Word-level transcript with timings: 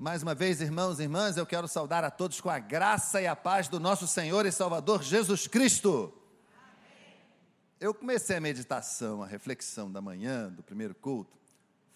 Mais 0.00 0.22
uma 0.22 0.32
vez, 0.32 0.60
irmãos 0.60 1.00
e 1.00 1.02
irmãs, 1.02 1.36
eu 1.36 1.44
quero 1.44 1.66
saudar 1.66 2.04
a 2.04 2.10
todos 2.10 2.40
com 2.40 2.48
a 2.48 2.60
graça 2.60 3.20
e 3.20 3.26
a 3.26 3.34
paz 3.34 3.66
do 3.66 3.80
nosso 3.80 4.06
Senhor 4.06 4.46
e 4.46 4.52
Salvador 4.52 5.02
Jesus 5.02 5.48
Cristo. 5.48 6.14
Eu 7.80 7.92
comecei 7.92 8.36
a 8.36 8.40
meditação, 8.40 9.24
a 9.24 9.26
reflexão 9.26 9.90
da 9.90 10.00
manhã, 10.00 10.50
do 10.50 10.62
primeiro 10.62 10.94
culto, 10.94 11.36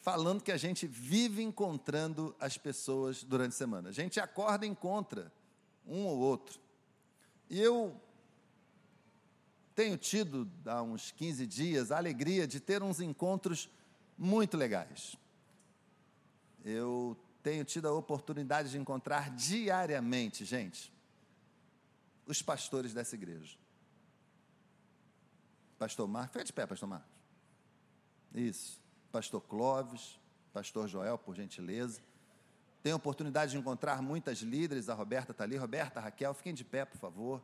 falando 0.01 0.43
que 0.43 0.51
a 0.51 0.57
gente 0.57 0.85
vive 0.85 1.45
encontrando 1.45 2.35
as 2.41 2.59
pessoas 2.59 3.23
durante 3.23 3.53
a 3.53 3.59
semana. 3.59 3.91
A 3.91 3.93
gente 3.93 4.19
acorda 4.19 4.67
e 4.67 4.69
encontra 4.69 5.33
um 5.87 6.05
ou 6.05 6.19
outro. 6.19 6.59
E 7.49 7.61
eu 7.61 7.95
tenho 9.77 9.97
tido, 9.97 10.51
há 10.67 10.83
uns 10.83 11.13
15 11.13 11.47
dias, 11.47 11.93
a 11.93 11.99
alegria 11.99 12.49
de 12.49 12.59
ter 12.59 12.83
uns 12.83 13.01
encontros 13.01 13.71
muito 14.19 14.57
legais. 14.57 15.15
Eu 16.65 17.17
tenho 17.43 17.65
tido 17.65 17.89
a 17.89 17.93
oportunidade 17.93 18.71
de 18.71 18.79
encontrar 18.79 19.31
diariamente, 19.31 20.45
gente, 20.45 20.93
os 22.27 22.41
pastores 22.41 22.95
dessa 22.95 23.15
igreja. 23.15 23.57
Pastor 25.79 26.07
Marcos, 26.07 26.33
fica 26.33 26.45
de 26.45 26.53
pé, 26.53 26.67
pastor 26.67 26.89
Marcos. 26.89 27.11
Isso. 28.33 28.81
Pastor 29.11 29.41
Clóvis, 29.43 30.19
pastor 30.53 30.89
Joel, 30.89 31.19
por 31.19 31.35
gentileza. 31.35 32.01
Tenho 32.83 32.95
a 32.95 32.97
oportunidade 32.97 33.53
de 33.53 33.59
encontrar 33.59 34.01
muitas 34.01 34.39
líderes, 34.39 34.89
a 34.89 34.95
Roberta 34.95 35.33
está 35.33 35.45
ali, 35.45 35.57
Roberta, 35.57 36.01
Raquel, 36.01 36.33
fiquem 36.35 36.55
de 36.55 36.65
pé, 36.65 36.85
por 36.85 36.99
favor. 36.99 37.43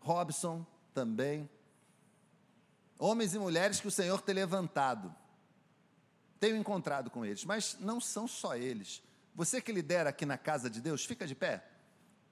Robson 0.00 0.64
também. 0.94 1.48
Homens 2.98 3.34
e 3.34 3.38
mulheres 3.38 3.80
que 3.80 3.88
o 3.88 3.90
Senhor 3.90 4.20
tem 4.22 4.34
levantado. 4.34 5.14
Tenho 6.38 6.56
encontrado 6.56 7.10
com 7.10 7.24
eles, 7.24 7.44
mas 7.44 7.76
não 7.80 8.00
são 8.00 8.26
só 8.26 8.56
eles. 8.56 9.02
Você 9.40 9.58
que 9.58 9.72
lidera 9.72 10.10
aqui 10.10 10.26
na 10.26 10.36
casa 10.36 10.68
de 10.68 10.82
Deus, 10.82 11.02
fica 11.02 11.26
de 11.26 11.34
pé. 11.34 11.64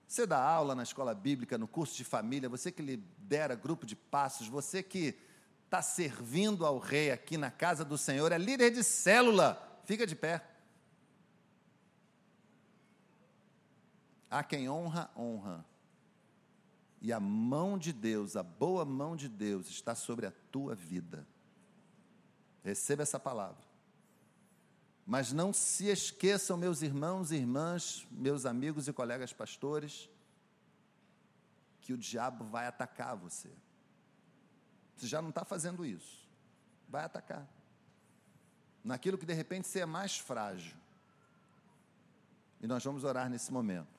Você 0.06 0.26
dá 0.26 0.42
aula 0.42 0.74
na 0.74 0.82
escola 0.82 1.14
bíblica, 1.14 1.56
no 1.56 1.66
curso 1.66 1.96
de 1.96 2.04
família, 2.04 2.50
você 2.50 2.70
que 2.70 2.82
lidera 2.82 3.54
grupo 3.54 3.86
de 3.86 3.96
passos, 3.96 4.46
você 4.46 4.82
que 4.82 5.18
está 5.64 5.80
servindo 5.80 6.66
ao 6.66 6.76
rei 6.76 7.10
aqui 7.10 7.38
na 7.38 7.50
casa 7.50 7.82
do 7.82 7.96
Senhor, 7.96 8.30
é 8.30 8.36
líder 8.36 8.72
de 8.72 8.84
célula, 8.84 9.80
fica 9.86 10.06
de 10.06 10.14
pé. 10.14 10.44
Há 14.30 14.44
quem 14.44 14.68
honra, 14.68 15.10
honra. 15.16 15.64
E 17.00 17.10
a 17.10 17.18
mão 17.18 17.78
de 17.78 17.90
Deus, 17.90 18.36
a 18.36 18.42
boa 18.42 18.84
mão 18.84 19.16
de 19.16 19.30
Deus 19.30 19.70
está 19.70 19.94
sobre 19.94 20.26
a 20.26 20.32
tua 20.52 20.74
vida. 20.74 21.26
Receba 22.62 23.02
essa 23.02 23.18
palavra. 23.18 23.67
Mas 25.08 25.32
não 25.32 25.54
se 25.54 25.86
esqueçam, 25.86 26.54
meus 26.58 26.82
irmãos 26.82 27.32
e 27.32 27.36
irmãs, 27.36 28.06
meus 28.10 28.44
amigos 28.44 28.88
e 28.88 28.92
colegas 28.92 29.32
pastores, 29.32 30.06
que 31.80 31.94
o 31.94 31.96
diabo 31.96 32.44
vai 32.44 32.66
atacar 32.66 33.16
você. 33.16 33.48
Você 34.94 35.06
já 35.06 35.22
não 35.22 35.30
está 35.30 35.46
fazendo 35.46 35.86
isso. 35.86 36.28
Vai 36.90 37.04
atacar. 37.04 37.48
Naquilo 38.84 39.16
que 39.16 39.24
de 39.24 39.32
repente 39.32 39.66
você 39.66 39.80
é 39.80 39.86
mais 39.86 40.18
frágil. 40.18 40.76
E 42.60 42.66
nós 42.66 42.84
vamos 42.84 43.02
orar 43.02 43.30
nesse 43.30 43.50
momento, 43.50 43.98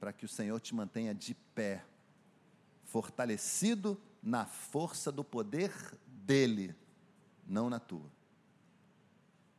para 0.00 0.12
que 0.12 0.24
o 0.24 0.28
Senhor 0.28 0.58
te 0.58 0.74
mantenha 0.74 1.14
de 1.14 1.34
pé, 1.54 1.84
fortalecido 2.82 3.96
na 4.20 4.44
força 4.44 5.12
do 5.12 5.22
poder 5.22 5.72
dEle, 6.04 6.74
não 7.46 7.70
na 7.70 7.78
tua. 7.78 8.10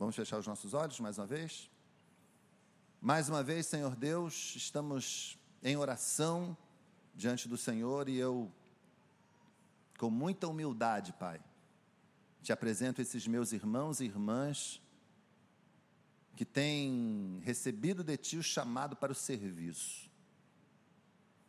Vamos 0.01 0.15
fechar 0.15 0.39
os 0.39 0.47
nossos 0.47 0.73
olhos 0.73 0.99
mais 0.99 1.19
uma 1.19 1.27
vez? 1.27 1.69
Mais 2.99 3.29
uma 3.29 3.43
vez, 3.43 3.67
Senhor 3.67 3.95
Deus, 3.95 4.55
estamos 4.55 5.37
em 5.61 5.77
oração 5.77 6.57
diante 7.13 7.47
do 7.47 7.55
Senhor 7.55 8.09
e 8.09 8.17
eu, 8.17 8.51
com 9.99 10.09
muita 10.09 10.47
humildade, 10.47 11.13
Pai, 11.13 11.39
te 12.41 12.51
apresento 12.51 12.99
esses 12.99 13.27
meus 13.27 13.51
irmãos 13.51 14.01
e 14.01 14.05
irmãs 14.05 14.81
que 16.35 16.45
têm 16.45 17.39
recebido 17.43 18.03
de 18.03 18.17
Ti 18.17 18.37
o 18.37 18.43
chamado 18.43 18.95
para 18.95 19.11
o 19.11 19.15
serviço, 19.15 20.09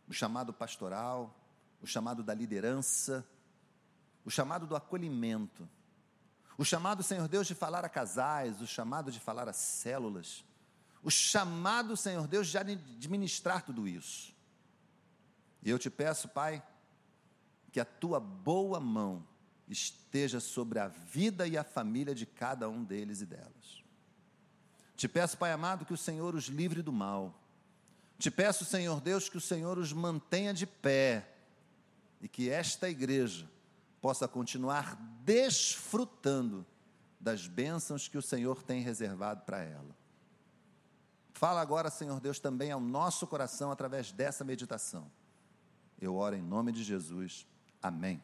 o 0.06 0.12
chamado 0.12 0.52
pastoral, 0.52 1.34
o 1.80 1.86
chamado 1.86 2.22
da 2.22 2.34
liderança, 2.34 3.26
o 4.26 4.30
chamado 4.30 4.66
do 4.66 4.76
acolhimento 4.76 5.66
o 6.62 6.64
chamado, 6.64 7.02
Senhor 7.02 7.26
Deus, 7.26 7.48
de 7.48 7.56
falar 7.56 7.84
a 7.84 7.88
casais, 7.88 8.60
o 8.60 8.66
chamado 8.68 9.10
de 9.10 9.18
falar 9.18 9.48
a 9.48 9.52
células, 9.52 10.44
o 11.02 11.10
chamado, 11.10 11.96
Senhor 11.96 12.28
Deus, 12.28 12.46
de 12.46 12.56
administrar 12.56 13.64
tudo 13.64 13.88
isso. 13.88 14.32
E 15.60 15.68
eu 15.68 15.76
te 15.76 15.90
peço, 15.90 16.28
Pai, 16.28 16.62
que 17.72 17.80
a 17.80 17.84
tua 17.84 18.20
boa 18.20 18.78
mão 18.78 19.26
esteja 19.68 20.38
sobre 20.38 20.78
a 20.78 20.86
vida 20.86 21.48
e 21.48 21.58
a 21.58 21.64
família 21.64 22.14
de 22.14 22.26
cada 22.26 22.68
um 22.68 22.84
deles 22.84 23.20
e 23.20 23.26
delas. 23.26 23.82
Te 24.94 25.08
peço, 25.08 25.36
Pai 25.36 25.50
amado, 25.50 25.84
que 25.84 25.92
o 25.92 25.98
Senhor 25.98 26.32
os 26.32 26.44
livre 26.44 26.80
do 26.80 26.92
mal. 26.92 27.34
Te 28.20 28.30
peço, 28.30 28.64
Senhor 28.64 29.00
Deus, 29.00 29.28
que 29.28 29.36
o 29.36 29.40
Senhor 29.40 29.78
os 29.78 29.92
mantenha 29.92 30.54
de 30.54 30.66
pé 30.66 31.28
e 32.20 32.28
que 32.28 32.48
esta 32.48 32.88
igreja 32.88 33.50
possa 34.02 34.26
continuar 34.26 34.96
desfrutando 35.24 36.66
das 37.20 37.46
bênçãos 37.46 38.08
que 38.08 38.18
o 38.18 38.22
Senhor 38.22 38.64
tem 38.64 38.82
reservado 38.82 39.42
para 39.42 39.62
ela. 39.62 39.96
Fala 41.32 41.60
agora, 41.60 41.88
Senhor 41.88 42.18
Deus, 42.18 42.40
também 42.40 42.72
ao 42.72 42.80
nosso 42.80 43.28
coração 43.28 43.70
através 43.70 44.10
dessa 44.10 44.44
meditação. 44.44 45.10
Eu 46.00 46.16
oro 46.16 46.34
em 46.34 46.42
nome 46.42 46.72
de 46.72 46.82
Jesus. 46.82 47.46
Amém. 47.80 48.20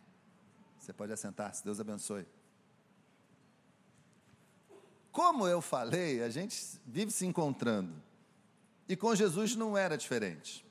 Você 0.81 0.93
pode 0.93 1.13
assentar-se, 1.13 1.65
Deus 1.65 1.79
abençoe. 1.79 2.27
Como 5.13 5.47
eu 5.47 5.61
falei, 5.61 6.25
a 6.25 6.29
gente 6.29 6.81
vive 6.85 7.13
se 7.13 7.25
encontrando. 7.25 7.95
E 8.89 8.97
com 8.97 9.15
Jesus 9.15 9.55
não 9.55 9.77
era 9.77 9.97
diferente. 9.97 10.67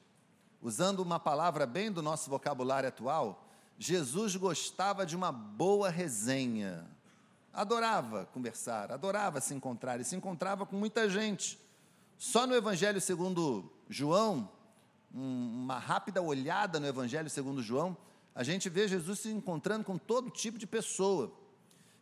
Usando 0.62 1.00
uma 1.00 1.19
palavra 1.19 1.66
bem 1.66 1.91
do 1.91 2.01
nosso 2.01 2.29
vocabulário 2.29 2.89
atual, 2.89 3.47
Jesus 3.77 4.35
gostava 4.35 5.05
de 5.05 5.15
uma 5.15 5.31
boa 5.31 5.89
resenha. 5.89 6.85
Adorava 7.53 8.25
conversar, 8.33 8.91
adorava 8.91 9.39
se 9.39 9.53
encontrar 9.53 9.99
e 9.99 10.03
se 10.03 10.15
encontrava 10.15 10.65
com 10.65 10.75
muita 10.75 11.09
gente. 11.09 11.59
Só 12.17 12.47
no 12.47 12.55
Evangelho 12.55 12.99
segundo 12.99 13.71
João, 13.88 14.49
uma 15.13 15.77
rápida 15.77 16.21
olhada 16.21 16.79
no 16.79 16.88
Evangelho 16.88 17.29
segundo 17.29 17.61
João, 17.61 17.95
a 18.33 18.43
gente 18.43 18.67
vê 18.69 18.88
Jesus 18.88 19.19
se 19.19 19.29
encontrando 19.29 19.83
com 19.83 19.97
todo 19.97 20.29
tipo 20.29 20.57
de 20.57 20.65
pessoa. 20.65 21.31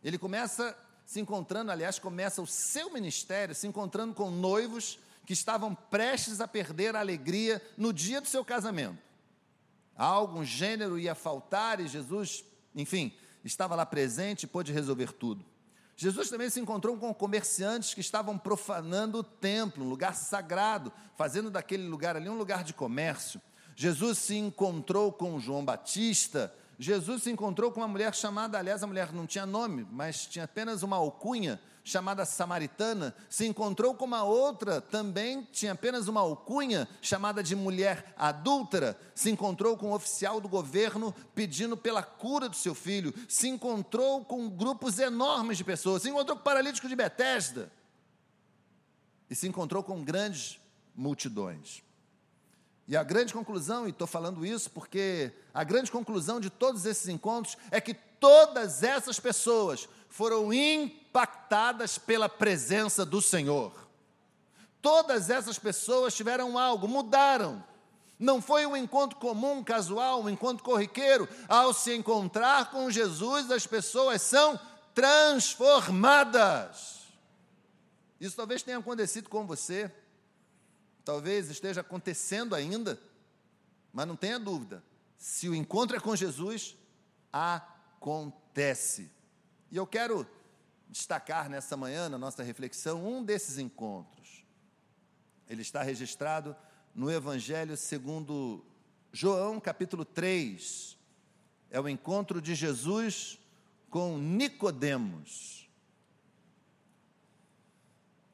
Ele 0.02 0.18
começa 0.18 0.76
se 1.04 1.20
encontrando, 1.20 1.70
aliás, 1.70 1.98
começa 1.98 2.42
o 2.42 2.46
seu 2.46 2.92
ministério 2.92 3.54
se 3.54 3.66
encontrando 3.66 4.12
com 4.14 4.30
noivos 4.30 4.98
que 5.24 5.32
estavam 5.32 5.74
prestes 5.74 6.40
a 6.40 6.48
perder 6.48 6.96
a 6.96 7.00
alegria 7.00 7.62
no 7.76 7.92
dia 7.92 8.20
do 8.20 8.26
seu 8.26 8.44
casamento 8.44 9.05
algo, 9.96 10.38
um 10.38 10.44
gênero 10.44 10.98
ia 10.98 11.14
faltar 11.14 11.80
e 11.80 11.88
Jesus, 11.88 12.44
enfim, 12.74 13.12
estava 13.44 13.74
lá 13.74 13.86
presente 13.86 14.44
e 14.44 14.46
pôde 14.46 14.72
resolver 14.72 15.12
tudo. 15.12 15.44
Jesus 15.96 16.28
também 16.28 16.50
se 16.50 16.60
encontrou 16.60 16.96
com 16.98 17.14
comerciantes 17.14 17.94
que 17.94 18.00
estavam 18.00 18.36
profanando 18.36 19.18
o 19.18 19.24
templo, 19.24 19.84
um 19.84 19.88
lugar 19.88 20.14
sagrado, 20.14 20.92
fazendo 21.16 21.50
daquele 21.50 21.88
lugar 21.88 22.16
ali 22.16 22.28
um 22.28 22.36
lugar 22.36 22.62
de 22.62 22.74
comércio. 22.74 23.40
Jesus 23.74 24.18
se 24.18 24.36
encontrou 24.36 25.10
com 25.10 25.40
João 25.40 25.64
Batista, 25.64 26.54
Jesus 26.78 27.22
se 27.22 27.30
encontrou 27.30 27.72
com 27.72 27.80
uma 27.80 27.88
mulher 27.88 28.14
chamada, 28.14 28.58
aliás, 28.58 28.82
a 28.82 28.86
mulher 28.86 29.12
não 29.12 29.26
tinha 29.26 29.46
nome, 29.46 29.86
mas 29.90 30.26
tinha 30.26 30.44
apenas 30.44 30.82
uma 30.82 30.96
alcunha, 30.96 31.58
chamada 31.86 32.24
Samaritana, 32.24 33.14
se 33.30 33.46
encontrou 33.46 33.94
com 33.94 34.04
uma 34.04 34.24
outra, 34.24 34.80
também 34.80 35.46
tinha 35.52 35.70
apenas 35.70 36.08
uma 36.08 36.20
alcunha, 36.20 36.88
chamada 37.00 37.44
de 37.44 37.54
mulher 37.54 38.12
adúltera, 38.18 38.98
se 39.14 39.30
encontrou 39.30 39.76
com 39.76 39.90
um 39.90 39.92
oficial 39.92 40.40
do 40.40 40.48
governo 40.48 41.14
pedindo 41.32 41.76
pela 41.76 42.02
cura 42.02 42.48
do 42.48 42.56
seu 42.56 42.74
filho, 42.74 43.14
se 43.28 43.46
encontrou 43.46 44.24
com 44.24 44.50
grupos 44.50 44.98
enormes 44.98 45.56
de 45.56 45.62
pessoas, 45.62 46.02
se 46.02 46.08
encontrou 46.08 46.36
com 46.36 46.40
o 46.40 46.44
paralítico 46.44 46.88
de 46.88 46.96
Betesda, 46.96 47.70
e 49.30 49.34
se 49.36 49.46
encontrou 49.46 49.80
com 49.80 50.02
grandes 50.02 50.58
multidões. 50.92 51.84
E 52.88 52.96
a 52.96 53.04
grande 53.04 53.32
conclusão, 53.32 53.86
e 53.86 53.90
estou 53.90 54.08
falando 54.08 54.44
isso 54.44 54.72
porque 54.72 55.32
a 55.54 55.62
grande 55.62 55.92
conclusão 55.92 56.40
de 56.40 56.50
todos 56.50 56.84
esses 56.84 57.06
encontros 57.06 57.56
é 57.70 57.80
que 57.80 57.94
todas 57.94 58.82
essas 58.82 59.20
pessoas 59.20 59.88
foram 60.16 60.50
impactadas 60.50 61.98
pela 61.98 62.26
presença 62.26 63.04
do 63.04 63.20
Senhor. 63.20 63.86
Todas 64.80 65.28
essas 65.28 65.58
pessoas 65.58 66.14
tiveram 66.14 66.56
algo, 66.56 66.88
mudaram. 66.88 67.62
Não 68.18 68.40
foi 68.40 68.64
um 68.64 68.74
encontro 68.74 69.18
comum, 69.18 69.62
casual, 69.62 70.22
um 70.22 70.30
encontro 70.30 70.64
corriqueiro. 70.64 71.28
Ao 71.46 71.74
se 71.74 71.94
encontrar 71.94 72.70
com 72.70 72.90
Jesus, 72.90 73.50
as 73.50 73.66
pessoas 73.66 74.22
são 74.22 74.58
transformadas. 74.94 77.02
Isso 78.18 78.34
talvez 78.34 78.62
tenha 78.62 78.78
acontecido 78.78 79.28
com 79.28 79.46
você. 79.46 79.92
talvez 81.04 81.50
esteja 81.50 81.82
acontecendo 81.82 82.54
ainda, 82.54 82.98
mas 83.92 84.08
não 84.08 84.16
tenha 84.16 84.40
dúvida, 84.40 84.82
se 85.18 85.46
o 85.46 85.54
encontro 85.54 85.94
é 85.94 86.00
com 86.00 86.16
Jesus, 86.16 86.74
acontece. 87.30 89.14
E 89.76 89.78
eu 89.78 89.86
quero 89.86 90.26
destacar 90.88 91.50
nessa 91.50 91.76
manhã, 91.76 92.08
na 92.08 92.16
nossa 92.16 92.42
reflexão, 92.42 93.06
um 93.06 93.22
desses 93.22 93.58
encontros. 93.58 94.42
Ele 95.46 95.60
está 95.60 95.82
registrado 95.82 96.56
no 96.94 97.10
Evangelho 97.10 97.76
segundo 97.76 98.64
João, 99.12 99.60
capítulo 99.60 100.02
3. 100.02 100.96
É 101.70 101.78
o 101.78 101.90
encontro 101.90 102.40
de 102.40 102.54
Jesus 102.54 103.38
com 103.90 104.16
Nicodemos. 104.16 105.68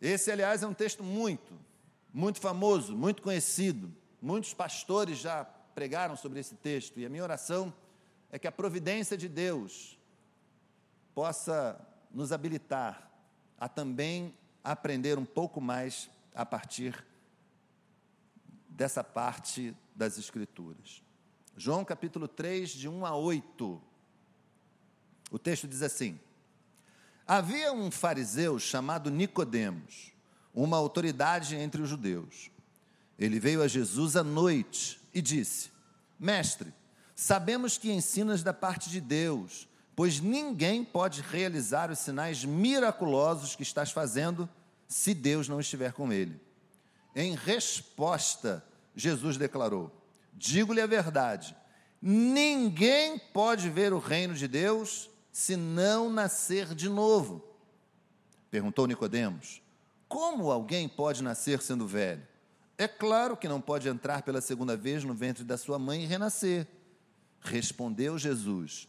Esse, 0.00 0.30
aliás, 0.30 0.62
é 0.62 0.66
um 0.68 0.74
texto 0.74 1.02
muito, 1.02 1.58
muito 2.14 2.38
famoso, 2.38 2.96
muito 2.96 3.20
conhecido. 3.20 3.92
Muitos 4.20 4.54
pastores 4.54 5.18
já 5.18 5.44
pregaram 5.44 6.14
sobre 6.16 6.38
esse 6.38 6.54
texto, 6.54 7.00
e 7.00 7.04
a 7.04 7.08
minha 7.08 7.24
oração 7.24 7.74
é 8.30 8.38
que 8.38 8.46
a 8.46 8.52
providência 8.52 9.16
de 9.16 9.28
Deus 9.28 9.98
possa 11.14 11.78
nos 12.10 12.32
habilitar 12.32 13.10
a 13.58 13.68
também 13.68 14.34
aprender 14.62 15.18
um 15.18 15.24
pouco 15.24 15.60
mais 15.60 16.10
a 16.34 16.44
partir 16.44 17.04
dessa 18.68 19.04
parte 19.04 19.74
das 19.94 20.18
Escrituras. 20.18 21.02
João 21.56 21.84
capítulo 21.84 22.26
3, 22.26 22.70
de 22.70 22.88
1 22.88 23.04
a 23.04 23.14
8. 23.14 23.82
O 25.30 25.38
texto 25.38 25.68
diz 25.68 25.82
assim: 25.82 26.18
Havia 27.26 27.72
um 27.72 27.90
fariseu 27.90 28.58
chamado 28.58 29.10
Nicodemos, 29.10 30.12
uma 30.54 30.76
autoridade 30.76 31.54
entre 31.54 31.82
os 31.82 31.88
judeus. 31.88 32.50
Ele 33.18 33.38
veio 33.38 33.62
a 33.62 33.68
Jesus 33.68 34.16
à 34.16 34.24
noite 34.24 35.00
e 35.12 35.20
disse: 35.20 35.70
Mestre, 36.18 36.72
sabemos 37.14 37.76
que 37.76 37.92
ensinas 37.92 38.42
da 38.42 38.54
parte 38.54 38.88
de 38.88 39.00
Deus, 39.00 39.68
pois 39.94 40.20
ninguém 40.20 40.84
pode 40.84 41.20
realizar 41.20 41.90
os 41.90 41.98
sinais 41.98 42.44
miraculosos 42.44 43.54
que 43.54 43.62
estás 43.62 43.90
fazendo 43.90 44.48
se 44.88 45.14
Deus 45.14 45.48
não 45.48 45.60
estiver 45.60 45.92
com 45.92 46.12
ele. 46.12 46.40
Em 47.14 47.34
resposta, 47.34 48.64
Jesus 48.94 49.36
declarou: 49.36 49.90
Digo-lhe 50.32 50.80
a 50.80 50.86
verdade, 50.86 51.56
ninguém 52.00 53.18
pode 53.18 53.68
ver 53.68 53.92
o 53.92 53.98
reino 53.98 54.34
de 54.34 54.48
Deus 54.48 55.10
se 55.30 55.56
não 55.56 56.10
nascer 56.10 56.74
de 56.74 56.88
novo. 56.88 57.44
Perguntou 58.50 58.86
Nicodemos: 58.86 59.62
Como 60.08 60.50
alguém 60.50 60.88
pode 60.88 61.22
nascer 61.22 61.60
sendo 61.62 61.86
velho? 61.86 62.26
É 62.78 62.88
claro 62.88 63.36
que 63.36 63.48
não 63.48 63.60
pode 63.60 63.88
entrar 63.88 64.22
pela 64.22 64.40
segunda 64.40 64.76
vez 64.76 65.04
no 65.04 65.14
ventre 65.14 65.44
da 65.44 65.56
sua 65.56 65.78
mãe 65.78 66.02
e 66.02 66.06
renascer. 66.06 66.66
Respondeu 67.40 68.18
Jesus: 68.18 68.88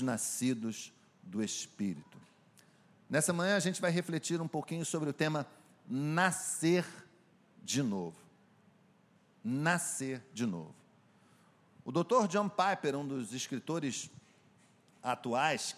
nascidos 0.00 0.92
do 1.22 1.42
Espírito. 1.42 2.18
Nessa 3.10 3.32
manhã 3.32 3.56
a 3.56 3.60
gente 3.60 3.80
vai 3.80 3.90
refletir 3.90 4.40
um 4.40 4.48
pouquinho 4.48 4.84
sobre 4.84 5.10
o 5.10 5.12
tema 5.12 5.46
nascer 5.88 6.86
de 7.62 7.82
novo. 7.82 8.16
Nascer 9.44 10.22
de 10.32 10.46
novo. 10.46 10.74
O 11.84 11.90
Dr. 11.90 12.28
John 12.28 12.48
Piper, 12.48 12.96
um 12.96 13.06
dos 13.06 13.32
escritores 13.32 14.08
atuais, 15.02 15.76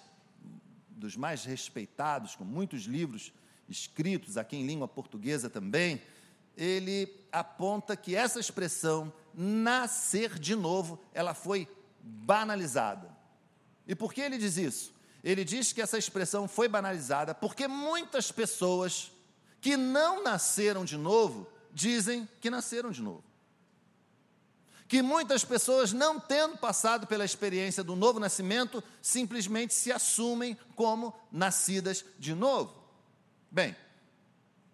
dos 0.91 1.17
mais 1.17 1.45
respeitados, 1.45 2.37
com 2.37 2.45
muitos 2.45 2.83
livros 2.83 3.33
escritos 3.69 4.37
aqui 4.37 4.57
em 4.57 4.67
língua 4.67 4.87
portuguesa 4.87 5.49
também, 5.49 6.03
ele 6.57 7.09
aponta 7.33 7.97
que 7.97 8.15
essa 8.15 8.39
expressão 8.39 9.13
nascer 9.33 10.39
de 10.39 10.55
novo, 10.55 11.01
ela 11.13 11.35
foi 11.35 11.67
banalizada. 12.01 13.14
E 13.87 13.95
por 13.95 14.13
que 14.13 14.21
ele 14.21 14.39
diz 14.39 14.57
isso? 14.57 14.93
Ele 15.23 15.45
diz 15.45 15.73
que 15.73 15.81
essa 15.81 15.97
expressão 15.97 16.47
foi 16.47 16.69
banalizada 16.69 17.35
porque 17.35 17.67
muitas 17.67 18.31
pessoas 18.31 19.11
que 19.61 19.77
não 19.77 20.23
nasceram 20.23 20.85
de 20.85 20.97
novo 20.97 21.47
dizem 21.73 22.29
que 22.41 22.51
nasceram 22.51 22.91
de 22.91 23.01
novo. 23.01 23.25
Que 24.87 25.01
muitas 25.01 25.45
pessoas, 25.45 25.93
não 25.93 26.21
tendo 26.21 26.59
passado 26.59 27.07
pela 27.07 27.25
experiência 27.25 27.83
do 27.83 27.97
novo 27.97 28.21
nascimento, 28.21 28.85
simplesmente 29.01 29.73
se 29.73 29.91
assumem 29.91 30.59
como 30.77 31.15
nascidas 31.33 32.05
de 32.19 32.35
novo. 32.35 32.75
Bem, 33.51 33.75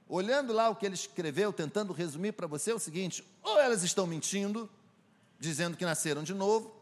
olhando 0.09 0.53
lá 0.53 0.69
o 0.69 0.75
que 0.75 0.85
ele 0.85 0.97
escreveu, 0.97 1.53
tentando 1.53 1.93
resumir 1.93 2.33
para 2.33 2.49
você, 2.49 2.73
é 2.73 2.75
o 2.75 2.81
seguinte: 2.81 3.25
ou 3.43 3.59
elas 3.61 3.85
estão 3.85 4.07
mentindo, 4.07 4.69
dizendo 5.39 5.77
que 5.77 5.85
nasceram 5.85 6.25
de 6.25 6.35
novo, 6.35 6.75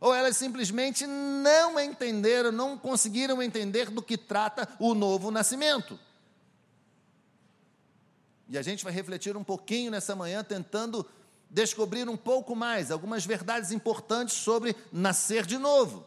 ou 0.00 0.14
elas 0.14 0.36
simplesmente 0.36 1.06
não 1.06 1.80
entenderam, 1.80 2.52
não 2.52 2.76
conseguiram 2.76 3.42
entender 3.42 3.90
do 3.90 4.02
que 4.02 4.18
trata 4.18 4.68
o 4.78 4.94
novo 4.94 5.30
nascimento. 5.30 5.98
E 8.48 8.56
a 8.58 8.62
gente 8.62 8.84
vai 8.84 8.92
refletir 8.92 9.36
um 9.36 9.42
pouquinho 9.42 9.90
nessa 9.90 10.14
manhã, 10.14 10.44
tentando 10.44 11.04
descobrir 11.50 12.08
um 12.08 12.16
pouco 12.16 12.54
mais, 12.54 12.90
algumas 12.90 13.24
verdades 13.24 13.72
importantes 13.72 14.36
sobre 14.36 14.76
nascer 14.92 15.46
de 15.46 15.58
novo. 15.58 16.06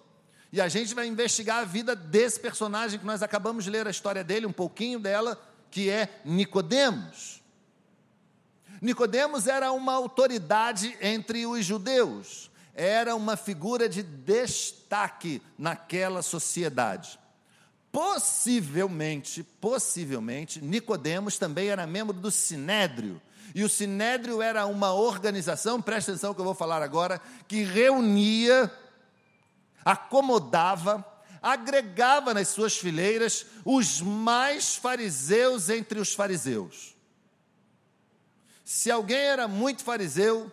E 0.51 0.61
a 0.61 0.67
gente 0.67 0.93
vai 0.93 1.07
investigar 1.07 1.59
a 1.59 1.65
vida 1.65 1.95
desse 1.95 2.39
personagem 2.39 2.99
que 2.99 3.05
nós 3.05 3.21
acabamos 3.21 3.63
de 3.63 3.69
ler 3.69 3.87
a 3.87 3.91
história 3.91 4.23
dele, 4.23 4.45
um 4.45 4.53
pouquinho 4.53 4.99
dela, 4.99 5.39
que 5.69 5.89
é 5.89 6.21
Nicodemos. 6.23 7.41
Nicodemos 8.81 9.47
era 9.47 9.71
uma 9.71 9.93
autoridade 9.93 10.97
entre 11.01 11.45
os 11.45 11.65
judeus 11.65 12.48
era 12.79 13.13
uma 13.13 13.35
figura 13.35 13.89
de 13.89 14.01
destaque 14.01 15.41
naquela 15.57 16.21
sociedade. 16.21 17.19
Possivelmente, 17.91 19.43
possivelmente, 19.43 20.63
Nicodemos 20.63 21.37
também 21.37 21.67
era 21.67 21.85
membro 21.85 22.15
do 22.15 22.31
Sinédrio. 22.31 23.21
E 23.53 23.65
o 23.65 23.69
Sinédrio 23.69 24.41
era 24.41 24.65
uma 24.65 24.93
organização, 24.93 25.81
presta 25.81 26.11
atenção 26.11 26.33
que 26.33 26.39
eu 26.39 26.45
vou 26.45 26.53
falar 26.53 26.81
agora, 26.81 27.19
que 27.49 27.63
reunia, 27.63 28.71
acomodava, 29.83 31.05
agregava 31.41 32.33
nas 32.33 32.47
suas 32.47 32.77
fileiras 32.77 33.45
os 33.65 33.99
mais 33.99 34.77
fariseus 34.77 35.69
entre 35.69 35.99
os 35.99 36.13
fariseus. 36.13 36.95
Se 38.63 38.89
alguém 38.89 39.17
era 39.17 39.49
muito 39.49 39.83
fariseu, 39.83 40.49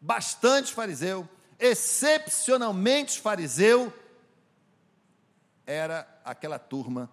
bastante 0.00 0.72
fariseu, 0.72 1.28
excepcionalmente 1.58 3.20
fariseu, 3.20 3.92
era 5.66 6.06
aquela 6.24 6.58
turma 6.58 7.10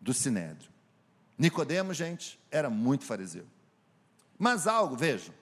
do 0.00 0.12
Sinédrio. 0.14 0.70
Nicodemos, 1.36 1.96
gente, 1.96 2.38
era 2.50 2.70
muito 2.70 3.04
fariseu. 3.04 3.46
Mas 4.38 4.66
algo, 4.66 4.96
vejam, 4.96 5.34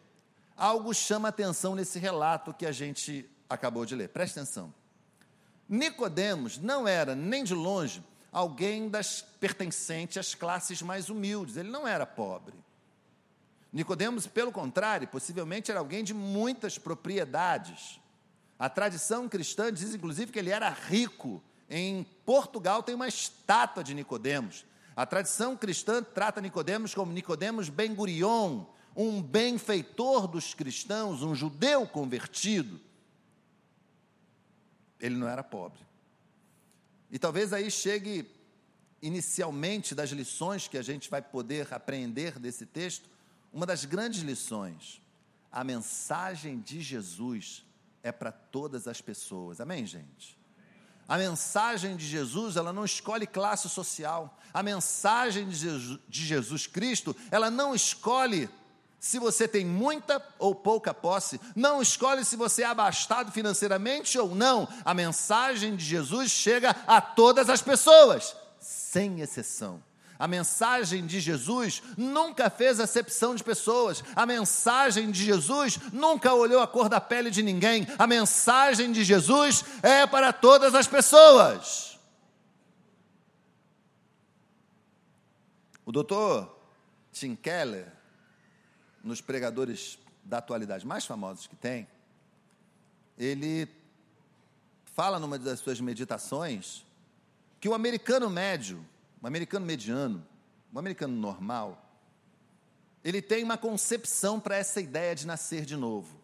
algo 0.57 0.95
chama 0.95 1.29
atenção 1.29 1.75
nesse 1.75 1.99
relato 1.99 2.55
que 2.55 2.67
a 2.67 2.73
gente 2.73 3.29
acabou 3.49 3.85
de 3.85 3.95
ler. 3.95 4.09
Preste 4.09 4.39
atenção. 4.39 4.73
Nicodemos 5.69 6.59
não 6.59 6.87
era 6.87 7.15
nem 7.15 7.45
de 7.45 7.55
longe 7.55 8.03
alguém 8.31 8.89
das 8.89 9.21
pertencente 9.21 10.19
às 10.19 10.35
classes 10.35 10.81
mais 10.81 11.11
humildes. 11.11 11.57
Ele 11.57 11.71
não 11.71 11.87
era 11.87 12.07
pobre. 12.07 12.55
Nicodemos, 13.73 14.27
pelo 14.27 14.53
contrário, 14.53 15.09
possivelmente 15.09 15.71
era 15.71 15.81
alguém 15.81 16.05
de 16.05 16.13
muitas 16.13 16.79
propriedades. 16.79 18.01
A 18.59 18.69
tradição 18.69 19.29
cristã 19.29 19.73
diz, 19.73 19.95
inclusive, 19.95 20.33
que 20.33 20.39
ele 20.39 20.51
era 20.51 20.69
rico. 20.69 21.43
Em 21.69 22.05
Portugal 22.25 22.83
tem 22.83 22.95
uma 22.95 23.09
estátua 23.09 23.83
de 23.83 23.95
Nicodemos. 23.95 24.65
A 24.95 25.07
tradição 25.07 25.57
cristã 25.57 26.03
trata 26.03 26.41
Nicodemos 26.41 26.95
como 26.95 27.13
Nicodemos 27.13 27.69
Ben 27.69 27.95
Gurion, 27.95 28.65
um 28.95 29.23
benfeitor 29.23 30.29
dos 30.29 30.53
cristãos, 30.55 31.23
um 31.23 31.35
judeu 31.35 31.87
convertido. 31.87 32.79
Ele 35.01 35.17
não 35.17 35.27
era 35.27 35.43
pobre. 35.43 35.81
E 37.11 37.19
talvez 37.19 37.53
aí 37.53 37.71
chegue 37.71 38.31
inicialmente 39.03 39.95
das 39.95 40.11
lições 40.11 40.69
que 40.69 40.79
a 40.79 40.83
gente 40.83 41.11
vai 41.11 41.21
poder 41.21 41.73
aprender 41.75 42.39
desse 42.39 42.65
texto, 42.65 43.11
uma 43.53 43.67
das 43.67 43.85
grandes 43.85 44.23
lições, 44.23 45.03
a 45.51 45.65
mensagem 45.65 46.61
de 46.61 46.81
Jesus 46.81 47.65
é 48.03 48.11
para 48.13 48.33
todas 48.33 48.89
as 48.89 49.01
pessoas. 49.01 49.61
Amém, 49.61 49.87
gente? 49.87 50.39
A 51.09 51.19
mensagem 51.19 51.97
de 51.97 52.07
Jesus, 52.07 52.57
ela 52.57 52.73
não 52.73 52.85
escolhe 52.85 53.27
classe 53.27 53.69
social. 53.69 54.39
A 54.53 54.63
mensagem 54.63 55.49
de 55.49 55.57
Jesus, 55.57 56.01
de 56.09 56.27
Jesus 56.27 56.67
Cristo, 56.67 57.15
ela 57.31 57.51
não 57.51 57.75
escolhe 57.75 58.49
se 58.99 59.19
você 59.19 59.49
tem 59.49 59.67
muita 59.67 60.25
ou 60.39 60.55
pouca 60.55 60.95
posse, 60.95 61.41
não 61.57 61.83
escolhe 61.83 62.25
se 62.25 62.37
você 62.37 62.63
é 62.63 62.67
abastado 62.67 63.33
financeiramente 63.33 64.17
ou 64.17 64.33
não. 64.33 64.69
A 64.85 64.95
mensagem 64.95 65.75
de 65.75 65.85
Jesus 65.85 66.31
chega 66.31 66.71
a 66.87 67.01
todas 67.01 67.51
as 67.51 67.61
pessoas, 67.61 68.37
sem 68.61 69.21
exceção. 69.21 69.83
A 70.23 70.29
mensagem 70.29 71.05
de 71.05 71.19
Jesus 71.19 71.83
nunca 71.97 72.49
fez 72.49 72.79
acepção 72.79 73.35
de 73.35 73.43
pessoas. 73.43 74.05
A 74.15 74.25
mensagem 74.25 75.11
de 75.11 75.25
Jesus 75.25 75.81
nunca 75.93 76.33
olhou 76.33 76.63
a 76.63 76.69
cor 76.69 76.89
da 76.89 77.01
pele 77.01 77.29
de 77.29 77.43
ninguém. 77.43 77.85
A 77.99 78.07
mensagem 78.07 78.93
de 78.93 79.03
Jesus 79.03 79.65
é 79.83 80.07
para 80.07 80.33
todas 80.33 80.77
as 80.77 80.87
pessoas. 80.87 81.99
O 85.85 85.91
doutor 85.91 86.57
Tim 87.11 87.35
Keller, 87.35 87.91
nos 89.03 89.21
pregadores 89.21 89.99
da 90.23 90.39
atualidade 90.39 90.87
mais 90.87 91.05
famosos 91.05 91.49
que 91.49 91.57
tem, 91.57 91.89
ele 93.19 93.69
fala 94.85 95.19
numa 95.19 95.37
das 95.37 95.59
suas 95.59 95.81
meditações 95.81 96.87
que 97.59 97.69
o 97.69 97.75
americano 97.75 98.31
médio 98.31 98.87
um 99.23 99.27
americano 99.27 99.65
mediano, 99.65 100.27
um 100.73 100.79
americano 100.79 101.15
normal, 101.15 101.79
ele 103.05 103.23
tem 103.23 103.45
uma 103.45 103.57
concepção 103.57 104.41
para 104.41 104.57
essa 104.57 104.81
ideia 104.81 105.15
de 105.15 105.27
nascer 105.27 105.65
de 105.65 105.77
novo. 105.77 106.21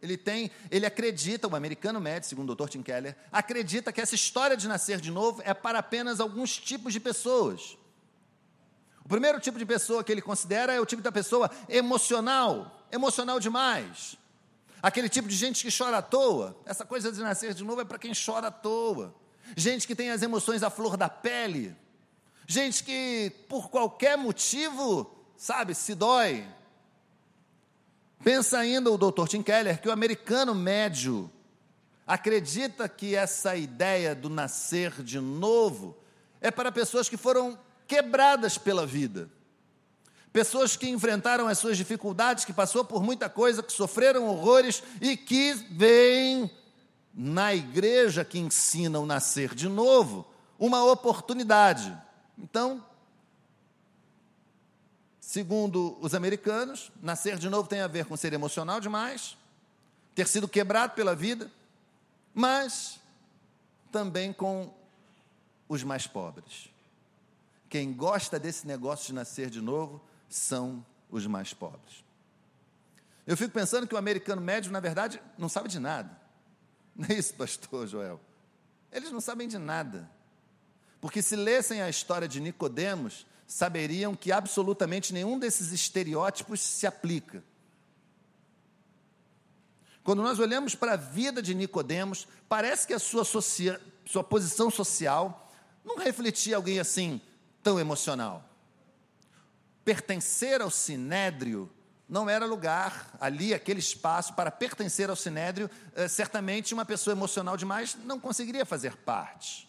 Ele 0.00 0.16
tem, 0.16 0.50
ele 0.70 0.84
acredita, 0.86 1.48
o 1.48 1.56
americano 1.56 2.00
médio, 2.00 2.28
segundo 2.28 2.50
o 2.50 2.54
Dr. 2.54 2.68
Tim 2.68 2.82
Keller, 2.82 3.16
acredita 3.32 3.92
que 3.92 4.00
essa 4.00 4.14
história 4.14 4.56
de 4.56 4.68
nascer 4.68 5.00
de 5.00 5.10
novo 5.10 5.42
é 5.44 5.54
para 5.54 5.78
apenas 5.78 6.20
alguns 6.20 6.56
tipos 6.56 6.92
de 6.92 7.00
pessoas. 7.00 7.76
O 9.04 9.08
primeiro 9.08 9.40
tipo 9.40 9.58
de 9.58 9.64
pessoa 9.64 10.04
que 10.04 10.12
ele 10.12 10.22
considera 10.22 10.72
é 10.72 10.80
o 10.80 10.86
tipo 10.86 11.00
da 11.00 11.10
pessoa 11.10 11.50
emocional, 11.68 12.86
emocional 12.92 13.40
demais. 13.40 14.16
Aquele 14.82 15.08
tipo 15.08 15.28
de 15.28 15.34
gente 15.34 15.64
que 15.64 15.76
chora 15.76 15.98
à 15.98 16.02
toa. 16.02 16.56
Essa 16.66 16.84
coisa 16.84 17.10
de 17.10 17.20
nascer 17.20 17.54
de 17.54 17.64
novo 17.64 17.80
é 17.80 17.84
para 17.84 17.98
quem 17.98 18.12
chora 18.12 18.48
à 18.48 18.50
toa. 18.50 19.14
Gente 19.56 19.86
que 19.86 19.94
tem 19.94 20.10
as 20.10 20.22
emoções 20.22 20.62
à 20.62 20.70
flor 20.70 20.96
da 20.96 21.08
pele 21.08 21.74
gente 22.46 22.84
que 22.84 23.32
por 23.48 23.68
qualquer 23.68 24.16
motivo, 24.16 25.10
sabe, 25.36 25.74
se 25.74 25.94
dói. 25.94 26.46
Pensa 28.22 28.58
ainda 28.58 28.90
o 28.90 28.98
Dr. 28.98 29.26
Tim 29.28 29.42
Keller 29.42 29.80
que 29.80 29.88
o 29.88 29.92
americano 29.92 30.54
médio 30.54 31.30
acredita 32.06 32.88
que 32.88 33.14
essa 33.14 33.56
ideia 33.56 34.14
do 34.14 34.30
nascer 34.30 35.02
de 35.02 35.18
novo 35.18 35.96
é 36.40 36.50
para 36.50 36.70
pessoas 36.70 37.08
que 37.08 37.16
foram 37.16 37.58
quebradas 37.86 38.56
pela 38.56 38.86
vida. 38.86 39.28
Pessoas 40.32 40.76
que 40.76 40.88
enfrentaram 40.88 41.48
as 41.48 41.58
suas 41.58 41.76
dificuldades, 41.76 42.44
que 42.44 42.52
passou 42.52 42.84
por 42.84 43.02
muita 43.02 43.28
coisa, 43.28 43.62
que 43.62 43.72
sofreram 43.72 44.28
horrores 44.28 44.82
e 45.00 45.16
que 45.16 45.54
veem 45.70 46.50
na 47.14 47.54
igreja 47.54 48.24
que 48.24 48.38
ensina 48.38 48.98
o 48.98 49.06
nascer 49.06 49.54
de 49.54 49.68
novo 49.68 50.26
uma 50.58 50.84
oportunidade. 50.84 51.96
Então, 52.38 52.84
segundo 55.20 55.96
os 56.00 56.14
americanos, 56.14 56.92
nascer 57.02 57.38
de 57.38 57.48
novo 57.48 57.68
tem 57.68 57.80
a 57.80 57.86
ver 57.86 58.04
com 58.06 58.16
ser 58.16 58.32
emocional 58.32 58.80
demais, 58.80 59.36
ter 60.14 60.26
sido 60.26 60.48
quebrado 60.48 60.94
pela 60.94 61.14
vida, 61.14 61.50
mas 62.34 63.00
também 63.90 64.32
com 64.32 64.72
os 65.68 65.82
mais 65.82 66.06
pobres. 66.06 66.68
Quem 67.68 67.92
gosta 67.92 68.38
desse 68.38 68.66
negócio 68.66 69.06
de 69.06 69.14
nascer 69.14 69.50
de 69.50 69.60
novo 69.60 70.00
são 70.28 70.84
os 71.10 71.26
mais 71.26 71.52
pobres. 71.52 72.04
Eu 73.26 73.36
fico 73.36 73.52
pensando 73.52 73.86
que 73.86 73.94
o 73.94 73.98
americano 73.98 74.40
médio, 74.40 74.70
na 74.70 74.78
verdade, 74.78 75.20
não 75.36 75.48
sabe 75.48 75.68
de 75.68 75.78
nada. 75.78 76.16
Não 76.94 77.06
é 77.08 77.14
isso, 77.14 77.34
pastor 77.34 77.86
Joel? 77.86 78.20
Eles 78.92 79.10
não 79.10 79.20
sabem 79.20 79.48
de 79.48 79.58
nada. 79.58 80.08
Porque 81.06 81.22
se 81.22 81.36
lessem 81.36 81.80
a 81.80 81.88
história 81.88 82.26
de 82.26 82.40
Nicodemos, 82.40 83.24
saberiam 83.46 84.16
que 84.16 84.32
absolutamente 84.32 85.14
nenhum 85.14 85.38
desses 85.38 85.70
estereótipos 85.70 86.60
se 86.60 86.84
aplica. 86.84 87.44
Quando 90.02 90.20
nós 90.20 90.40
olhamos 90.40 90.74
para 90.74 90.94
a 90.94 90.96
vida 90.96 91.40
de 91.40 91.54
Nicodemos, 91.54 92.26
parece 92.48 92.88
que 92.88 92.92
a 92.92 92.98
sua, 92.98 93.24
socia, 93.24 93.80
sua 94.04 94.24
posição 94.24 94.68
social 94.68 95.48
não 95.84 95.96
refletia 95.96 96.56
alguém 96.56 96.80
assim 96.80 97.20
tão 97.62 97.78
emocional. 97.78 98.44
Pertencer 99.84 100.60
ao 100.60 100.72
sinédrio 100.72 101.70
não 102.08 102.28
era 102.28 102.46
lugar 102.46 103.16
ali, 103.20 103.54
aquele 103.54 103.78
espaço 103.78 104.34
para 104.34 104.50
pertencer 104.50 105.08
ao 105.08 105.14
sinédrio, 105.14 105.70
eh, 105.94 106.08
certamente 106.08 106.74
uma 106.74 106.84
pessoa 106.84 107.14
emocional 107.14 107.56
demais 107.56 107.96
não 108.04 108.18
conseguiria 108.18 108.66
fazer 108.66 108.96
parte. 108.96 109.66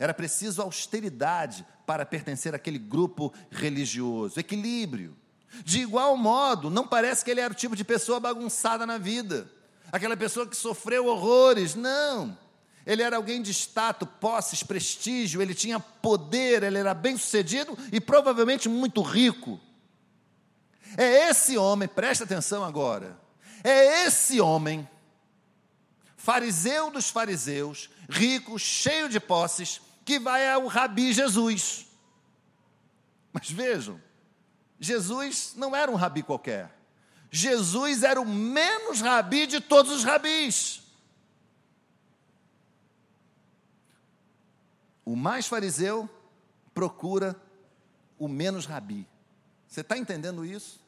Era 0.00 0.14
preciso 0.14 0.62
austeridade 0.62 1.64
para 1.84 2.06
pertencer 2.06 2.54
àquele 2.54 2.78
grupo 2.78 3.34
religioso, 3.50 4.40
equilíbrio. 4.40 5.14
De 5.62 5.80
igual 5.80 6.16
modo, 6.16 6.70
não 6.70 6.86
parece 6.86 7.22
que 7.22 7.30
ele 7.30 7.40
era 7.40 7.52
o 7.52 7.56
tipo 7.56 7.76
de 7.76 7.84
pessoa 7.84 8.18
bagunçada 8.18 8.86
na 8.86 8.96
vida, 8.96 9.52
aquela 9.92 10.16
pessoa 10.16 10.46
que 10.46 10.56
sofreu 10.56 11.06
horrores, 11.06 11.74
não. 11.74 12.38
Ele 12.86 13.02
era 13.02 13.16
alguém 13.16 13.42
de 13.42 13.50
status, 13.50 14.08
posses, 14.18 14.62
prestígio, 14.62 15.42
ele 15.42 15.54
tinha 15.54 15.78
poder, 15.78 16.62
ele 16.62 16.78
era 16.78 16.94
bem-sucedido 16.94 17.76
e 17.92 18.00
provavelmente 18.00 18.70
muito 18.70 19.02
rico. 19.02 19.60
É 20.96 21.28
esse 21.28 21.58
homem, 21.58 21.86
presta 21.86 22.24
atenção 22.24 22.64
agora, 22.64 23.20
é 23.62 24.06
esse 24.06 24.40
homem, 24.40 24.88
fariseu 26.16 26.90
dos 26.90 27.10
fariseus, 27.10 27.90
rico, 28.08 28.58
cheio 28.58 29.08
de 29.08 29.20
posses, 29.20 29.80
que 30.10 30.18
vai 30.18 30.50
ao 30.50 30.66
Rabi 30.66 31.12
Jesus. 31.12 31.86
Mas 33.32 33.48
vejam, 33.48 34.02
Jesus 34.80 35.54
não 35.56 35.76
era 35.76 35.88
um 35.88 35.94
rabi 35.94 36.20
qualquer. 36.20 36.68
Jesus 37.30 38.02
era 38.02 38.20
o 38.20 38.26
menos 38.26 39.00
rabi 39.00 39.46
de 39.46 39.60
todos 39.60 39.92
os 39.92 40.02
rabis. 40.02 40.82
O 45.04 45.14
mais 45.14 45.46
fariseu 45.46 46.10
procura 46.74 47.40
o 48.18 48.26
menos 48.26 48.66
rabi. 48.66 49.06
Você 49.68 49.82
está 49.82 49.96
entendendo 49.96 50.44
isso? 50.44 50.80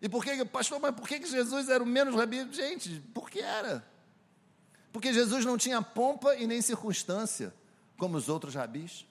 E 0.00 0.08
por 0.08 0.24
que, 0.24 0.42
pastor, 0.46 0.80
mas 0.80 0.94
por 0.94 1.06
que 1.06 1.22
Jesus 1.26 1.68
era 1.68 1.84
o 1.84 1.86
menos 1.86 2.14
rabi? 2.14 2.50
Gente, 2.50 3.02
porque 3.12 3.40
era. 3.40 3.86
Porque 4.90 5.12
Jesus 5.12 5.44
não 5.44 5.58
tinha 5.58 5.82
pompa 5.82 6.34
e 6.36 6.46
nem 6.46 6.62
circunstância 6.62 7.59
como 8.00 8.16
os 8.16 8.28
outros 8.28 8.54
rabis. 8.54 9.06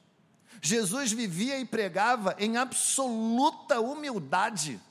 Jesus 0.62 1.14
vivia 1.14 1.60
e 1.60 1.64
pregava 1.64 2.36
em 2.40 2.58
absoluta 2.58 3.80
humildade. 3.80 4.82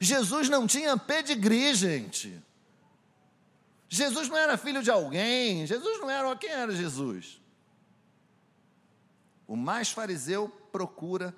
Jesus 0.00 0.48
não 0.48 0.66
tinha 0.66 0.96
pedigree, 0.96 1.74
gente. 1.74 2.42
Jesus 3.88 4.28
não 4.28 4.36
era 4.36 4.56
filho 4.56 4.82
de 4.82 4.90
alguém. 4.90 5.66
Jesus 5.66 6.00
não 6.00 6.08
era. 6.08 6.34
Quem 6.36 6.50
era 6.50 6.74
Jesus? 6.74 7.40
O 9.46 9.56
mais 9.56 9.90
fariseu 9.90 10.48
procura 10.70 11.34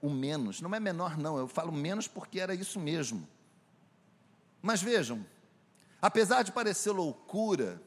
o 0.00 0.10
menos. 0.10 0.60
Não 0.60 0.74
é 0.74 0.80
menor, 0.80 1.16
não. 1.16 1.38
Eu 1.38 1.46
falo 1.46 1.70
menos 1.70 2.08
porque 2.08 2.40
era 2.40 2.54
isso 2.54 2.80
mesmo. 2.80 3.26
Mas 4.60 4.82
vejam, 4.82 5.24
apesar 6.02 6.42
de 6.42 6.50
parecer 6.50 6.90
loucura, 6.90 7.80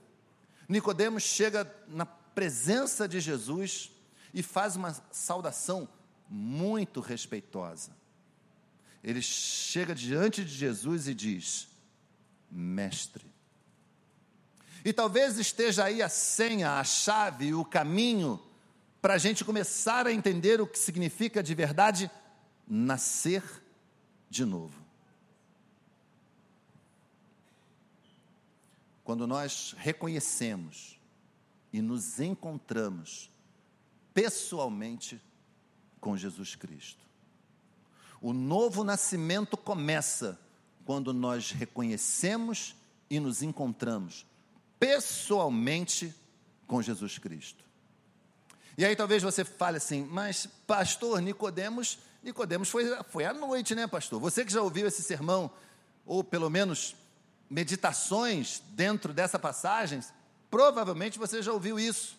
Nicodemos 0.68 1.24
chega 1.24 1.70
na 1.88 2.06
presença 2.40 3.06
de 3.06 3.20
Jesus 3.20 3.92
e 4.34 4.42
faz 4.42 4.78
uma 4.78 4.94
saudação 5.12 5.90
muito 6.30 7.02
respeitosa. 7.02 7.92
Ele 9.04 9.22
chega 9.22 9.94
diante 9.94 10.46
de 10.46 10.56
Jesus 10.56 11.10
e 11.10 11.14
diz: 11.14 11.68
Mestre. 12.50 13.26
E 14.86 14.94
talvez 14.94 15.38
esteja 15.38 15.84
aí 15.84 16.02
a 16.02 16.08
senha, 16.08 16.80
a 16.80 16.84
chave, 16.86 17.54
o 17.54 17.66
caminho 17.66 18.42
para 19.02 19.16
a 19.16 19.18
gente 19.18 19.44
começar 19.44 20.08
a 20.08 20.14
entender 20.14 20.62
o 20.62 20.68
que 20.68 20.80
significa 20.80 21.44
de 21.44 21.54
verdade 21.54 22.10
nascer 22.66 23.44
de 24.30 24.46
novo. 24.46 24.82
Quando 29.04 29.28
nós 29.28 29.76
reconhecemos 29.78 30.99
e 31.72 31.82
nos 31.82 32.20
encontramos 32.20 33.30
pessoalmente 34.14 35.22
com 36.00 36.18
Jesus 36.18 36.56
Cristo. 36.56 37.04
O 38.22 38.34
novo 38.34 38.84
nascimento 38.84 39.56
começa 39.56 40.40
quando 40.86 41.14
nós 41.14 41.52
reconhecemos 41.52 42.76
e 43.10 43.20
nos 43.20 43.42
encontramos 43.42 44.26
pessoalmente 44.80 46.14
com 46.68 46.82
Jesus 46.82 47.18
Cristo. 47.18 47.64
E 48.78 48.86
aí 48.86 48.96
talvez 48.96 49.22
você 49.22 49.44
fale 49.44 49.78
assim, 49.78 50.06
mas 50.10 50.48
pastor 50.66 51.22
Nicodemos, 51.22 52.00
Nicodemos 52.24 52.70
foi, 52.70 52.86
foi 53.10 53.26
à 53.26 53.34
noite, 53.34 53.76
né, 53.76 53.88
pastor? 53.88 54.20
Você 54.22 54.46
que 54.46 54.54
já 54.54 54.62
ouviu 54.62 54.88
esse 54.88 55.04
sermão, 55.04 55.52
ou 56.06 56.24
pelo 56.24 56.50
menos 56.50 56.96
meditações 57.50 58.62
dentro 58.70 59.14
dessa 59.14 59.38
passagem, 59.38 60.02
provavelmente 60.50 61.20
você 61.20 61.42
já 61.42 61.52
ouviu 61.52 61.80
isso. 61.80 62.18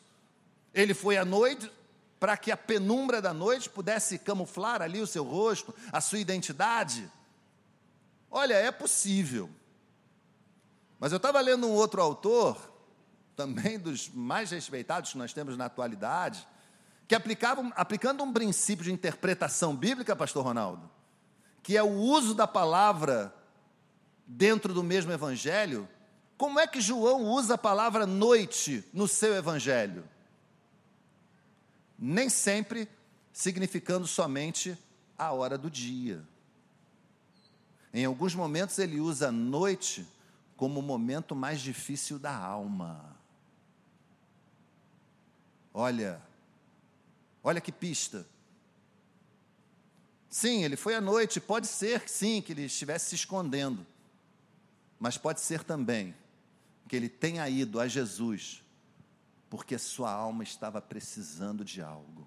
Ele 0.73 0.95
foi 0.95 1.17
à 1.17 1.25
noite 1.25 1.71
para 2.19 2.37
que 2.37 2.53
a 2.53 2.57
penumbra 2.57 3.23
da 3.23 3.33
noite 3.33 3.69
pudesse 3.71 4.19
camuflar 4.19 4.83
ali 4.83 5.01
o 5.01 5.07
seu 5.07 5.25
rosto, 5.25 5.75
a 5.91 6.01
sua 6.01 6.19
identidade. 6.19 7.11
Olha, 8.31 8.55
é 8.55 8.71
possível. 8.71 9.49
Mas 10.99 11.13
eu 11.13 11.17
estava 11.17 11.41
lendo 11.41 11.67
um 11.67 11.73
outro 11.73 12.03
autor, 12.03 12.71
também 13.35 13.79
dos 13.79 14.11
mais 14.11 14.51
respeitados 14.51 15.13
que 15.13 15.19
nós 15.19 15.33
temos 15.33 15.57
na 15.57 15.65
atualidade, 15.65 16.47
que 17.09 17.15
aplicava, 17.15 17.67
aplicando 17.75 18.23
um 18.23 18.33
princípio 18.33 18.85
de 18.85 18.93
interpretação 18.93 19.75
bíblica, 19.75 20.15
pastor 20.15 20.45
Ronaldo, 20.45 20.89
que 21.63 21.75
é 21.77 21.83
o 21.83 21.91
uso 21.91 22.35
da 22.35 22.47
palavra 22.47 23.35
dentro 24.27 24.75
do 24.75 24.85
mesmo 24.85 25.11
evangelho, 25.11 25.89
como 26.41 26.59
é 26.59 26.67
que 26.67 26.81
João 26.81 27.27
usa 27.27 27.53
a 27.53 27.59
palavra 27.59 28.07
noite 28.07 28.83
no 28.95 29.07
seu 29.07 29.35
evangelho? 29.35 30.09
Nem 31.99 32.31
sempre 32.31 32.89
significando 33.31 34.07
somente 34.07 34.75
a 35.19 35.33
hora 35.33 35.59
do 35.59 35.71
dia. 35.71 36.27
Em 37.93 38.07
alguns 38.07 38.35
momentos 38.35 38.79
ele 38.79 38.99
usa 39.01 39.29
a 39.29 39.31
noite 39.31 40.09
como 40.57 40.81
o 40.81 40.83
momento 40.83 41.37
mais 41.37 41.61
difícil 41.61 42.19
da 42.19 42.35
alma. 42.35 43.15
Olha, 45.75 46.23
olha 47.45 47.61
que 47.61 47.71
pista. 47.71 48.27
Sim, 50.31 50.65
ele 50.65 50.77
foi 50.77 50.95
à 50.95 51.03
noite, 51.03 51.39
pode 51.39 51.67
ser 51.67 52.09
sim 52.09 52.41
que 52.41 52.53
ele 52.53 52.65
estivesse 52.65 53.11
se 53.11 53.17
escondendo, 53.17 53.87
mas 54.99 55.19
pode 55.19 55.43
ser 55.43 55.63
também 55.63 56.15
que 56.91 56.97
ele 56.97 57.09
tenha 57.09 57.49
ido 57.49 57.79
a 57.79 57.87
Jesus 57.87 58.65
porque 59.49 59.79
sua 59.79 60.11
alma 60.11 60.43
estava 60.43 60.83
precisando 60.83 61.65
de 61.65 61.81
algo. 61.81 62.27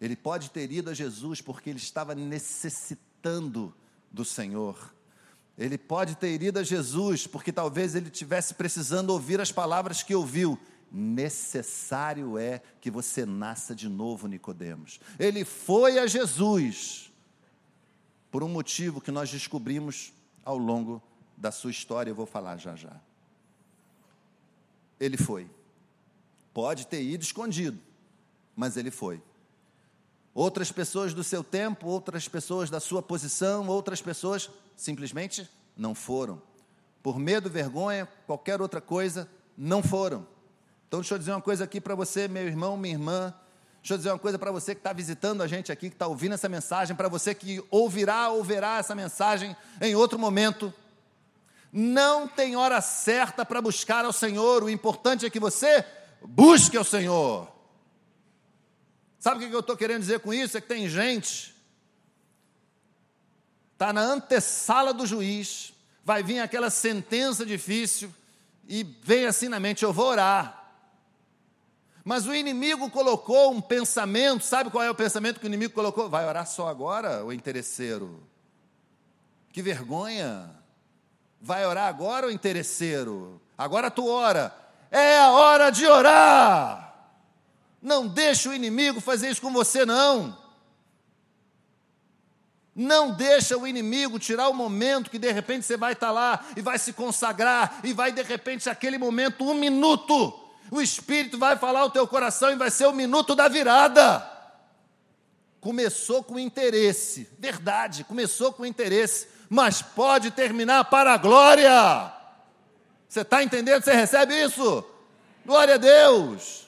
Ele 0.00 0.16
pode 0.16 0.50
ter 0.50 0.72
ido 0.72 0.90
a 0.90 0.94
Jesus 0.94 1.40
porque 1.40 1.70
ele 1.70 1.78
estava 1.78 2.12
necessitando 2.12 3.72
do 4.10 4.24
Senhor. 4.24 4.92
Ele 5.56 5.78
pode 5.78 6.16
ter 6.16 6.42
ido 6.42 6.58
a 6.58 6.64
Jesus 6.64 7.28
porque 7.28 7.52
talvez 7.52 7.94
ele 7.94 8.10
tivesse 8.10 8.52
precisando 8.52 9.10
ouvir 9.10 9.40
as 9.40 9.52
palavras 9.52 10.02
que 10.02 10.12
ouviu 10.12 10.58
necessário 10.90 12.36
é 12.36 12.60
que 12.80 12.90
você 12.90 13.24
nasça 13.24 13.76
de 13.76 13.88
novo, 13.88 14.26
Nicodemos. 14.26 14.98
Ele 15.20 15.44
foi 15.44 16.00
a 16.00 16.08
Jesus 16.08 17.12
por 18.28 18.42
um 18.42 18.48
motivo 18.48 19.00
que 19.00 19.12
nós 19.12 19.30
descobrimos 19.30 20.12
ao 20.44 20.58
longo 20.58 21.00
da 21.36 21.52
sua 21.52 21.70
história, 21.70 22.10
eu 22.10 22.14
vou 22.16 22.26
falar 22.26 22.56
já 22.56 22.74
já. 22.74 23.00
Ele 24.98 25.16
foi. 25.16 25.48
Pode 26.52 26.86
ter 26.86 27.02
ido 27.02 27.22
escondido, 27.22 27.78
mas 28.54 28.76
ele 28.76 28.90
foi. 28.90 29.22
Outras 30.34 30.70
pessoas 30.70 31.14
do 31.14 31.24
seu 31.24 31.42
tempo, 31.42 31.86
outras 31.86 32.28
pessoas 32.28 32.68
da 32.68 32.80
sua 32.80 33.02
posição, 33.02 33.68
outras 33.68 34.02
pessoas 34.02 34.50
simplesmente 34.76 35.48
não 35.76 35.94
foram. 35.94 36.40
Por 37.02 37.18
medo, 37.18 37.48
vergonha, 37.48 38.06
qualquer 38.26 38.60
outra 38.60 38.80
coisa, 38.80 39.28
não 39.56 39.82
foram. 39.82 40.26
Então, 40.86 41.00
deixa 41.00 41.14
eu 41.14 41.18
dizer 41.18 41.30
uma 41.32 41.40
coisa 41.40 41.64
aqui 41.64 41.80
para 41.80 41.94
você, 41.94 42.28
meu 42.28 42.46
irmão, 42.46 42.76
minha 42.76 42.94
irmã. 42.94 43.34
Deixa 43.80 43.94
eu 43.94 43.98
dizer 43.98 44.10
uma 44.10 44.18
coisa 44.18 44.38
para 44.38 44.50
você 44.50 44.74
que 44.74 44.80
está 44.80 44.92
visitando 44.92 45.42
a 45.42 45.46
gente 45.46 45.70
aqui, 45.70 45.88
que 45.88 45.94
está 45.94 46.06
ouvindo 46.06 46.34
essa 46.34 46.48
mensagem, 46.48 46.96
para 46.96 47.08
você 47.08 47.34
que 47.34 47.64
ouvirá, 47.70 48.28
ouvirá 48.30 48.78
essa 48.78 48.94
mensagem 48.94 49.56
em 49.80 49.94
outro 49.94 50.18
momento. 50.18 50.72
Não 51.78 52.26
tem 52.26 52.56
hora 52.56 52.80
certa 52.80 53.44
para 53.44 53.60
buscar 53.60 54.06
ao 54.06 54.12
Senhor, 54.12 54.62
o 54.62 54.70
importante 54.70 55.26
é 55.26 55.30
que 55.30 55.38
você 55.38 55.84
busque 56.22 56.74
ao 56.74 56.84
Senhor. 56.84 57.52
Sabe 59.18 59.44
o 59.44 59.48
que 59.50 59.54
eu 59.54 59.60
estou 59.60 59.76
querendo 59.76 60.00
dizer 60.00 60.20
com 60.20 60.32
isso? 60.32 60.56
É 60.56 60.60
que 60.62 60.68
tem 60.68 60.88
gente, 60.88 61.54
está 63.74 63.92
na 63.92 64.00
antessala 64.00 64.94
do 64.94 65.06
juiz, 65.06 65.74
vai 66.02 66.22
vir 66.22 66.40
aquela 66.40 66.70
sentença 66.70 67.44
difícil, 67.44 68.10
e 68.66 68.82
vem 68.82 69.26
assim 69.26 69.50
na 69.50 69.60
mente: 69.60 69.84
eu 69.84 69.92
vou 69.92 70.06
orar. 70.06 70.72
Mas 72.02 72.26
o 72.26 72.34
inimigo 72.34 72.88
colocou 72.88 73.52
um 73.52 73.60
pensamento, 73.60 74.46
sabe 74.46 74.70
qual 74.70 74.82
é 74.82 74.90
o 74.90 74.94
pensamento 74.94 75.38
que 75.38 75.44
o 75.44 75.46
inimigo 75.46 75.74
colocou? 75.74 76.08
Vai 76.08 76.26
orar 76.26 76.46
só 76.46 76.68
agora, 76.68 77.22
o 77.22 77.34
interesseiro? 77.34 78.26
Que 79.52 79.60
vergonha! 79.60 80.64
Vai 81.40 81.66
orar 81.66 81.88
agora, 81.88 82.26
o 82.26 82.30
interesseiro? 82.30 83.40
Agora 83.56 83.90
tu 83.90 84.06
ora. 84.08 84.54
É 84.90 85.18
a 85.18 85.30
hora 85.30 85.70
de 85.70 85.86
orar! 85.86 86.86
Não 87.80 88.06
deixe 88.06 88.48
o 88.48 88.54
inimigo 88.54 89.00
fazer 89.00 89.30
isso 89.30 89.40
com 89.40 89.52
você, 89.52 89.84
não. 89.84 90.36
Não 92.74 93.10
deixa 93.10 93.56
o 93.56 93.66
inimigo 93.66 94.18
tirar 94.18 94.48
o 94.48 94.54
momento 94.54 95.10
que 95.10 95.18
de 95.18 95.32
repente 95.32 95.64
você 95.64 95.76
vai 95.78 95.94
estar 95.94 96.10
lá 96.10 96.44
e 96.54 96.60
vai 96.60 96.78
se 96.78 96.92
consagrar 96.92 97.80
e 97.82 97.94
vai 97.94 98.12
de 98.12 98.22
repente 98.22 98.68
aquele 98.68 98.98
momento, 98.98 99.48
um 99.48 99.54
minuto, 99.54 100.38
o 100.70 100.82
Espírito 100.82 101.38
vai 101.38 101.56
falar 101.56 101.84
o 101.84 101.90
teu 101.90 102.06
coração 102.06 102.50
e 102.50 102.56
vai 102.56 102.70
ser 102.70 102.86
o 102.86 102.92
minuto 102.92 103.34
da 103.34 103.48
virada. 103.48 104.30
Começou 105.58 106.22
com 106.22 106.38
interesse, 106.38 107.28
verdade, 107.38 108.04
começou 108.04 108.52
com 108.52 108.66
interesse, 108.66 109.26
mas 109.48 109.82
pode 109.82 110.30
terminar 110.30 110.84
para 110.84 111.14
a 111.14 111.16
glória. 111.16 112.12
Você 113.08 113.20
está 113.20 113.42
entendendo? 113.42 113.82
Você 113.82 113.92
recebe 113.92 114.34
isso? 114.42 114.84
Glória 115.44 115.74
a 115.74 115.78
Deus. 115.78 116.66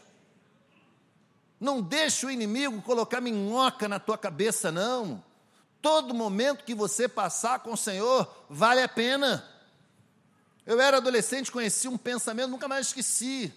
Não 1.61 1.83
deixe 1.83 2.25
o 2.25 2.31
inimigo 2.31 2.81
colocar 2.83 3.21
minhoca 3.21 3.89
na 3.89 3.99
tua 3.99 4.17
cabeça, 4.17 4.71
não. 4.71 5.23
Todo 5.83 6.15
momento 6.15 6.65
que 6.65 6.75
você 6.75 7.09
passar 7.09 7.61
com 7.61 7.73
o 7.73 7.77
Senhor 7.77 8.29
vale 8.49 8.83
a 8.83 8.89
pena. 8.89 9.45
Eu 10.65 10.81
era 10.81 10.99
adolescente, 10.99 11.51
conheci 11.51 11.89
um 11.89 11.97
pensamento, 11.97 12.51
nunca 12.51 12.69
mais 12.69 12.89
esqueci 12.89 13.53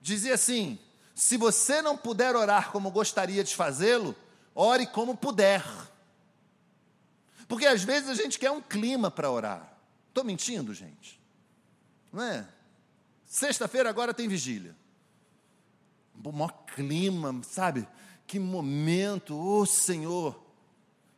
dizia 0.00 0.34
assim: 0.34 0.78
se 1.14 1.36
você 1.36 1.82
não 1.82 1.96
puder 1.96 2.34
orar 2.36 2.70
como 2.70 2.90
gostaria 2.90 3.44
de 3.44 3.54
fazê-lo, 3.54 4.14
ore 4.54 4.86
como 4.86 5.16
puder. 5.16 5.64
Porque 7.48 7.66
às 7.66 7.82
vezes 7.82 8.10
a 8.10 8.14
gente 8.14 8.38
quer 8.38 8.50
um 8.50 8.60
clima 8.60 9.10
para 9.10 9.30
orar. 9.30 9.72
Estou 10.08 10.22
mentindo, 10.22 10.74
gente? 10.74 11.18
Não 12.12 12.22
é? 12.22 12.46
Sexta-feira 13.24 13.88
agora 13.88 14.12
tem 14.12 14.28
vigília. 14.28 14.76
O 16.22 16.30
maior 16.30 16.52
clima, 16.74 17.40
sabe? 17.42 17.88
Que 18.26 18.38
momento, 18.38 19.34
ô 19.34 19.60
oh, 19.60 19.66
Senhor. 19.66 20.38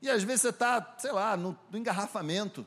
E 0.00 0.08
às 0.08 0.22
vezes 0.22 0.42
você 0.42 0.48
está, 0.50 0.94
sei 0.98 1.12
lá, 1.12 1.36
no, 1.36 1.58
no 1.70 1.78
engarrafamento, 1.78 2.64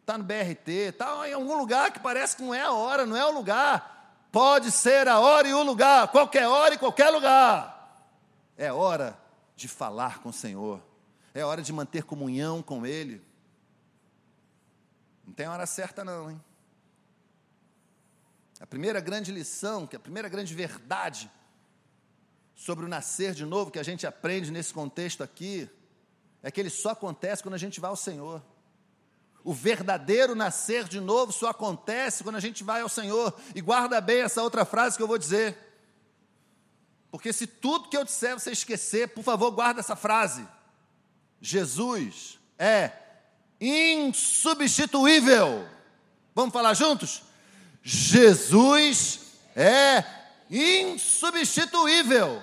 está 0.00 0.18
no 0.18 0.24
BRT, 0.24 0.68
está 0.68 1.28
em 1.28 1.32
algum 1.32 1.56
lugar 1.56 1.92
que 1.92 2.00
parece 2.00 2.36
que 2.36 2.42
não 2.42 2.54
é 2.54 2.62
a 2.62 2.72
hora, 2.72 3.06
não 3.06 3.16
é 3.16 3.24
o 3.24 3.32
lugar. 3.32 4.28
Pode 4.30 4.70
ser 4.70 5.08
a 5.08 5.18
hora 5.18 5.48
e 5.48 5.54
o 5.54 5.62
lugar, 5.62 6.08
qualquer 6.08 6.46
hora 6.46 6.74
e 6.74 6.78
qualquer 6.78 7.10
lugar. 7.10 8.06
É 8.56 8.72
hora 8.72 9.18
de 9.56 9.66
falar 9.66 10.20
com 10.20 10.28
o 10.28 10.32
Senhor. 10.32 10.89
É 11.34 11.44
hora 11.44 11.62
de 11.62 11.72
manter 11.72 12.04
comunhão 12.04 12.62
com 12.62 12.84
Ele. 12.84 13.22
Não 15.24 15.32
tem 15.32 15.46
hora 15.46 15.66
certa, 15.66 16.04
não, 16.04 16.30
hein? 16.30 16.40
A 18.60 18.66
primeira 18.66 19.00
grande 19.00 19.32
lição, 19.32 19.86
que 19.86 19.96
a 19.96 20.00
primeira 20.00 20.28
grande 20.28 20.54
verdade 20.54 21.30
sobre 22.54 22.84
o 22.84 22.88
nascer 22.88 23.32
de 23.32 23.46
novo 23.46 23.70
que 23.70 23.78
a 23.78 23.82
gente 23.82 24.06
aprende 24.06 24.50
nesse 24.50 24.74
contexto 24.74 25.22
aqui, 25.22 25.66
é 26.42 26.50
que 26.50 26.60
ele 26.60 26.68
só 26.68 26.90
acontece 26.90 27.42
quando 27.42 27.54
a 27.54 27.58
gente 27.58 27.80
vai 27.80 27.88
ao 27.88 27.96
Senhor. 27.96 28.42
O 29.42 29.54
verdadeiro 29.54 30.34
nascer 30.34 30.84
de 30.84 31.00
novo 31.00 31.32
só 31.32 31.48
acontece 31.48 32.22
quando 32.22 32.36
a 32.36 32.40
gente 32.40 32.62
vai 32.62 32.82
ao 32.82 32.88
Senhor. 32.88 33.34
E 33.54 33.62
guarda 33.62 33.98
bem 33.98 34.20
essa 34.20 34.42
outra 34.42 34.66
frase 34.66 34.96
que 34.96 35.02
eu 35.02 35.08
vou 35.08 35.16
dizer. 35.16 35.56
Porque 37.10 37.32
se 37.32 37.46
tudo 37.46 37.88
que 37.88 37.96
eu 37.96 38.04
disser 38.04 38.38
você 38.38 38.50
esquecer, 38.50 39.08
por 39.08 39.24
favor, 39.24 39.50
guarda 39.50 39.80
essa 39.80 39.96
frase. 39.96 40.46
Jesus 41.40 42.38
é 42.58 42.92
insubstituível. 43.60 45.68
Vamos 46.34 46.52
falar 46.52 46.74
juntos? 46.74 47.22
Jesus 47.82 49.20
é 49.56 50.04
insubstituível. 50.50 52.42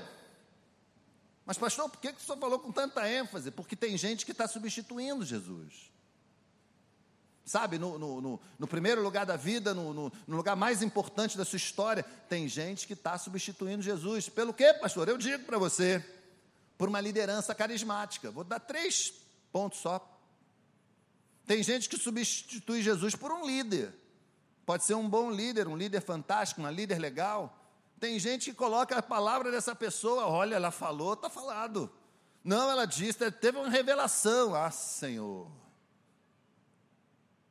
Mas, 1.45 1.57
pastor, 1.57 1.89
por 1.89 2.01
que, 2.01 2.12
que 2.12 2.21
o 2.21 2.25
senhor 2.25 2.38
falou 2.38 2.60
com 2.60 2.71
tanta 2.71 3.10
ênfase? 3.10 3.49
Porque 3.51 3.75
tem 3.75 3.97
gente 3.97 4.25
que 4.25 4.33
está 4.33 4.47
substituindo 4.47 5.23
Jesus. 5.23 5.91
Sabe, 7.45 7.79
no, 7.79 7.97
no, 7.97 8.19
no, 8.19 8.41
no, 8.60 8.67
primeiro 8.67 9.01
lugar 9.01 9.25
da 9.25 9.38
vida, 9.38 9.73
no, 9.73 9.93
no, 9.93 10.12
lugar 10.27 10.57
mais 10.57 10.81
importante 10.81 11.38
da 11.38 11.45
sua 11.45 11.55
história, 11.55 12.03
tem 12.27 12.45
gente 12.49 12.86
que 12.86 12.91
está 12.91 13.17
substituindo 13.17 13.81
Jesus. 13.81 14.27
Pelo 14.27 14.53
quê, 14.53 14.73
pastor? 14.73 15.07
Eu 15.07 15.17
digo 15.17 15.45
para 15.45 15.57
você, 15.57 16.03
por 16.77 16.89
uma 16.89 17.01
liderança 17.01 17.55
carismática. 17.55 18.31
Vou 18.31 18.43
dar 18.43 18.59
três 18.59 19.13
pontos 19.51 19.79
só. 19.79 20.05
Tem 21.45 21.63
gente 21.63 21.87
que 21.89 21.97
substitui 21.97 22.81
Jesus 22.81 23.15
por 23.15 23.31
um 23.31 23.45
líder. 23.45 23.93
Pode 24.65 24.83
ser 24.83 24.95
um 24.95 25.09
bom 25.09 25.31
líder, 25.31 25.67
um 25.67 25.77
líder 25.77 26.01
fantástico, 26.01 26.59
uma 26.61 26.69
líder 26.69 26.99
legal. 26.99 27.57
Tem 27.99 28.19
gente 28.19 28.51
que 28.51 28.57
coloca 28.57 28.97
a 28.97 29.01
palavra 29.01 29.49
dessa 29.49 29.73
pessoa, 29.73 30.27
olha, 30.27 30.55
ela 30.55 30.71
falou, 30.71 31.13
está 31.13 31.29
falado. 31.29 31.89
Não, 32.43 32.69
ela 32.69 32.85
disse, 32.85 33.31
teve 33.31 33.57
uma 33.57 33.69
revelação. 33.69 34.53
Ah, 34.53 34.69
Senhor. 34.69 35.49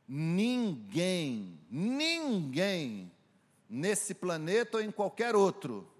Ninguém, 0.06 1.58
ninguém 1.68 3.10
nesse 3.68 4.14
planeta 4.14 4.76
ou 4.76 4.82
em 4.82 4.92
qualquer 4.92 5.34
outro, 5.34 5.90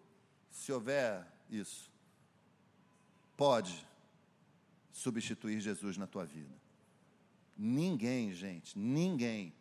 se 0.51 0.73
houver 0.73 1.27
isso, 1.51 1.91
pode 3.37 3.87
substituir 4.93 5.61
Jesus 5.61 5.97
na 5.97 6.07
tua 6.07 6.25
vida. 6.25 6.55
Ninguém, 7.57 8.33
gente, 8.33 8.79
ninguém. 8.79 9.55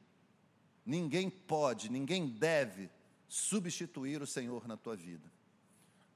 Ninguém 0.86 1.30
pode, 1.30 1.90
ninguém 1.90 2.28
deve 2.28 2.90
substituir 3.28 4.22
o 4.22 4.28
Senhor 4.28 4.68
na 4.68 4.78
tua 4.78 4.96
vida. 4.96 5.32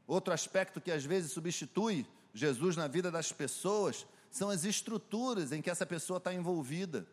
Outro 0.05 0.33
aspecto 0.33 0.81
que 0.81 0.91
às 0.91 1.03
vezes 1.03 1.31
substitui 1.31 2.05
Jesus 2.33 2.75
na 2.75 2.87
vida 2.87 3.11
das 3.11 3.31
pessoas 3.31 4.05
são 4.29 4.49
as 4.49 4.63
estruturas 4.63 5.51
em 5.51 5.61
que 5.61 5.69
essa 5.69 5.85
pessoa 5.85 6.17
está 6.17 6.33
envolvida. 6.33 7.07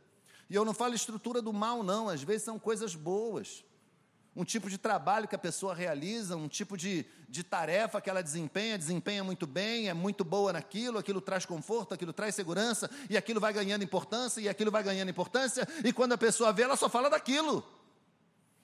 E 0.48 0.54
eu 0.54 0.64
não 0.64 0.74
falo 0.74 0.94
estrutura 0.94 1.42
do 1.42 1.52
mal, 1.52 1.82
não, 1.82 2.08
às 2.08 2.22
vezes 2.22 2.44
são 2.44 2.58
coisas 2.58 2.94
boas. 2.94 3.64
Um 4.36 4.44
tipo 4.44 4.68
de 4.68 4.76
trabalho 4.76 5.26
que 5.26 5.34
a 5.34 5.38
pessoa 5.38 5.74
realiza, 5.74 6.36
um 6.36 6.46
tipo 6.46 6.76
de, 6.76 7.06
de 7.26 7.42
tarefa 7.42 8.02
que 8.02 8.10
ela 8.10 8.22
desempenha, 8.22 8.76
desempenha 8.76 9.24
muito 9.24 9.46
bem, 9.46 9.88
é 9.88 9.94
muito 9.94 10.22
boa 10.22 10.52
naquilo, 10.52 10.98
aquilo 10.98 11.22
traz 11.22 11.46
conforto, 11.46 11.94
aquilo 11.94 12.12
traz 12.12 12.34
segurança, 12.34 12.90
e 13.08 13.16
aquilo 13.16 13.40
vai 13.40 13.54
ganhando 13.54 13.82
importância, 13.82 14.38
e 14.42 14.46
aquilo 14.46 14.70
vai 14.70 14.82
ganhando 14.82 15.08
importância, 15.08 15.66
e 15.82 15.90
quando 15.90 16.12
a 16.12 16.18
pessoa 16.18 16.52
vê, 16.52 16.64
ela 16.64 16.76
só 16.76 16.86
fala 16.86 17.08
daquilo. 17.08 17.66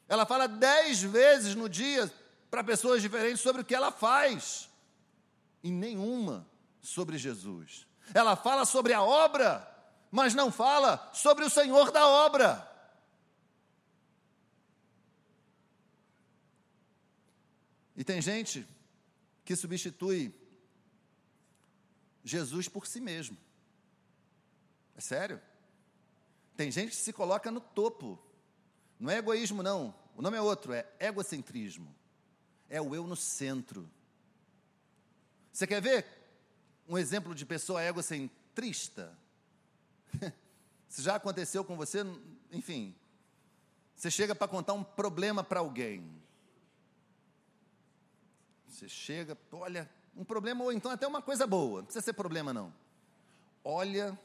Ela 0.06 0.26
fala 0.26 0.46
dez 0.46 1.02
vezes 1.02 1.54
no 1.54 1.70
dia 1.70 2.12
para 2.50 2.62
pessoas 2.62 3.00
diferentes 3.00 3.40
sobre 3.40 3.62
o 3.62 3.64
que 3.64 3.74
ela 3.74 3.90
faz, 3.90 4.68
e 5.64 5.70
nenhuma 5.70 6.46
sobre 6.82 7.16
Jesus. 7.16 7.86
Ela 8.12 8.36
fala 8.36 8.66
sobre 8.66 8.92
a 8.92 9.02
obra, 9.02 9.66
mas 10.10 10.34
não 10.34 10.52
fala 10.52 11.10
sobre 11.14 11.46
o 11.46 11.50
Senhor 11.50 11.90
da 11.90 12.06
obra. 12.06 12.71
E 17.96 18.02
tem 18.02 18.20
gente 18.20 18.66
que 19.44 19.54
substitui 19.54 20.34
Jesus 22.24 22.68
por 22.68 22.86
si 22.86 23.00
mesmo. 23.00 23.36
É 24.96 25.00
sério? 25.00 25.40
Tem 26.56 26.70
gente 26.70 26.90
que 26.90 26.96
se 26.96 27.12
coloca 27.12 27.50
no 27.50 27.60
topo. 27.60 28.18
Não 28.98 29.10
é 29.10 29.18
egoísmo, 29.18 29.62
não. 29.62 29.94
O 30.16 30.22
nome 30.22 30.36
é 30.36 30.40
outro, 30.40 30.72
é 30.72 30.86
egocentrismo. 31.00 31.94
É 32.68 32.80
o 32.80 32.94
eu 32.94 33.06
no 33.06 33.16
centro. 33.16 33.90
Você 35.52 35.66
quer 35.66 35.82
ver 35.82 36.06
um 36.88 36.96
exemplo 36.96 37.34
de 37.34 37.44
pessoa 37.44 37.82
egocentrista? 37.82 39.16
Se 40.88 41.02
já 41.02 41.16
aconteceu 41.16 41.64
com 41.64 41.76
você, 41.76 42.00
enfim, 42.50 42.94
você 43.94 44.10
chega 44.10 44.34
para 44.34 44.48
contar 44.48 44.74
um 44.74 44.84
problema 44.84 45.42
para 45.42 45.60
alguém. 45.60 46.22
Você 48.72 48.88
chega, 48.88 49.36
olha, 49.52 49.88
um 50.16 50.24
problema, 50.24 50.64
ou 50.64 50.72
então 50.72 50.90
até 50.90 51.06
uma 51.06 51.20
coisa 51.20 51.46
boa, 51.46 51.80
não 51.80 51.84
precisa 51.84 52.04
ser 52.04 52.14
problema 52.14 52.54
não. 52.54 52.72
Olha, 53.62 54.18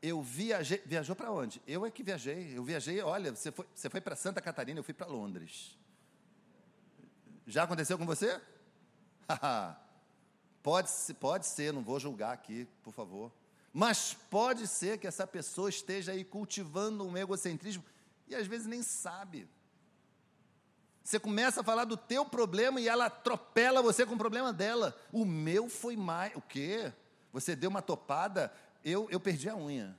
eu 0.00 0.22
viajei, 0.22 0.82
viajou 0.86 1.14
para 1.14 1.30
onde? 1.30 1.60
Eu 1.66 1.84
é 1.84 1.90
que 1.90 2.02
viajei, 2.02 2.56
eu 2.56 2.64
viajei, 2.64 3.02
olha, 3.02 3.30
você 3.30 3.52
foi, 3.52 3.66
você 3.74 3.90
foi 3.90 4.00
para 4.00 4.16
Santa 4.16 4.40
Catarina, 4.40 4.80
eu 4.80 4.84
fui 4.84 4.94
para 4.94 5.06
Londres. 5.06 5.78
Já 7.46 7.64
aconteceu 7.64 7.98
com 7.98 8.06
você? 8.06 8.40
pode, 10.62 10.90
pode 11.20 11.46
ser, 11.46 11.72
não 11.72 11.82
vou 11.82 12.00
julgar 12.00 12.32
aqui, 12.32 12.66
por 12.82 12.94
favor. 12.94 13.30
Mas 13.70 14.14
pode 14.30 14.66
ser 14.66 14.98
que 14.98 15.06
essa 15.06 15.26
pessoa 15.26 15.68
esteja 15.68 16.12
aí 16.12 16.24
cultivando 16.24 17.04
um 17.04 17.16
egocentrismo 17.16 17.84
e 18.26 18.34
às 18.34 18.46
vezes 18.46 18.66
nem 18.66 18.82
sabe. 18.82 19.46
Você 21.02 21.18
começa 21.18 21.60
a 21.60 21.64
falar 21.64 21.84
do 21.84 21.96
teu 21.96 22.24
problema 22.24 22.80
e 22.80 22.88
ela 22.88 23.06
atropela 23.06 23.82
você 23.82 24.04
com 24.06 24.14
o 24.14 24.18
problema 24.18 24.52
dela. 24.52 24.96
O 25.12 25.24
meu 25.24 25.68
foi 25.68 25.96
mais. 25.96 26.34
O 26.36 26.40
quê? 26.40 26.92
Você 27.32 27.56
deu 27.56 27.70
uma 27.70 27.82
topada, 27.82 28.52
eu, 28.84 29.08
eu 29.10 29.18
perdi 29.18 29.48
a 29.48 29.56
unha. 29.56 29.98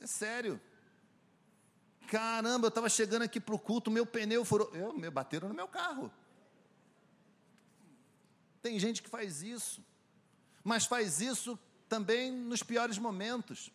É 0.00 0.06
sério. 0.06 0.60
Caramba, 2.08 2.66
eu 2.66 2.68
estava 2.68 2.88
chegando 2.88 3.22
aqui 3.22 3.40
para 3.40 3.54
o 3.54 3.58
culto, 3.58 3.90
meu 3.90 4.06
pneu 4.06 4.44
furou. 4.44 4.70
Eu, 4.74 4.92
me 4.92 5.10
bateram 5.10 5.48
no 5.48 5.54
meu 5.54 5.68
carro. 5.68 6.10
Tem 8.62 8.78
gente 8.78 9.02
que 9.02 9.08
faz 9.08 9.42
isso 9.42 9.82
mas 10.64 10.86
faz 10.86 11.20
isso 11.20 11.58
também 11.86 12.32
nos 12.32 12.62
piores 12.62 12.96
momentos. 12.96 13.70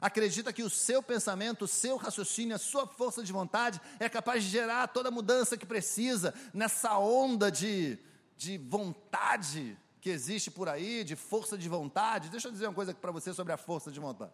Acredita 0.00 0.52
que 0.52 0.62
o 0.62 0.70
seu 0.70 1.02
pensamento, 1.02 1.62
o 1.62 1.68
seu 1.68 1.96
raciocínio, 1.96 2.56
a 2.56 2.58
sua 2.58 2.86
força 2.86 3.22
de 3.22 3.32
vontade 3.32 3.80
é 3.98 4.08
capaz 4.08 4.42
de 4.42 4.50
gerar 4.50 4.88
toda 4.88 5.08
a 5.08 5.12
mudança 5.12 5.56
que 5.56 5.64
precisa 5.64 6.34
nessa 6.52 6.98
onda 6.98 7.50
de, 7.50 7.98
de 8.36 8.58
vontade 8.58 9.78
que 10.00 10.10
existe 10.10 10.50
por 10.50 10.68
aí, 10.68 11.02
de 11.04 11.16
força 11.16 11.56
de 11.56 11.68
vontade. 11.68 12.28
Deixa 12.28 12.48
eu 12.48 12.52
dizer 12.52 12.66
uma 12.66 12.74
coisa 12.74 12.92
para 12.92 13.10
você 13.10 13.32
sobre 13.32 13.52
a 13.52 13.56
força 13.56 13.90
de 13.90 13.98
vontade. 13.98 14.32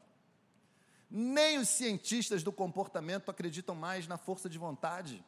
Nem 1.09 1.59
os 1.59 1.69
cientistas 1.69 2.43
do 2.43 2.51
comportamento 2.51 3.31
acreditam 3.31 3.75
mais 3.75 4.07
na 4.07 4.17
força 4.17 4.49
de 4.49 4.59
vontade. 4.59 5.25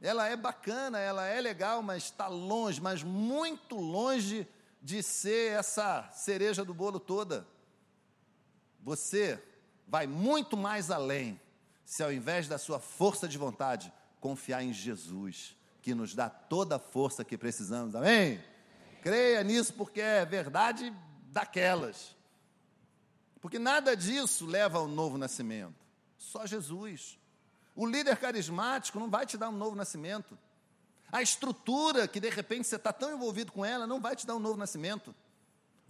Ela 0.00 0.26
é 0.28 0.36
bacana, 0.36 0.98
ela 0.98 1.26
é 1.26 1.40
legal, 1.40 1.82
mas 1.82 2.04
está 2.04 2.26
longe, 2.26 2.80
mas 2.80 3.02
muito 3.02 3.76
longe 3.76 4.48
de 4.82 5.02
ser 5.02 5.52
essa 5.52 6.10
cereja 6.12 6.64
do 6.64 6.72
bolo 6.72 6.98
toda. 6.98 7.46
Você 8.82 9.42
vai 9.86 10.06
muito 10.06 10.56
mais 10.56 10.90
além 10.90 11.40
se 11.90 12.04
ao 12.04 12.12
invés 12.12 12.46
da 12.46 12.56
sua 12.56 12.78
força 12.78 13.26
de 13.26 13.36
vontade, 13.36 13.92
confiar 14.20 14.62
em 14.62 14.72
Jesus, 14.72 15.56
que 15.82 15.92
nos 15.92 16.14
dá 16.14 16.30
toda 16.30 16.76
a 16.76 16.78
força 16.78 17.24
que 17.24 17.36
precisamos. 17.36 17.96
Amém? 17.96 18.40
Creia 19.02 19.42
nisso 19.42 19.74
porque 19.74 20.00
é 20.00 20.24
verdade 20.24 20.94
daquelas. 21.32 22.14
Porque 23.40 23.58
nada 23.58 23.96
disso 23.96 24.46
leva 24.46 24.78
ao 24.78 24.86
novo 24.86 25.18
nascimento. 25.18 25.74
Só 26.16 26.46
Jesus. 26.46 27.18
O 27.74 27.86
líder 27.86 28.16
carismático 28.18 29.00
não 29.00 29.10
vai 29.10 29.26
te 29.26 29.36
dar 29.36 29.48
um 29.48 29.56
novo 29.56 29.74
nascimento. 29.74 30.38
A 31.10 31.22
estrutura 31.22 32.06
que 32.06 32.20
de 32.20 32.28
repente 32.28 32.68
você 32.68 32.76
está 32.76 32.92
tão 32.92 33.12
envolvido 33.12 33.50
com 33.50 33.64
ela 33.64 33.84
não 33.84 34.00
vai 34.00 34.14
te 34.14 34.26
dar 34.26 34.36
um 34.36 34.40
novo 34.40 34.56
nascimento. 34.56 35.12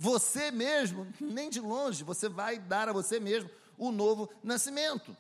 Você 0.03 0.51
mesmo, 0.51 1.07
nem 1.21 1.51
de 1.51 1.61
longe, 1.61 2.03
você 2.03 2.27
vai 2.27 2.59
dar 2.59 2.89
a 2.89 2.93
você 2.93 3.21
mesmo 3.21 3.51
o 3.77 3.93
novo 3.93 4.31
nascimento. 4.43 5.15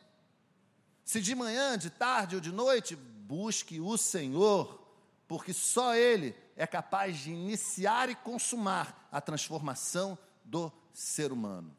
Se 1.04 1.20
de 1.20 1.34
manhã, 1.34 1.76
de 1.76 1.90
tarde 1.90 2.36
ou 2.36 2.40
de 2.40 2.50
noite, 2.50 2.96
busque 2.96 3.78
o 3.78 3.98
Senhor, 3.98 4.80
porque 5.28 5.52
só 5.52 5.94
Ele 5.94 6.34
é 6.56 6.66
capaz 6.66 7.18
de 7.18 7.30
iniciar 7.30 8.08
e 8.08 8.14
consumar 8.14 9.06
a 9.12 9.20
transformação 9.20 10.16
do 10.42 10.72
ser 10.94 11.30
humano. 11.30 11.76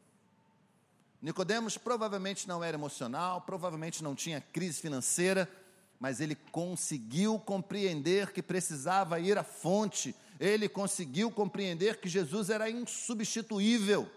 Nicodemos 1.20 1.76
provavelmente 1.76 2.46
não 2.46 2.62
era 2.62 2.76
emocional, 2.76 3.40
provavelmente 3.40 4.04
não 4.04 4.14
tinha 4.14 4.40
crise 4.40 4.80
financeira, 4.80 5.50
mas 5.98 6.20
ele 6.20 6.36
conseguiu 6.36 7.36
compreender 7.40 8.32
que 8.32 8.42
precisava 8.42 9.18
ir 9.18 9.36
à 9.36 9.42
fonte, 9.42 10.14
ele 10.42 10.68
conseguiu 10.68 11.30
compreender 11.30 12.00
que 12.00 12.08
Jesus 12.08 12.50
era 12.50 12.68
insubstituível. 12.68 14.10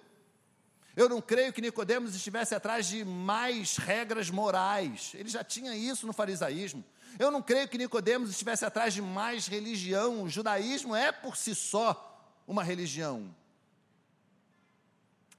Eu 0.95 1.07
não 1.07 1.21
creio 1.21 1.53
que 1.53 1.61
Nicodemos 1.61 2.15
estivesse 2.15 2.55
atrás 2.55 2.87
de 2.87 3.05
mais 3.05 3.77
regras 3.77 4.31
morais. 4.31 5.11
Ele 5.13 5.29
já 5.29 5.43
tinha 5.43 5.75
isso 5.75 6.07
no 6.07 6.13
farisaísmo. 6.13 6.83
Eu 7.19 7.29
não 7.29 7.43
creio 7.43 7.67
que 7.67 7.77
Nicodemos 7.77 8.31
estivesse 8.31 8.65
atrás 8.65 8.91
de 8.95 9.03
mais 9.03 9.45
religião. 9.45 10.23
O 10.23 10.29
judaísmo 10.29 10.95
é 10.95 11.11
por 11.11 11.37
si 11.37 11.53
só 11.53 12.33
uma 12.47 12.63
religião. 12.63 13.33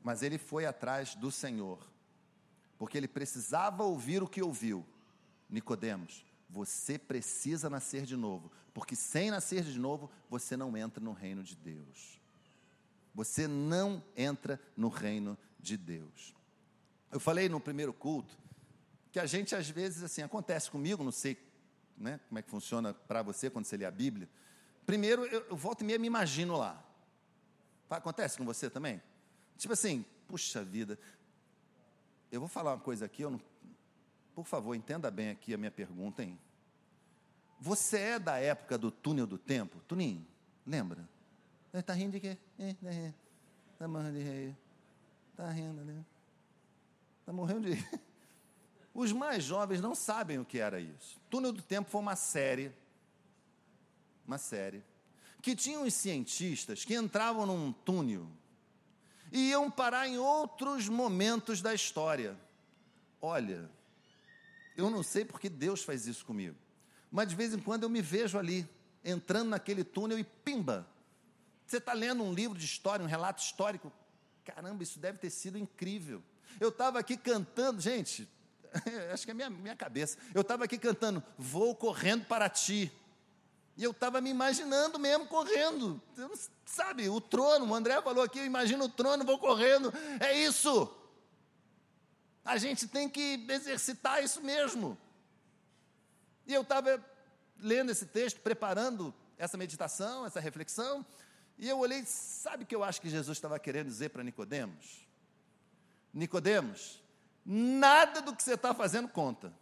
Mas 0.05 0.23
ele 0.23 0.39
foi 0.39 0.67
atrás 0.67 1.17
do 1.17 1.33
Senhor, 1.33 1.81
porque 2.79 2.97
ele 2.97 3.09
precisava 3.09 3.83
ouvir 3.83 4.23
o 4.23 4.29
que 4.29 4.41
ouviu. 4.41 4.87
Nicodemos, 5.51 6.25
Você 6.57 6.99
precisa 6.99 7.69
nascer 7.69 8.07
de 8.07 8.17
novo, 8.17 8.51
porque 8.73 8.97
sem 8.97 9.31
nascer 9.31 9.63
de 9.63 9.79
novo, 9.79 10.11
você 10.31 10.57
não 10.57 10.75
entra 10.75 11.05
no 11.05 11.13
reino 11.13 11.43
de 11.43 11.55
Deus. 11.55 12.19
Você 13.15 13.47
não 13.47 14.03
entra 14.17 14.59
no 14.75 14.89
reino 14.89 15.37
de 15.61 15.77
Deus. 15.77 16.35
Eu 17.13 17.21
falei 17.21 17.47
no 17.47 17.61
primeiro 17.61 17.93
culto 17.93 18.39
que 19.13 19.21
a 19.21 19.27
gente 19.27 19.55
às 19.55 19.69
vezes 19.69 20.03
assim 20.03 20.23
acontece 20.23 20.71
comigo, 20.71 21.05
não 21.05 21.13
sei, 21.13 21.37
né, 21.95 22.19
como 22.27 22.39
é 22.39 22.43
que 22.43 22.49
funciona 22.49 22.95
para 22.95 23.21
você 23.21 23.51
quando 23.51 23.67
você 23.67 23.77
lê 23.77 23.85
a 23.85 23.91
Bíblia. 23.91 24.27
Primeiro, 24.87 25.27
eu, 25.27 25.43
eu 25.51 25.57
volto 25.57 25.83
e 25.83 25.85
meia 25.85 25.99
me 25.99 26.07
imagino 26.07 26.57
lá. 26.57 26.83
Acontece 27.91 28.39
com 28.39 28.47
você 28.47 28.71
também? 28.71 29.03
Tipo 29.59 29.75
assim, 29.75 30.07
puxa 30.27 30.65
vida. 30.65 30.99
Eu 32.33 32.41
vou 32.41 32.49
falar 32.49 32.73
uma 32.73 32.81
coisa 32.81 33.05
aqui, 33.05 33.21
eu 33.21 33.31
não, 33.31 33.41
por 34.35 34.47
favor, 34.47 34.75
entenda 34.75 35.11
bem 35.11 35.29
aqui 35.29 35.53
a 35.53 35.59
minha 35.59 35.71
pergunta, 35.71 36.23
hein? 36.23 36.39
Você 37.61 37.99
é 37.99 38.19
da 38.19 38.39
época 38.39 38.77
do 38.77 38.91
túnel 38.91 39.27
do 39.27 39.39
tempo? 39.39 39.81
Tuninho, 39.89 40.27
lembra? 40.67 41.09
Está 41.73 41.93
rindo 41.93 42.13
de 42.13 42.21
quê? 42.21 42.39
Está 43.73 43.87
morrendo 43.89 44.19
de 44.19 44.25
rir. 44.25 44.57
Está 45.31 45.51
rindo, 45.51 45.85
né? 45.85 46.05
Está 47.21 47.33
morrendo 47.33 47.69
de 47.69 47.75
rir. 47.75 48.01
Os 48.95 49.13
mais 49.13 49.45
jovens 49.45 49.81
não 49.81 49.95
sabem 49.95 50.39
o 50.39 50.45
que 50.45 50.59
era 50.59 50.81
isso. 50.81 51.21
Túnel 51.29 51.53
do 51.53 51.61
Tempo 51.61 51.91
foi 51.91 52.01
uma 52.01 52.17
série, 52.17 52.73
uma 54.27 54.39
série, 54.39 54.83
que 55.43 55.55
tinha 55.55 55.79
os 55.81 55.93
cientistas 55.93 56.85
que 56.85 56.95
entravam 56.95 57.45
num 57.45 57.73
túnel 57.73 58.27
e 59.31 59.51
iam 59.51 59.71
parar 59.71 60.09
em 60.09 60.17
outros 60.17 60.89
momentos 60.89 61.61
da 61.61 61.75
história. 61.75 62.37
Olha, 63.21 63.71
eu 64.77 64.89
não 64.89 65.03
sei 65.03 65.25
porque 65.25 65.51
Deus 65.51 65.83
faz 65.83 66.07
isso 66.07 66.25
comigo, 66.25 66.57
mas 67.17 67.31
de 67.31 67.35
vez 67.35 67.55
em 67.55 67.59
quando 67.59 67.85
eu 67.85 67.89
me 67.89 68.03
vejo 68.03 68.39
ali, 68.39 68.69
entrando 69.03 69.49
naquele 69.49 69.83
túnel 69.83 70.19
e 70.19 70.23
pimba. 70.23 70.87
Você 71.67 71.79
está 71.79 71.95
lendo 71.95 72.23
um 72.23 72.31
livro 72.31 72.59
de 72.59 72.67
história, 72.67 73.03
um 73.03 73.09
relato 73.09 73.43
histórico. 73.43 73.91
Caramba, 74.45 74.83
isso 74.83 74.99
deve 74.99 75.17
ter 75.17 75.31
sido 75.31 75.57
incrível. 75.57 76.23
Eu 76.61 76.69
estava 76.69 76.99
aqui 76.99 77.17
cantando, 77.17 77.81
gente, 77.81 78.29
acho 79.11 79.25
que 79.25 79.31
é 79.31 79.35
minha, 79.35 79.49
minha 79.49 79.75
cabeça. 79.75 80.19
Eu 80.35 80.43
estava 80.43 80.65
aqui 80.65 80.77
cantando, 80.77 81.25
vou 81.39 81.75
correndo 81.75 82.27
para 82.27 82.51
ti. 82.51 82.93
E 83.79 83.83
eu 83.83 83.93
estava 83.93 84.21
me 84.21 84.29
imaginando 84.29 84.99
mesmo 84.99 85.27
correndo. 85.27 85.99
Sabe, 86.67 87.09
o 87.09 87.19
trono, 87.19 87.65
o 87.65 87.75
André 87.75 88.03
falou 88.03 88.25
aqui, 88.25 88.41
eu 88.41 88.45
imagino 88.45 88.85
o 88.85 88.91
trono, 88.91 89.25
vou 89.25 89.39
correndo. 89.39 89.91
É 90.21 90.39
isso. 90.39 90.95
A 92.45 92.59
gente 92.59 92.87
tem 92.87 93.09
que 93.09 93.43
exercitar 93.49 94.23
isso 94.23 94.43
mesmo. 94.43 94.99
E 96.47 96.55
eu 96.55 96.63
estava 96.63 97.05
lendo 97.59 97.91
esse 97.91 98.07
texto, 98.07 98.41
preparando 98.41 99.15
essa 99.39 99.57
meditação, 99.57 100.25
essa 100.25 100.41
reflexão, 100.41 101.05
e 101.59 101.69
eu 101.69 101.79
olhei, 101.79 102.05
sabe 102.05 102.65
o 102.65 102.67
que 102.67 102.75
eu 102.75 102.85
acho 102.85 103.01
que 103.01 103.09
Jesus 103.09 103.37
estava 103.37 103.59
querendo 103.59 103.87
dizer 103.87 104.11
para 104.11 104.23
Nicodemos? 104.23 105.07
Nicodemos, 106.13 107.03
nada 107.45 108.21
do 108.21 108.35
que 108.35 108.43
você 108.43 108.55
está 108.55 108.75
fazendo 108.75 109.09
conta. 109.09 109.53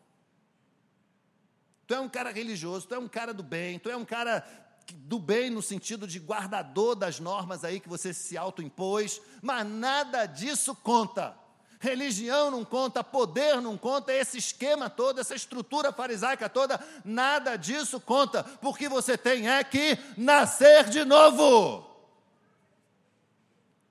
Tu 1.87 1.95
é 1.95 2.01
um 2.01 2.09
cara 2.09 2.31
religioso, 2.31 2.87
tu 2.89 2.95
é 2.95 2.99
um 2.99 3.09
cara 3.09 3.33
do 3.35 3.43
bem, 3.43 3.79
tu 3.79 3.91
é 3.91 3.97
um 3.97 4.05
cara 4.05 4.45
do 4.93 5.19
bem 5.19 5.51
no 5.51 5.63
sentido 5.63 6.07
de 6.07 6.19
guardador 6.19 6.95
das 6.95 7.21
normas 7.21 7.65
aí 7.65 7.81
que 7.81 7.89
você 7.89 8.13
se 8.13 8.37
autoimpôs, 8.37 9.21
mas 9.43 9.67
nada 9.67 10.27
disso 10.27 10.75
conta. 10.75 11.37
Religião 11.85 12.51
não 12.51 12.65
conta, 12.65 13.05
poder 13.05 13.61
não 13.61 13.77
conta, 13.77 14.11
esse 14.11 14.39
esquema 14.39 14.89
todo, 14.89 15.21
essa 15.21 15.35
estrutura 15.35 15.93
farisaica 15.93 16.49
toda, 16.49 16.81
nada 17.05 17.57
disso 17.57 18.01
conta, 18.01 18.43
porque 18.43 18.89
você 18.89 19.19
tem 19.19 19.51
é 19.51 19.63
que 19.63 19.99
nascer 20.17 20.89
de 20.89 21.05
novo. 21.05 21.87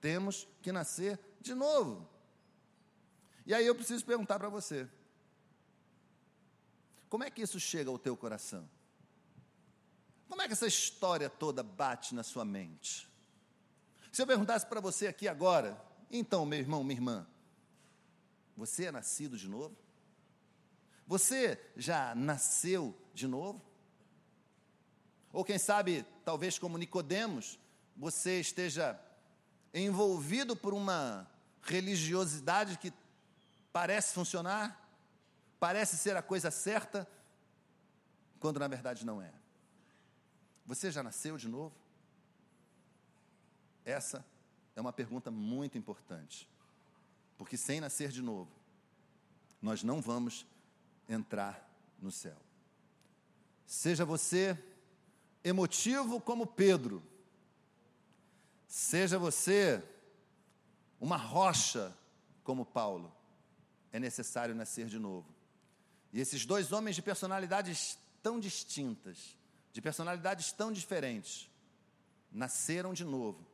Temos 0.02 0.48
que 0.64 0.72
nascer 0.72 1.20
de 1.40 1.54
novo. 1.54 2.10
E 3.46 3.54
aí 3.54 3.66
eu 3.66 3.76
preciso 3.76 4.04
perguntar 4.04 4.40
para 4.40 4.50
você: 4.50 4.90
como 7.10 7.24
é 7.24 7.30
que 7.30 7.44
isso 7.44 7.60
chega 7.60 7.92
ao 7.92 8.00
teu 8.00 8.18
coração? 8.18 8.68
Como 10.28 10.42
é 10.42 10.48
que 10.48 10.54
essa 10.54 10.66
história 10.66 11.30
toda 11.30 11.62
bate 11.62 12.16
na 12.16 12.24
sua 12.24 12.44
mente? 12.44 13.08
Se 14.12 14.20
eu 14.20 14.26
perguntasse 14.26 14.66
para 14.66 14.82
você 14.82 15.06
aqui 15.06 15.28
agora, 15.28 15.80
então, 16.10 16.44
meu 16.44 16.58
irmão, 16.58 16.84
minha 16.84 16.98
irmã, 16.98 17.28
você 18.56 18.86
é 18.86 18.92
nascido 18.92 19.38
de 19.38 19.48
novo? 19.48 19.76
Você 21.08 21.60
já 21.76 22.16
nasceu 22.16 22.96
de 23.14 23.28
novo? 23.28 23.62
Ou 25.32 25.44
quem 25.44 25.58
sabe, 25.58 26.06
talvez 26.24 26.60
como 26.60 26.78
Nicodemos, 26.78 27.60
você 27.96 28.40
esteja 28.40 29.00
envolvido 29.74 30.56
por 30.56 30.74
uma 30.74 31.28
religiosidade 31.64 32.78
que 32.78 32.94
parece 33.72 34.14
funcionar, 34.14 34.80
parece 35.60 35.98
ser 35.98 36.16
a 36.16 36.22
coisa 36.22 36.52
certa, 36.52 37.08
quando 38.40 38.60
na 38.60 38.68
verdade 38.68 39.06
não 39.06 39.22
é. 39.22 39.34
Você 40.66 40.92
já 40.92 41.02
nasceu 41.02 41.38
de 41.38 41.48
novo? 41.48 41.76
Essa 43.84 44.26
é 44.76 44.82
uma 44.82 44.94
pergunta 44.94 45.32
muito 45.32 45.78
importante, 45.78 46.48
porque 47.38 47.58
sem 47.58 47.80
nascer 47.80 48.10
de 48.10 48.22
novo, 48.22 48.52
nós 49.62 49.84
não 49.84 50.02
vamos 50.02 50.46
entrar 51.08 51.70
no 52.00 52.12
céu. 52.12 52.38
Seja 53.66 54.06
você 54.06 54.58
emotivo 55.44 56.22
como 56.22 56.46
Pedro, 56.46 57.02
seja 58.68 59.18
você 59.18 59.84
uma 61.00 61.18
rocha 61.18 61.96
como 62.44 62.66
Paulo, 62.66 63.14
é 63.92 64.00
necessário 64.00 64.56
nascer 64.56 64.88
de 64.88 65.00
novo. 65.00 65.28
E 66.12 66.20
esses 66.20 66.46
dois 66.46 66.72
homens 66.72 66.96
de 66.96 67.02
personalidades 67.02 67.98
tão 68.22 68.40
distintas, 68.40 69.38
de 69.72 69.82
personalidades 69.82 70.52
tão 70.52 70.72
diferentes, 70.72 71.50
nasceram 72.32 72.94
de 72.94 73.04
novo 73.04 73.46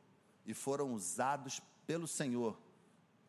e 0.46 0.54
foram 0.54 0.92
usados 0.92 1.60
pelo 1.86 2.06
Senhor 2.06 2.58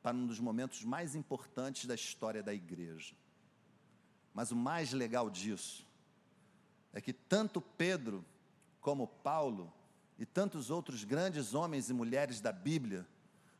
para 0.02 0.16
um 0.16 0.26
dos 0.26 0.40
momentos 0.40 0.84
mais 0.84 1.16
importantes 1.16 1.86
da 1.86 1.96
história 1.96 2.42
da 2.42 2.54
igreja. 2.54 3.16
Mas 4.34 4.52
o 4.52 4.56
mais 4.56 4.94
legal 4.94 5.30
disso 5.30 5.86
é 6.94 7.00
que 7.00 7.14
tanto 7.14 7.62
Pedro 7.62 8.26
como 8.80 9.08
Paulo 9.08 9.72
e 10.18 10.26
tantos 10.26 10.70
outros 10.70 11.04
grandes 11.04 11.54
homens 11.54 11.90
e 11.90 11.94
mulheres 11.94 12.42
da 12.42 12.52
Bíblia 12.52 13.06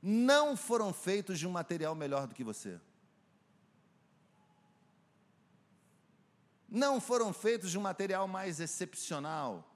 não 0.02 0.58
foram 0.58 0.92
feitos 0.94 1.38
de 1.38 1.48
um 1.48 1.52
material 1.52 1.94
melhor 1.94 2.28
do 2.28 2.34
que 2.34 2.44
você. 2.44 2.80
não 6.72 7.02
foram 7.02 7.34
feitos 7.34 7.70
de 7.70 7.78
um 7.78 7.82
material 7.82 8.30
mais 8.30 8.62
excepcional, 8.62 9.70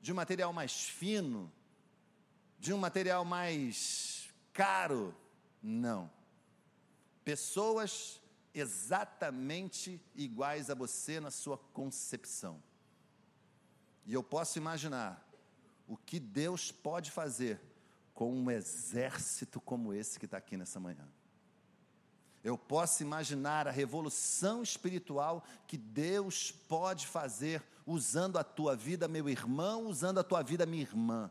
de 0.00 0.12
um 0.12 0.14
material 0.14 0.52
mais 0.52 0.84
fino, 0.84 1.52
de 2.60 2.72
um 2.72 2.78
material 2.78 3.24
mais 3.24 4.30
caro. 4.52 5.12
Não. 5.62 6.10
Pessoas 7.24 8.20
exatamente 8.54 10.00
iguais 10.14 10.70
a 10.70 10.74
você 10.74 11.20
na 11.20 11.30
sua 11.30 11.58
concepção. 11.58 12.62
E 14.06 14.14
eu 14.14 14.22
posso 14.22 14.58
imaginar 14.58 15.26
o 15.86 15.96
que 15.96 16.18
Deus 16.18 16.72
pode 16.72 17.10
fazer 17.10 17.60
com 18.14 18.32
um 18.34 18.50
exército 18.50 19.60
como 19.60 19.92
esse 19.92 20.18
que 20.18 20.24
está 20.24 20.38
aqui 20.38 20.56
nessa 20.56 20.80
manhã. 20.80 21.06
Eu 22.42 22.56
posso 22.56 23.02
imaginar 23.02 23.68
a 23.68 23.70
revolução 23.70 24.62
espiritual 24.62 25.44
que 25.66 25.76
Deus 25.76 26.50
pode 26.50 27.06
fazer 27.06 27.62
usando 27.86 28.38
a 28.38 28.44
tua 28.44 28.76
vida, 28.76 29.08
meu 29.08 29.28
irmão, 29.28 29.86
usando 29.86 30.18
a 30.18 30.24
tua 30.24 30.42
vida, 30.42 30.64
minha 30.66 30.82
irmã. 30.82 31.30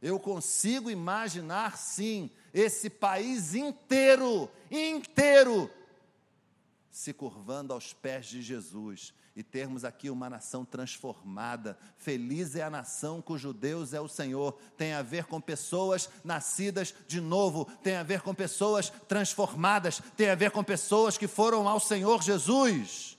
Eu 0.00 0.18
consigo 0.20 0.90
imaginar, 0.90 1.76
sim, 1.76 2.30
esse 2.60 2.90
país 2.90 3.54
inteiro, 3.54 4.50
inteiro, 4.70 5.70
se 6.90 7.12
curvando 7.12 7.72
aos 7.72 7.92
pés 7.92 8.26
de 8.26 8.42
Jesus 8.42 9.14
e 9.36 9.42
termos 9.44 9.84
aqui 9.84 10.10
uma 10.10 10.28
nação 10.28 10.64
transformada. 10.64 11.78
Feliz 11.96 12.56
é 12.56 12.62
a 12.62 12.70
nação 12.70 13.22
cujo 13.22 13.52
Deus 13.52 13.94
é 13.94 14.00
o 14.00 14.08
Senhor. 14.08 14.58
Tem 14.76 14.92
a 14.94 15.02
ver 15.02 15.26
com 15.26 15.40
pessoas 15.40 16.10
nascidas 16.24 16.92
de 17.06 17.20
novo, 17.20 17.64
tem 17.82 17.94
a 17.94 18.02
ver 18.02 18.22
com 18.22 18.34
pessoas 18.34 18.90
transformadas, 19.06 20.02
tem 20.16 20.28
a 20.28 20.34
ver 20.34 20.50
com 20.50 20.64
pessoas 20.64 21.16
que 21.16 21.28
foram 21.28 21.68
ao 21.68 21.78
Senhor 21.78 22.20
Jesus 22.20 23.16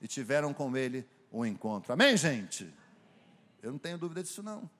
e 0.00 0.08
tiveram 0.08 0.54
com 0.54 0.74
Ele 0.74 1.06
um 1.30 1.44
encontro. 1.44 1.92
Amém, 1.92 2.16
gente? 2.16 2.72
Eu 3.62 3.72
não 3.72 3.78
tenho 3.78 3.98
dúvida 3.98 4.22
disso, 4.22 4.42
não. 4.42 4.70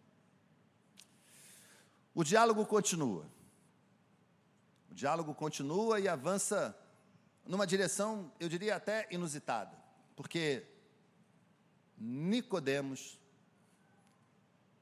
O 2.14 2.24
diálogo 2.24 2.64
continua. 2.64 3.26
Diálogo 4.98 5.32
continua 5.32 6.00
e 6.00 6.08
avança 6.08 6.76
numa 7.46 7.64
direção, 7.64 8.32
eu 8.40 8.48
diria 8.48 8.74
até 8.74 9.06
inusitada, 9.12 9.70
porque 10.16 10.66
Nicodemos, 11.96 13.16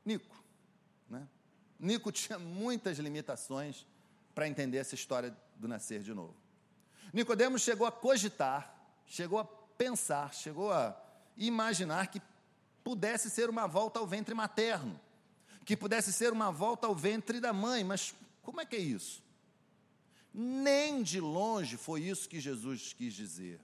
Nico, 0.03 0.43
né? 1.07 1.29
Nico 1.79 2.11
tinha 2.13 2.39
muitas 2.39 2.97
limitações 2.99 3.87
para 4.35 4.49
entender 4.49 4.79
essa 4.79 4.95
história 4.95 5.37
do 5.57 5.69
nascer 5.69 6.03
de 6.03 6.15
novo. 6.15 6.35
Nicodemos 7.13 7.61
chegou 7.61 7.87
a 7.87 7.93
cogitar, 7.93 8.75
chegou 9.05 9.39
a 9.39 9.45
pensar, 9.45 10.33
chegou 10.33 10.73
a 10.73 10.99
imaginar 11.37 12.07
que 12.07 12.23
pudesse 12.83 13.29
ser 13.29 13.51
uma 13.51 13.67
volta 13.67 13.99
ao 13.99 14.07
ventre 14.07 14.35
materno, 14.35 14.99
que 15.63 15.77
pudesse 15.77 16.11
ser 16.11 16.33
uma 16.33 16.51
volta 16.51 16.87
ao 16.87 16.95
ventre 16.95 17.39
da 17.39 17.53
mãe, 17.53 17.85
mas 17.85 18.15
como 18.41 18.63
é 18.63 18.65
que 18.65 18.77
é 18.77 18.81
isso? 18.81 19.26
Nem 20.39 21.03
de 21.03 21.19
longe 21.19 21.79
foi 21.79 22.03
isso 22.03 22.29
que 22.29 22.39
Jesus 22.39 22.93
quis 22.93 23.15
dizer. 23.15 23.59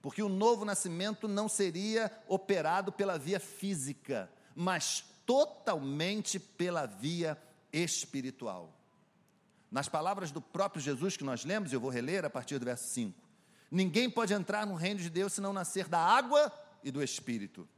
Porque 0.00 0.20
o 0.20 0.28
novo 0.28 0.64
nascimento 0.64 1.28
não 1.28 1.48
seria 1.48 2.10
operado 2.26 2.90
pela 2.90 3.16
via 3.16 3.38
física, 3.38 4.28
mas 4.56 5.04
totalmente 5.24 6.40
pela 6.40 6.84
via 6.86 7.40
espiritual. 7.72 8.76
Nas 9.70 9.88
palavras 9.88 10.32
do 10.32 10.40
próprio 10.40 10.82
Jesus 10.82 11.16
que 11.16 11.22
nós 11.22 11.44
lemos, 11.44 11.72
eu 11.72 11.78
vou 11.78 11.90
reler 11.90 12.24
a 12.24 12.30
partir 12.30 12.58
do 12.58 12.64
verso 12.64 12.88
5. 12.88 13.16
Ninguém 13.70 14.10
pode 14.10 14.34
entrar 14.34 14.66
no 14.66 14.74
reino 14.74 14.98
de 14.98 15.08
Deus 15.08 15.32
se 15.32 15.40
não 15.40 15.52
nascer 15.52 15.86
da 15.86 16.00
água 16.00 16.52
e 16.82 16.90
do 16.90 17.00
espírito. 17.00 17.68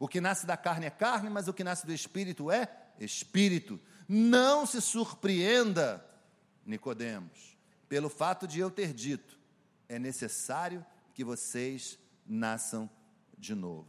O 0.00 0.08
que 0.08 0.18
nasce 0.18 0.46
da 0.46 0.56
carne 0.56 0.86
é 0.86 0.90
carne, 0.90 1.28
mas 1.28 1.46
o 1.46 1.52
que 1.52 1.62
nasce 1.62 1.84
do 1.84 1.92
espírito 1.92 2.50
é 2.50 2.74
espírito. 2.98 3.78
Não 4.08 4.64
se 4.64 4.80
surpreenda 4.80 6.07
Nicodemos, 6.68 7.56
pelo 7.88 8.10
fato 8.10 8.46
de 8.46 8.60
eu 8.60 8.70
ter 8.70 8.92
dito, 8.92 9.38
é 9.88 9.98
necessário 9.98 10.84
que 11.14 11.24
vocês 11.24 11.98
nasçam 12.26 12.88
de 13.36 13.54
novo. 13.54 13.88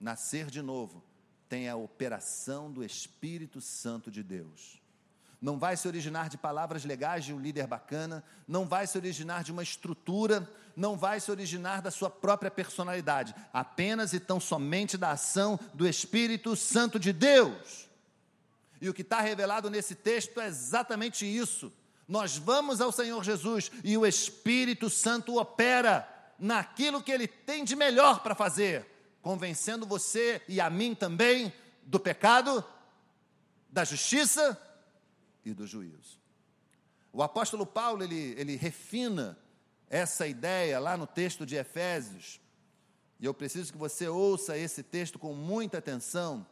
Nascer 0.00 0.46
de 0.46 0.62
novo 0.62 1.04
tem 1.48 1.68
a 1.68 1.76
operação 1.76 2.72
do 2.72 2.82
Espírito 2.82 3.60
Santo 3.60 4.10
de 4.10 4.22
Deus. 4.22 4.80
Não 5.40 5.58
vai 5.58 5.76
se 5.76 5.86
originar 5.86 6.28
de 6.28 6.38
palavras 6.38 6.84
legais 6.84 7.24
de 7.24 7.34
um 7.34 7.38
líder 7.38 7.66
bacana, 7.66 8.24
não 8.48 8.66
vai 8.66 8.86
se 8.86 8.96
originar 8.96 9.44
de 9.44 9.52
uma 9.52 9.62
estrutura, 9.62 10.48
não 10.74 10.96
vai 10.96 11.20
se 11.20 11.30
originar 11.30 11.82
da 11.82 11.90
sua 11.90 12.08
própria 12.08 12.50
personalidade, 12.50 13.34
apenas 13.52 14.12
e 14.12 14.20
tão 14.20 14.40
somente 14.40 14.96
da 14.96 15.10
ação 15.10 15.58
do 15.74 15.86
Espírito 15.86 16.56
Santo 16.56 16.98
de 16.98 17.12
Deus. 17.12 17.89
E 18.80 18.88
o 18.88 18.94
que 18.94 19.02
está 19.02 19.20
revelado 19.20 19.68
nesse 19.68 19.94
texto 19.94 20.40
é 20.40 20.46
exatamente 20.46 21.26
isso. 21.26 21.72
Nós 22.08 22.36
vamos 22.36 22.80
ao 22.80 22.90
Senhor 22.90 23.22
Jesus 23.22 23.70
e 23.84 23.96
o 23.96 24.06
Espírito 24.06 24.90
Santo 24.90 25.38
opera 25.38 26.08
naquilo 26.38 27.02
que 27.02 27.12
ele 27.12 27.28
tem 27.28 27.62
de 27.64 27.76
melhor 27.76 28.22
para 28.22 28.34
fazer, 28.34 28.86
convencendo 29.22 29.86
você 29.86 30.42
e 30.48 30.60
a 30.60 30.70
mim 30.70 30.94
também 30.94 31.52
do 31.84 32.00
pecado, 32.00 32.64
da 33.68 33.84
justiça 33.84 34.60
e 35.44 35.52
do 35.52 35.66
juízo. 35.66 36.18
O 37.12 37.22
apóstolo 37.22 37.66
Paulo, 37.66 38.02
ele, 38.02 38.34
ele 38.38 38.56
refina 38.56 39.38
essa 39.88 40.26
ideia 40.26 40.78
lá 40.78 40.96
no 40.96 41.06
texto 41.06 41.44
de 41.44 41.56
Efésios, 41.56 42.40
e 43.18 43.26
eu 43.26 43.34
preciso 43.34 43.70
que 43.70 43.78
você 43.78 44.08
ouça 44.08 44.56
esse 44.56 44.82
texto 44.82 45.18
com 45.18 45.34
muita 45.34 45.78
atenção, 45.78 46.46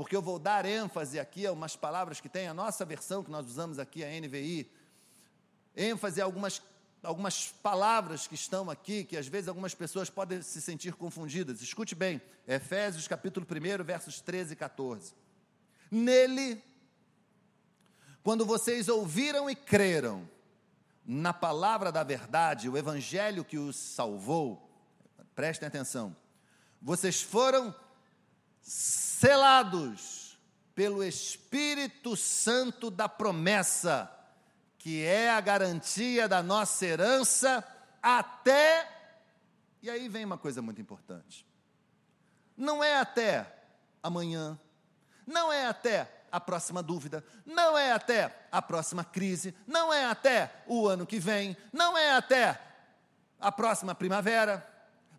porque 0.00 0.16
eu 0.16 0.22
vou 0.22 0.38
dar 0.38 0.64
ênfase 0.64 1.20
aqui 1.20 1.46
a 1.46 1.52
umas 1.52 1.76
palavras 1.76 2.22
que 2.22 2.28
tem 2.30 2.48
a 2.48 2.54
nossa 2.54 2.86
versão, 2.86 3.22
que 3.22 3.30
nós 3.30 3.46
usamos 3.46 3.78
aqui, 3.78 4.02
a 4.02 4.08
NVI, 4.08 4.72
ênfase 5.76 6.22
a 6.22 6.24
algumas, 6.24 6.62
algumas 7.02 7.48
palavras 7.62 8.26
que 8.26 8.34
estão 8.34 8.70
aqui, 8.70 9.04
que 9.04 9.14
às 9.14 9.28
vezes 9.28 9.46
algumas 9.46 9.74
pessoas 9.74 10.08
podem 10.08 10.40
se 10.40 10.62
sentir 10.62 10.94
confundidas. 10.94 11.60
Escute 11.60 11.94
bem, 11.94 12.18
Efésios 12.48 13.06
capítulo 13.06 13.46
1, 13.46 13.84
versos 13.84 14.22
13 14.22 14.54
e 14.54 14.56
14. 14.56 15.12
Nele, 15.90 16.64
quando 18.22 18.46
vocês 18.46 18.88
ouviram 18.88 19.50
e 19.50 19.54
creram 19.54 20.26
na 21.04 21.34
palavra 21.34 21.92
da 21.92 22.02
verdade, 22.02 22.70
o 22.70 22.78
evangelho 22.78 23.44
que 23.44 23.58
os 23.58 23.76
salvou, 23.76 24.66
prestem 25.34 25.68
atenção, 25.68 26.16
vocês 26.80 27.20
foram 27.20 27.74
selados 28.60 30.38
pelo 30.74 31.04
Espírito 31.04 32.16
Santo 32.16 32.90
da 32.90 33.08
promessa, 33.08 34.10
que 34.78 35.04
é 35.04 35.30
a 35.30 35.40
garantia 35.40 36.26
da 36.26 36.42
nossa 36.42 36.86
herança 36.86 37.64
até. 38.02 38.88
E 39.82 39.90
aí 39.90 40.08
vem 40.08 40.24
uma 40.24 40.38
coisa 40.38 40.62
muito 40.62 40.80
importante. 40.80 41.46
Não 42.56 42.82
é 42.82 42.98
até 42.98 43.46
amanhã, 44.02 44.58
não 45.26 45.52
é 45.52 45.66
até 45.66 46.10
a 46.32 46.40
próxima 46.40 46.82
dúvida, 46.82 47.24
não 47.44 47.76
é 47.76 47.92
até 47.92 48.46
a 48.52 48.62
próxima 48.62 49.04
crise, 49.04 49.54
não 49.66 49.92
é 49.92 50.06
até 50.06 50.62
o 50.66 50.86
ano 50.86 51.06
que 51.06 51.18
vem, 51.18 51.56
não 51.72 51.96
é 51.96 52.12
até 52.16 52.60
a 53.38 53.50
próxima 53.50 53.94
primavera, 53.94 54.66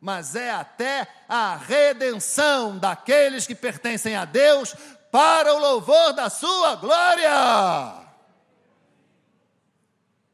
mas 0.01 0.35
é 0.35 0.49
até 0.49 1.07
a 1.29 1.55
redenção 1.55 2.79
daqueles 2.79 3.45
que 3.45 3.53
pertencem 3.53 4.15
a 4.15 4.25
Deus 4.25 4.73
para 5.11 5.53
o 5.53 5.59
louvor 5.59 6.11
da 6.13 6.27
sua 6.27 6.75
glória. 6.75 8.09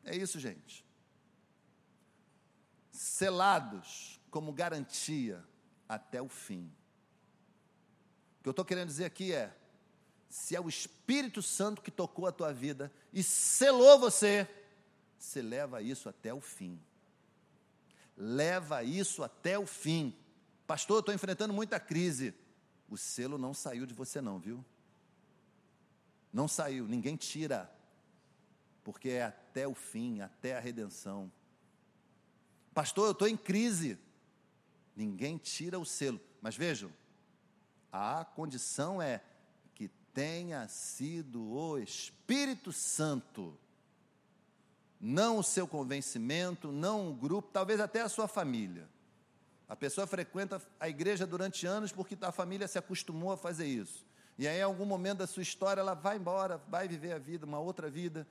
É 0.05 0.15
isso, 0.15 0.39
gente. 0.39 0.85
Selados 2.89 4.21
como 4.31 4.53
garantia 4.53 5.43
até 5.89 6.21
o 6.21 6.29
fim. 6.29 6.71
O 8.39 8.43
que 8.43 8.49
eu 8.49 8.51
estou 8.51 8.63
querendo 8.63 8.87
dizer 8.87 9.03
aqui 9.03 9.33
é: 9.33 9.53
se 10.29 10.55
é 10.55 10.61
o 10.61 10.69
Espírito 10.69 11.41
Santo 11.41 11.81
que 11.81 11.91
tocou 11.91 12.25
a 12.25 12.31
tua 12.31 12.53
vida 12.53 12.89
e 13.11 13.21
selou 13.21 13.99
você, 13.99 14.47
você 15.19 15.41
leva 15.41 15.81
isso 15.81 16.07
até 16.07 16.33
o 16.33 16.39
fim 16.39 16.81
leva 18.17 18.83
isso 18.83 19.23
até 19.23 19.57
o 19.59 19.65
fim. 19.65 20.13
Pastor, 20.65 20.99
estou 20.99 21.13
enfrentando 21.13 21.53
muita 21.53 21.79
crise. 21.79 22.33
O 22.89 22.97
selo 22.97 23.37
não 23.37 23.53
saiu 23.53 23.85
de 23.85 23.93
você, 23.93 24.19
não, 24.19 24.39
viu? 24.39 24.65
Não 26.33 26.47
saiu, 26.47 26.87
ninguém 26.87 27.15
tira, 27.15 27.71
porque 28.83 29.09
é 29.09 29.23
até 29.23 29.67
o 29.67 29.73
fim, 29.73 30.21
até 30.21 30.57
a 30.57 30.59
redenção. 30.59 31.31
Pastor, 32.73 33.07
eu 33.07 33.11
estou 33.11 33.27
em 33.27 33.37
crise. 33.37 33.97
Ninguém 34.95 35.37
tira 35.37 35.79
o 35.79 35.85
selo. 35.85 36.19
Mas 36.41 36.55
vejam, 36.55 36.91
a 37.91 38.25
condição 38.25 39.01
é 39.01 39.21
que 39.73 39.87
tenha 40.13 40.67
sido 40.67 41.43
o 41.43 41.77
Espírito 41.77 42.71
Santo 42.71 43.57
não 44.99 45.37
o 45.37 45.43
seu 45.43 45.67
convencimento, 45.67 46.71
não 46.71 47.09
o 47.09 47.13
grupo, 47.13 47.49
talvez 47.51 47.79
até 47.79 48.01
a 48.01 48.09
sua 48.09 48.27
família. 48.27 48.87
A 49.69 49.75
pessoa 49.75 50.07
frequenta 50.07 50.61
a 50.79 50.87
igreja 50.87 51.27
durante 51.27 51.67
anos 51.67 51.91
porque 51.91 52.17
a 52.21 52.31
família 52.31 52.67
se 52.67 52.77
acostumou 52.77 53.31
a 53.31 53.37
fazer 53.37 53.67
isso. 53.67 54.05
E 54.37 54.47
aí, 54.47 54.59
em 54.59 54.63
algum 54.63 54.85
momento 54.85 55.19
da 55.19 55.27
sua 55.27 55.43
história, 55.43 55.81
ela 55.81 55.93
vai 55.93 56.17
embora, 56.17 56.61
vai 56.69 56.87
viver 56.87 57.11
a 57.11 57.17
vida, 57.17 57.45
uma 57.45 57.59
outra 57.59 57.89
vida. 57.89 58.27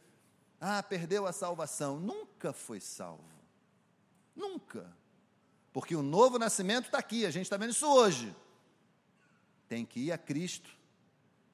Ah, 0.60 0.82
perdeu 0.82 1.26
a 1.26 1.32
salvação. 1.32 1.98
Nunca 1.98 2.52
foi 2.52 2.80
salvo. 2.80 3.24
Nunca. 4.34 4.90
Porque 5.72 5.94
o 5.94 6.02
novo 6.02 6.38
nascimento 6.38 6.86
está 6.86 6.98
aqui, 6.98 7.26
a 7.26 7.30
gente 7.30 7.42
está 7.44 7.56
vendo 7.56 7.70
isso 7.70 7.86
hoje. 7.86 8.34
Tem 9.68 9.84
que 9.84 10.00
ir 10.00 10.12
a 10.12 10.18
Cristo 10.18 10.70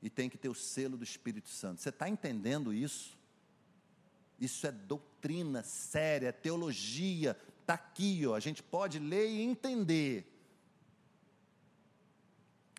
e 0.02 0.10
tem 0.10 0.28
que 0.28 0.38
ter 0.38 0.48
o 0.48 0.54
selo 0.54 0.96
do 0.96 1.04
Espírito 1.04 1.48
Santo. 1.48 1.80
Você 1.80 1.88
está 1.88 2.08
entendendo 2.08 2.72
isso? 2.72 3.18
Isso 4.42 4.66
é 4.66 4.72
doutrina 4.72 5.62
séria, 5.62 6.30
é 6.30 6.32
teologia. 6.32 7.40
Está 7.60 7.74
aqui, 7.74 8.26
ó, 8.26 8.34
a 8.34 8.40
gente 8.40 8.60
pode 8.60 8.98
ler 8.98 9.30
e 9.30 9.40
entender. 9.40 10.26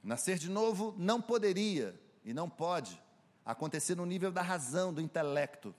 Nascer 0.03 0.37
de 0.37 0.49
novo 0.49 0.93
não 0.97 1.21
poderia 1.21 1.97
e 2.25 2.33
não 2.33 2.49
pode 2.49 3.01
acontecer 3.45 3.95
no 3.95 4.05
nível 4.05 4.29
da 4.29 4.41
razão, 4.41 4.93
do 4.93 4.99
intelecto. 4.99 5.73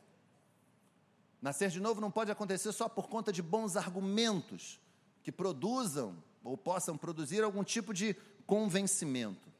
Nascer 1.42 1.68
de 1.68 1.80
novo 1.80 2.00
não 2.00 2.10
pode 2.10 2.30
acontecer 2.30 2.72
só 2.72 2.88
por 2.88 3.06
conta 3.06 3.30
de 3.30 3.42
bons 3.42 3.76
argumentos 3.76 4.80
que 5.22 5.30
produzam 5.30 6.16
ou 6.42 6.56
possam 6.56 6.96
produzir 6.96 7.44
algum 7.44 7.62
tipo 7.62 7.92
de 7.92 8.14
convencimento. 8.46 9.52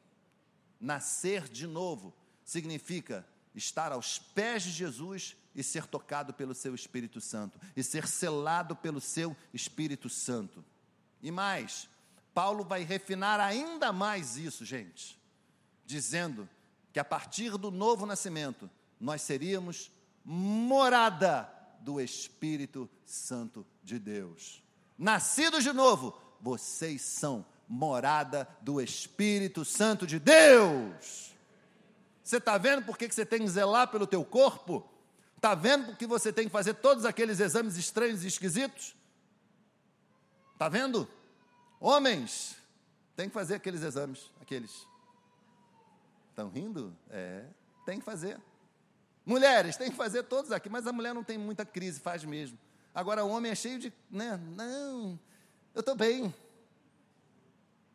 Nascer 0.80 1.50
de 1.50 1.66
novo 1.66 2.14
significa 2.42 3.26
estar 3.54 3.92
aos 3.92 4.18
pés 4.18 4.62
de 4.62 4.70
Jesus 4.70 5.36
e 5.54 5.62
ser 5.62 5.86
tocado 5.86 6.34
pelo 6.34 6.54
seu 6.54 6.74
Espírito 6.74 7.20
Santo, 7.20 7.58
e 7.76 7.82
ser 7.82 8.06
selado 8.06 8.74
pelo 8.74 9.00
seu 9.00 9.36
Espírito 9.52 10.08
Santo. 10.08 10.64
E 11.22 11.30
mais, 11.30 11.88
Paulo 12.34 12.64
vai 12.64 12.82
refinar 12.82 13.40
ainda 13.40 13.92
mais 13.92 14.36
isso, 14.36 14.64
gente, 14.64 15.18
dizendo 15.86 16.48
que 16.92 16.98
a 16.98 17.04
partir 17.04 17.56
do 17.56 17.70
novo 17.70 18.04
nascimento, 18.04 18.68
nós 19.00 19.22
seríamos 19.22 19.90
morada 20.24 21.50
do 21.80 22.00
Espírito 22.00 22.88
Santo 23.04 23.66
de 23.82 23.98
Deus. 23.98 24.62
Nascidos 24.96 25.62
de 25.62 25.72
novo, 25.72 26.18
vocês 26.40 27.02
são 27.02 27.44
morada 27.68 28.48
do 28.60 28.80
Espírito 28.80 29.64
Santo 29.64 30.06
de 30.06 30.18
Deus. 30.18 31.32
Você 32.22 32.38
está 32.38 32.56
vendo 32.56 32.84
por 32.84 32.96
que 32.96 33.10
você 33.10 33.26
tem 33.26 33.40
que 33.40 33.48
zelar 33.48 33.88
pelo 33.88 34.06
teu 34.06 34.24
corpo? 34.24 34.88
Está 35.44 35.54
vendo 35.54 35.94
que 35.94 36.06
você 36.06 36.32
tem 36.32 36.46
que 36.46 36.50
fazer 36.50 36.72
todos 36.72 37.04
aqueles 37.04 37.38
exames 37.38 37.76
estranhos 37.76 38.24
e 38.24 38.28
esquisitos? 38.28 38.96
Está 40.54 40.70
vendo? 40.70 41.06
Homens, 41.78 42.56
tem 43.14 43.28
que 43.28 43.34
fazer 43.34 43.56
aqueles 43.56 43.82
exames, 43.82 44.32
aqueles. 44.40 44.86
Estão 46.30 46.48
rindo? 46.48 46.96
É, 47.10 47.44
tem 47.84 47.98
que 47.98 48.06
fazer. 48.06 48.40
Mulheres, 49.26 49.76
tem 49.76 49.90
que 49.90 49.96
fazer 49.98 50.22
todos 50.22 50.50
aqui, 50.50 50.70
mas 50.70 50.86
a 50.86 50.92
mulher 50.94 51.12
não 51.12 51.22
tem 51.22 51.36
muita 51.36 51.66
crise, 51.66 52.00
faz 52.00 52.24
mesmo. 52.24 52.58
Agora 52.94 53.22
o 53.22 53.28
homem 53.28 53.52
é 53.52 53.54
cheio 53.54 53.78
de, 53.78 53.92
né? 54.10 54.40
Não, 54.56 55.20
eu 55.74 55.80
estou 55.80 55.94
bem. 55.94 56.34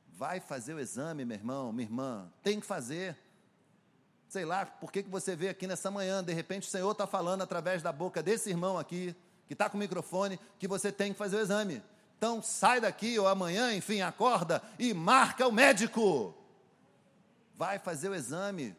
Vai 0.09 0.39
fazer 0.39 0.75
o 0.75 0.79
exame, 0.79 1.25
meu 1.25 1.35
irmão, 1.35 1.73
minha 1.73 1.87
irmã, 1.87 2.31
tem 2.43 2.59
que 2.59 2.67
fazer. 2.67 3.17
Sei 4.29 4.45
lá, 4.45 4.63
por 4.63 4.91
que, 4.91 5.01
você 5.01 5.35
veio 5.35 5.49
aqui 5.49 5.65
nessa 5.65 5.89
manhã, 5.89 6.23
de 6.23 6.31
repente 6.31 6.67
o 6.67 6.71
Senhor 6.71 6.91
está 6.91 7.07
falando 7.07 7.41
através 7.41 7.81
da 7.81 7.91
boca 7.91 8.21
desse 8.21 8.51
irmão 8.51 8.77
aqui, 8.77 9.15
que 9.47 9.53
está 9.53 9.67
com 9.67 9.75
o 9.75 9.79
microfone, 9.79 10.39
que 10.59 10.67
você 10.67 10.91
tem 10.91 11.11
que 11.11 11.17
fazer 11.17 11.37
o 11.37 11.41
exame. 11.41 11.81
Então 12.15 12.39
sai 12.39 12.79
daqui 12.79 13.17
ou 13.17 13.27
amanhã, 13.27 13.73
enfim, 13.73 14.01
acorda 14.01 14.61
e 14.77 14.93
marca 14.93 15.47
o 15.47 15.51
médico. 15.51 16.35
Vai 17.57 17.79
fazer 17.79 18.07
o 18.09 18.13
exame, 18.13 18.75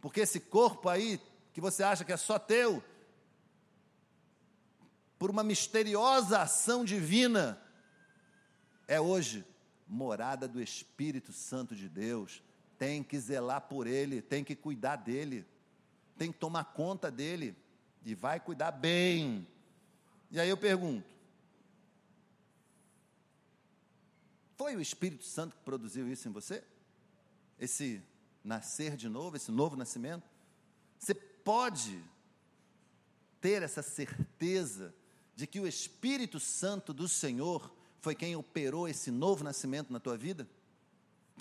porque 0.00 0.20
esse 0.20 0.40
corpo 0.40 0.88
aí 0.88 1.20
que 1.52 1.60
você 1.60 1.82
acha 1.82 2.02
que 2.02 2.12
é 2.12 2.16
só 2.16 2.38
teu, 2.38 2.82
por 5.18 5.30
uma 5.30 5.42
misteriosa 5.42 6.40
ação 6.40 6.86
divina, 6.86 7.60
é 8.88 8.98
hoje 8.98 9.44
morada 9.86 10.48
do 10.48 10.58
Espírito 10.58 11.34
Santo 11.34 11.76
de 11.76 11.86
Deus. 11.86 12.42
Tem 12.78 13.02
que 13.02 13.18
zelar 13.18 13.62
por 13.62 13.86
ele, 13.86 14.20
tem 14.20 14.44
que 14.44 14.54
cuidar 14.54 14.96
dele, 14.96 15.46
tem 16.16 16.30
que 16.30 16.38
tomar 16.38 16.64
conta 16.64 17.10
dele 17.10 17.56
e 18.04 18.14
vai 18.14 18.38
cuidar 18.38 18.70
bem. 18.70 19.46
E 20.30 20.38
aí 20.38 20.48
eu 20.48 20.56
pergunto: 20.56 21.06
foi 24.56 24.74
o 24.76 24.80
Espírito 24.80 25.24
Santo 25.24 25.56
que 25.56 25.62
produziu 25.62 26.08
isso 26.08 26.28
em 26.28 26.32
você? 26.32 26.62
Esse 27.58 28.02
nascer 28.42 28.96
de 28.96 29.08
novo, 29.08 29.36
esse 29.36 29.50
novo 29.50 29.76
nascimento? 29.76 30.28
Você 30.98 31.14
pode 31.14 32.02
ter 33.40 33.62
essa 33.62 33.82
certeza 33.82 34.94
de 35.34 35.46
que 35.46 35.60
o 35.60 35.66
Espírito 35.66 36.40
Santo 36.40 36.92
do 36.94 37.06
Senhor 37.06 37.70
foi 38.00 38.14
quem 38.14 38.34
operou 38.34 38.88
esse 38.88 39.10
novo 39.10 39.44
nascimento 39.44 39.92
na 39.92 40.00
tua 40.00 40.16
vida? 40.16 40.48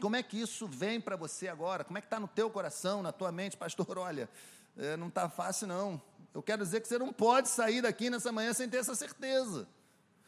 Como 0.02 0.16
é 0.16 0.24
que 0.24 0.40
isso 0.40 0.68
vem 0.68 1.00
para 1.00 1.16
você 1.16 1.48
agora? 1.48 1.84
Como 1.84 1.98
é 1.98 2.02
que 2.02 2.08
está 2.08 2.20
no 2.20 2.28
teu 2.28 2.50
coração, 2.50 3.02
na 3.02 3.12
tua 3.12 3.32
mente, 3.32 3.56
pastor? 3.56 3.98
Olha, 3.98 4.30
é, 4.78 4.98
não 4.98 5.08
está 5.08 5.30
fácil 5.30 5.68
não. 5.68 6.02
Eu 6.34 6.44
quero 6.44 6.64
dizer 6.64 6.82
que 6.82 6.88
você 6.88 6.98
não 6.98 7.14
pode 7.14 7.48
sair 7.48 7.82
daqui 7.82 8.10
nessa 8.10 8.32
manhã 8.32 8.54
sem 8.54 8.70
ter 8.70 8.78
essa 8.78 8.94
certeza. 8.94 9.68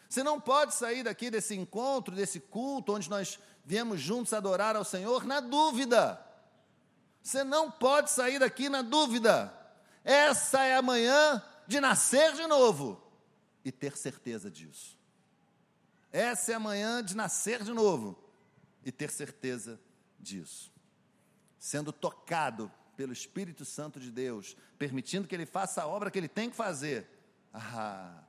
Você 0.07 0.23
não 0.23 0.39
pode 0.39 0.73
sair 0.73 1.03
daqui 1.03 1.29
desse 1.29 1.53
encontro, 1.53 2.15
desse 2.15 2.39
culto, 2.39 2.93
onde 2.93 3.09
nós 3.09 3.37
viemos 3.65 3.99
juntos 3.99 4.31
adorar 4.31 4.77
ao 4.77 4.85
Senhor, 4.85 5.25
na 5.25 5.41
dúvida. 5.41 6.17
Você 7.21 7.43
não 7.43 7.69
pode 7.69 8.09
sair 8.09 8.39
daqui 8.39 8.69
na 8.69 8.81
dúvida. 8.81 9.53
Essa 10.05 10.63
é 10.63 10.77
a 10.77 10.81
manhã 10.81 11.43
de 11.67 11.81
nascer 11.81 12.31
de 12.31 12.47
novo 12.47 13.03
e 13.65 13.71
ter 13.71 13.97
certeza 13.97 14.49
disso. 14.49 14.97
Essa 16.09 16.53
é 16.53 16.55
a 16.55 16.59
manhã 16.59 17.03
de 17.03 17.13
nascer 17.13 17.61
de 17.63 17.73
novo 17.73 18.26
e 18.87 18.91
ter 18.91 19.11
certeza 19.11 19.77
disso. 20.17 20.71
Sendo 21.59 21.91
tocado 21.91 22.71
pelo 22.95 23.11
Espírito 23.11 23.65
Santo 23.65 23.99
de 23.99 24.09
Deus, 24.09 24.55
permitindo 24.79 25.27
que 25.27 25.35
ele 25.35 25.45
faça 25.45 25.81
a 25.81 25.87
obra 25.87 26.09
que 26.09 26.17
ele 26.17 26.29
tem 26.29 26.49
que 26.49 26.55
fazer. 26.55 27.05
Ah, 27.53 28.23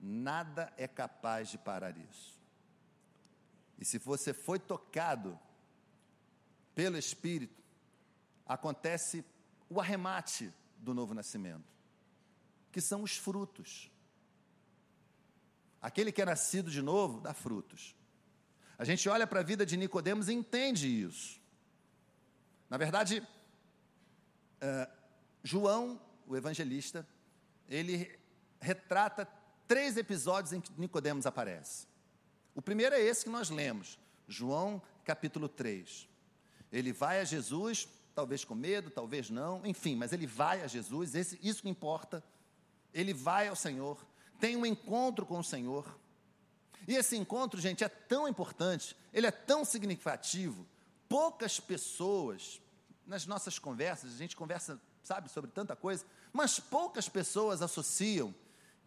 nada 0.00 0.72
é 0.76 0.88
capaz 0.88 1.50
de 1.50 1.56
parar 1.56 1.96
isso. 1.96 2.34
E 3.78 3.84
se 3.84 3.96
você 3.98 4.34
foi 4.34 4.58
tocado 4.58 5.38
pelo 6.74 6.98
Espírito, 6.98 7.62
acontece 8.44 9.24
o 9.70 9.80
arremate 9.80 10.52
do 10.78 10.94
novo 10.94 11.14
nascimento, 11.14 11.72
que 12.72 12.80
são 12.80 13.04
os 13.04 13.16
frutos. 13.16 13.88
Aquele 15.80 16.10
que 16.10 16.20
é 16.20 16.24
nascido 16.24 16.72
de 16.72 16.82
novo 16.82 17.20
dá 17.20 17.32
frutos. 17.32 17.95
A 18.78 18.84
gente 18.84 19.08
olha 19.08 19.26
para 19.26 19.40
a 19.40 19.42
vida 19.42 19.64
de 19.64 19.76
Nicodemos 19.76 20.28
e 20.28 20.32
entende 20.32 20.86
isso. 20.86 21.40
Na 22.68 22.76
verdade, 22.76 23.22
uh, 24.62 24.92
João, 25.42 26.00
o 26.26 26.36
evangelista, 26.36 27.06
ele 27.68 28.18
retrata 28.60 29.26
três 29.66 29.96
episódios 29.96 30.52
em 30.52 30.60
que 30.60 30.72
Nicodemos 30.78 31.26
aparece. 31.26 31.86
O 32.54 32.62
primeiro 32.62 32.94
é 32.94 33.00
esse 33.00 33.24
que 33.24 33.30
nós 33.30 33.50
lemos, 33.50 33.98
João 34.26 34.82
capítulo 35.04 35.48
3. 35.48 36.08
Ele 36.72 36.92
vai 36.92 37.20
a 37.20 37.24
Jesus 37.24 37.88
talvez 38.16 38.46
com 38.46 38.54
medo, 38.54 38.88
talvez 38.88 39.28
não, 39.28 39.60
enfim, 39.66 39.94
mas 39.94 40.10
ele 40.10 40.26
vai 40.26 40.62
a 40.62 40.66
Jesus, 40.66 41.14
esse, 41.14 41.38
isso 41.42 41.60
que 41.60 41.68
importa. 41.68 42.24
Ele 42.94 43.12
vai 43.12 43.46
ao 43.46 43.54
Senhor, 43.54 44.04
tem 44.40 44.56
um 44.56 44.64
encontro 44.64 45.26
com 45.26 45.38
o 45.38 45.44
Senhor. 45.44 46.00
E 46.86 46.94
esse 46.94 47.16
encontro, 47.16 47.60
gente, 47.60 47.82
é 47.82 47.88
tão 47.88 48.28
importante, 48.28 48.96
ele 49.12 49.26
é 49.26 49.30
tão 49.30 49.64
significativo. 49.64 50.66
Poucas 51.08 51.58
pessoas, 51.58 52.60
nas 53.06 53.26
nossas 53.26 53.58
conversas, 53.58 54.14
a 54.14 54.16
gente 54.16 54.36
conversa, 54.36 54.80
sabe, 55.02 55.28
sobre 55.30 55.50
tanta 55.50 55.74
coisa, 55.74 56.04
mas 56.32 56.60
poucas 56.60 57.08
pessoas 57.08 57.62
associam 57.62 58.34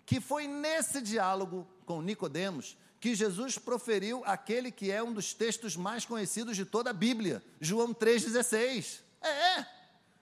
que 0.05 0.19
foi 0.19 0.47
nesse 0.47 1.01
diálogo 1.01 1.67
com 1.85 2.01
Nicodemos 2.01 2.77
que 2.99 3.15
Jesus 3.15 3.57
proferiu 3.57 4.21
aquele 4.25 4.71
que 4.71 4.91
é 4.91 5.01
um 5.01 5.13
dos 5.13 5.33
textos 5.33 5.75
mais 5.75 6.05
conhecidos 6.05 6.55
de 6.55 6.65
toda 6.65 6.89
a 6.89 6.93
Bíblia, 6.93 7.41
João 7.61 7.93
3,16. 7.93 8.99
É, 9.21 9.65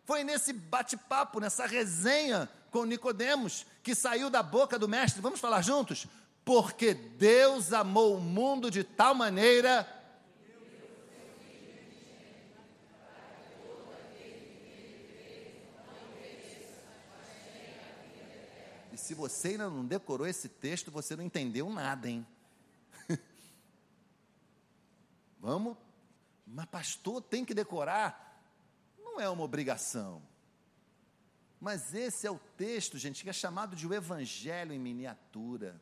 foi 0.06 0.24
nesse 0.24 0.54
bate-papo, 0.54 1.40
nessa 1.40 1.66
resenha 1.66 2.48
com 2.70 2.86
Nicodemos, 2.86 3.66
que 3.82 3.96
saiu 3.96 4.30
da 4.30 4.44
boca 4.44 4.78
do 4.78 4.88
mestre. 4.88 5.22
Vamos 5.22 5.40
falar 5.40 5.62
juntos? 5.62 6.06
Porque 6.48 6.94
Deus 6.94 7.74
amou 7.74 8.16
o 8.16 8.22
mundo 8.22 8.72
de 8.72 8.82
tal 8.82 9.14
maneira 9.14 9.86
E 18.94 18.98
se 18.98 19.14
você 19.14 19.50
ainda 19.50 19.70
não 19.70 19.86
decorou 19.86 20.26
esse 20.26 20.48
texto, 20.48 20.90
você 20.90 21.18
não 21.18 21.24
entendeu 21.24 21.70
nada, 21.70 22.10
hein? 22.10 22.26
Vamos, 25.40 25.78
mas 26.48 26.66
pastor, 26.68 27.22
tem 27.22 27.44
que 27.44 27.54
decorar 27.54 28.42
não 28.98 29.20
é 29.20 29.30
uma 29.30 29.44
obrigação. 29.44 30.22
Mas 31.60 31.94
esse 31.94 32.26
é 32.26 32.32
o 32.32 32.40
texto, 32.56 32.98
gente, 32.98 33.24
que 33.24 33.30
é 33.30 33.34
chamado 33.34 33.76
de 33.76 33.86
o 33.86 33.94
Evangelho 33.94 34.72
em 34.72 34.80
miniatura. 34.80 35.82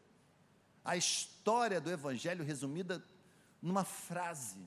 A 0.86 0.95
história 0.95 1.81
do 1.81 1.91
Evangelho 1.91 2.45
resumida 2.45 3.03
numa 3.59 3.83
frase. 3.83 4.59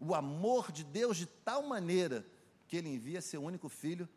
O 0.00 0.14
amor 0.14 0.72
de 0.72 0.82
Deus 0.82 1.18
de 1.18 1.26
tal 1.26 1.62
maneira 1.62 2.26
que 2.66 2.76
Ele 2.76 2.88
envia 2.88 3.20
seu 3.20 3.44
único 3.44 3.68
filho 3.68 4.08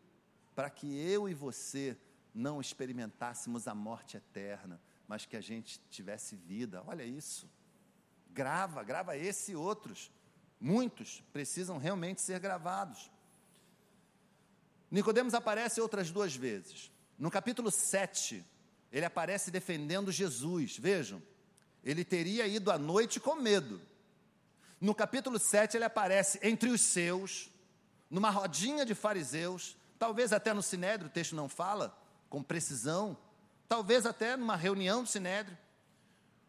para 0.54 0.70
que 0.70 0.86
eu 0.98 1.28
e 1.28 1.34
você 1.34 1.96
não 2.34 2.60
experimentássemos 2.60 3.68
a 3.68 3.74
morte 3.74 4.16
eterna, 4.16 4.80
mas 5.06 5.26
que 5.26 5.36
a 5.36 5.40
gente 5.40 5.78
tivesse 5.90 6.34
vida. 6.34 6.82
Olha 6.86 7.04
isso. 7.04 7.46
Grava, 8.30 8.82
grava 8.82 9.16
esse 9.16 9.52
e 9.52 9.56
outros. 9.56 10.10
Muitos 10.58 11.22
precisam 11.32 11.76
realmente 11.76 12.22
ser 12.22 12.38
gravados. 12.38 13.10
Nicodemos 14.90 15.34
aparece 15.34 15.80
outras 15.80 16.10
duas 16.10 16.34
vezes. 16.34 16.90
No 17.18 17.30
capítulo 17.30 17.70
7, 17.70 18.44
ele 18.92 19.06
aparece 19.06 19.50
defendendo 19.50 20.12
Jesus. 20.12 20.76
Vejam, 20.76 21.22
ele 21.82 22.04
teria 22.04 22.46
ido 22.46 22.70
à 22.70 22.78
noite 22.78 23.18
com 23.18 23.34
medo. 23.34 23.80
No 24.80 24.94
capítulo 24.94 25.38
7, 25.38 25.76
ele 25.76 25.84
aparece 25.84 26.38
entre 26.42 26.68
os 26.68 26.80
seus, 26.80 27.48
numa 28.10 28.30
rodinha 28.30 28.84
de 28.84 28.94
fariseus, 28.94 29.76
talvez 29.98 30.32
até 30.32 30.52
no 30.52 30.62
sinédrio, 30.62 31.08
o 31.08 31.12
texto 31.12 31.34
não 31.34 31.48
fala 31.48 31.96
com 32.28 32.42
precisão, 32.42 33.16
talvez 33.68 34.04
até 34.04 34.36
numa 34.36 34.56
reunião 34.56 35.02
do 35.02 35.08
sinédrio. 35.08 35.56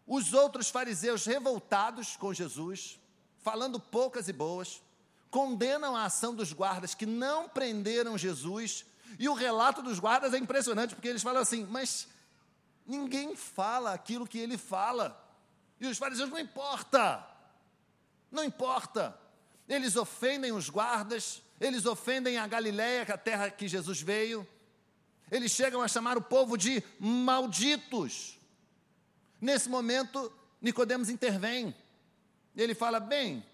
Os 0.05 0.33
outros 0.33 0.69
fariseus 0.69 1.25
revoltados 1.25 2.17
com 2.17 2.33
Jesus, 2.33 2.99
falando 3.37 3.79
poucas 3.79 4.27
e 4.27 4.33
boas, 4.33 4.81
condenam 5.29 5.95
a 5.95 6.05
ação 6.05 6.35
dos 6.35 6.51
guardas 6.51 6.93
que 6.93 7.05
não 7.05 7.47
prenderam 7.47 8.17
Jesus, 8.17 8.85
e 9.17 9.29
o 9.29 9.33
relato 9.33 9.81
dos 9.81 9.99
guardas 9.99 10.33
é 10.33 10.37
impressionante, 10.37 10.95
porque 10.95 11.07
eles 11.07 11.23
falam 11.23 11.41
assim: 11.41 11.65
mas 11.69 12.07
ninguém 12.85 13.35
fala 13.35 13.93
aquilo 13.93 14.27
que 14.27 14.37
ele 14.37 14.57
fala, 14.57 15.19
e 15.79 15.87
os 15.87 15.97
fariseus 15.97 16.29
não 16.29 16.39
importa, 16.39 17.27
Não 18.31 18.43
importa. 18.43 19.15
Eles 19.69 19.95
ofendem 19.95 20.51
os 20.51 20.67
guardas, 20.67 21.41
eles 21.61 21.85
ofendem 21.85 22.37
a 22.37 22.47
Galiléia, 22.47 23.05
que 23.05 23.11
é 23.11 23.15
a 23.15 23.17
terra 23.17 23.49
que 23.49 23.67
Jesus 23.67 24.01
veio. 24.01 24.45
Eles 25.31 25.51
chegam 25.51 25.81
a 25.81 25.87
chamar 25.87 26.17
o 26.17 26.21
povo 26.21 26.57
de 26.57 26.83
malditos. 26.99 28.39
Nesse 29.39 29.69
momento, 29.69 30.31
Nicodemos 30.59 31.09
intervém. 31.09 31.75
Ele 32.55 32.73
fala: 32.73 32.99
"Bem, 32.99 33.45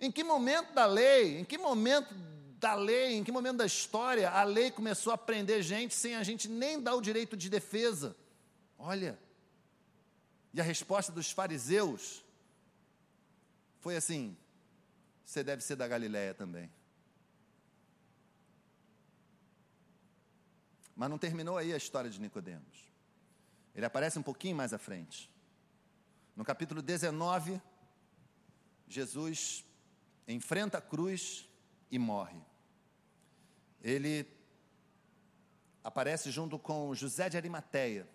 em 0.00 0.12
que 0.12 0.22
momento 0.22 0.72
da 0.72 0.86
lei, 0.86 1.40
em 1.40 1.44
que 1.44 1.58
momento 1.58 2.14
da 2.60 2.74
lei, 2.74 3.14
em 3.14 3.24
que 3.24 3.32
momento 3.32 3.56
da 3.56 3.66
história 3.66 4.30
a 4.30 4.44
lei 4.44 4.70
começou 4.70 5.12
a 5.12 5.18
prender 5.18 5.62
gente 5.62 5.94
sem 5.94 6.14
a 6.14 6.22
gente 6.22 6.48
nem 6.48 6.80
dar 6.80 6.94
o 6.94 7.02
direito 7.02 7.36
de 7.36 7.50
defesa?" 7.50 8.16
Olha. 8.78 9.18
E 10.52 10.60
a 10.60 10.64
resposta 10.64 11.10
dos 11.10 11.30
fariseus 11.30 12.24
foi 13.80 13.96
assim: 13.96 14.36
você 15.24 15.42
deve 15.42 15.62
ser 15.62 15.76
da 15.76 15.88
Galiléia 15.88 16.34
também. 16.34 16.70
Mas 20.94 21.10
não 21.10 21.18
terminou 21.18 21.58
aí 21.58 21.72
a 21.72 21.76
história 21.76 22.08
de 22.08 22.20
Nicodemos. 22.20 22.92
Ele 23.74 23.84
aparece 23.84 24.18
um 24.18 24.22
pouquinho 24.22 24.56
mais 24.56 24.72
à 24.72 24.78
frente. 24.78 25.30
No 26.36 26.44
capítulo 26.44 26.80
19, 26.80 27.60
Jesus 28.86 29.64
enfrenta 30.28 30.78
a 30.78 30.80
cruz 30.80 31.48
e 31.90 31.98
morre. 31.98 32.40
Ele 33.82 34.26
aparece 35.82 36.30
junto 36.30 36.58
com 36.58 36.94
José 36.94 37.28
de 37.28 37.36
Arimateia. 37.36 38.08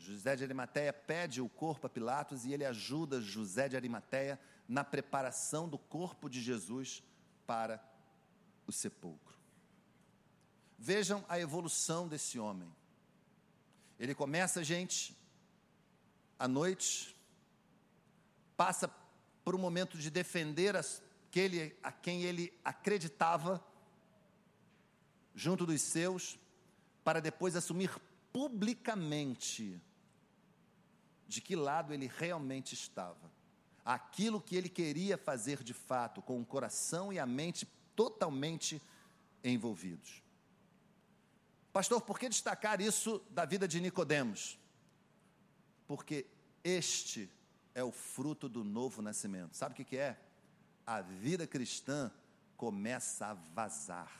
José 0.00 0.34
de 0.34 0.42
Arimateia 0.42 0.94
pede 0.94 1.42
o 1.42 1.48
corpo 1.48 1.86
a 1.86 1.90
Pilatos 1.90 2.46
e 2.46 2.52
ele 2.54 2.64
ajuda 2.64 3.20
José 3.20 3.68
de 3.68 3.76
Arimateia 3.76 4.40
na 4.66 4.82
preparação 4.82 5.68
do 5.68 5.76
corpo 5.76 6.28
de 6.28 6.40
Jesus 6.40 7.02
para 7.46 7.82
o 8.66 8.72
sepulcro. 8.72 9.38
Vejam 10.78 11.22
a 11.28 11.38
evolução 11.38 12.08
desse 12.08 12.38
homem. 12.38 12.74
Ele 13.98 14.14
começa, 14.14 14.64
gente, 14.64 15.14
à 16.38 16.48
noite, 16.48 17.14
passa 18.56 18.88
por 19.44 19.54
um 19.54 19.58
momento 19.58 19.98
de 19.98 20.08
defender 20.08 20.76
aquele 20.76 21.76
a 21.82 21.92
quem 21.92 22.22
ele 22.22 22.58
acreditava, 22.64 23.62
junto 25.34 25.66
dos 25.66 25.82
seus, 25.82 26.38
para 27.04 27.20
depois 27.20 27.54
assumir 27.54 27.94
publicamente 28.32 29.78
de 31.30 31.40
que 31.40 31.54
lado 31.54 31.94
ele 31.94 32.10
realmente 32.12 32.74
estava 32.74 33.30
aquilo 33.84 34.40
que 34.40 34.56
ele 34.56 34.68
queria 34.68 35.16
fazer 35.16 35.62
de 35.62 35.72
fato, 35.72 36.20
com 36.20 36.40
o 36.40 36.44
coração 36.44 37.12
e 37.12 37.18
a 37.18 37.26
mente 37.26 37.66
totalmente 37.96 38.80
envolvidos. 39.42 40.22
Pastor, 41.72 42.00
por 42.00 42.18
que 42.18 42.28
destacar 42.28 42.80
isso 42.80 43.22
da 43.30 43.44
vida 43.44 43.66
de 43.66 43.80
Nicodemos? 43.80 44.58
Porque 45.86 46.26
este 46.62 47.30
é 47.74 47.82
o 47.82 47.92
fruto 47.92 48.48
do 48.48 48.64
novo 48.64 49.00
nascimento. 49.00 49.56
Sabe 49.56 49.80
o 49.80 49.84
que, 49.84 49.96
é? 49.96 50.18
A 50.86 51.00
vida 51.00 51.46
cristã 51.46 52.10
começa 52.56 53.26
a 53.26 53.34
vazar. 53.34 54.12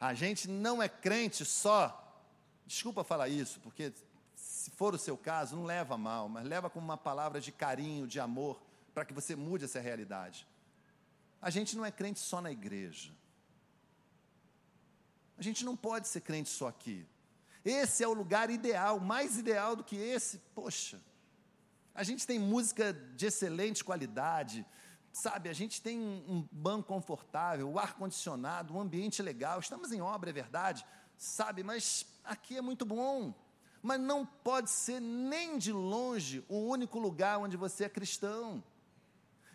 A 0.00 0.12
gente 0.12 0.48
não 0.48 0.82
é 0.82 0.88
crente 0.88 1.44
só, 1.44 2.22
desculpa 2.66 3.04
falar 3.04 3.28
isso, 3.28 3.60
porque 3.60 3.92
se 4.44 4.70
for 4.70 4.94
o 4.94 4.98
seu 4.98 5.16
caso, 5.16 5.56
não 5.56 5.64
leva 5.64 5.96
mal, 5.96 6.28
mas 6.28 6.46
leva 6.46 6.68
como 6.68 6.84
uma 6.84 6.98
palavra 6.98 7.40
de 7.40 7.50
carinho, 7.50 8.06
de 8.06 8.20
amor, 8.20 8.60
para 8.92 9.04
que 9.04 9.12
você 9.12 9.34
mude 9.34 9.64
essa 9.64 9.80
realidade. 9.80 10.46
A 11.40 11.48
gente 11.50 11.76
não 11.76 11.84
é 11.84 11.90
crente 11.90 12.20
só 12.20 12.40
na 12.40 12.52
igreja. 12.52 13.10
A 15.38 15.42
gente 15.42 15.64
não 15.64 15.74
pode 15.74 16.08
ser 16.08 16.20
crente 16.20 16.50
só 16.50 16.68
aqui. 16.68 17.06
Esse 17.64 18.04
é 18.04 18.08
o 18.08 18.12
lugar 18.12 18.50
ideal, 18.50 19.00
mais 19.00 19.38
ideal 19.38 19.74
do 19.74 19.82
que 19.82 19.96
esse, 19.96 20.38
poxa. 20.54 21.00
A 21.94 22.02
gente 22.02 22.26
tem 22.26 22.38
música 22.38 22.92
de 22.92 23.26
excelente 23.26 23.82
qualidade, 23.82 24.64
sabe? 25.10 25.48
A 25.48 25.54
gente 25.54 25.80
tem 25.80 25.98
um 25.98 26.46
banco 26.52 26.88
confortável, 26.88 27.70
o 27.70 27.78
ar 27.78 27.94
condicionado, 27.94 28.74
um 28.74 28.80
ambiente 28.80 29.22
legal. 29.22 29.58
Estamos 29.58 29.90
em 29.90 30.02
obra, 30.02 30.28
é 30.28 30.32
verdade, 30.32 30.84
sabe? 31.16 31.62
Mas 31.62 32.06
aqui 32.24 32.56
é 32.56 32.62
muito 32.62 32.84
bom 32.84 33.34
mas 33.84 34.00
não 34.00 34.24
pode 34.24 34.70
ser 34.70 34.98
nem 34.98 35.58
de 35.58 35.70
longe 35.70 36.42
o 36.48 36.56
único 36.56 36.98
lugar 36.98 37.38
onde 37.38 37.54
você 37.54 37.84
é 37.84 37.88
cristão. 37.88 38.64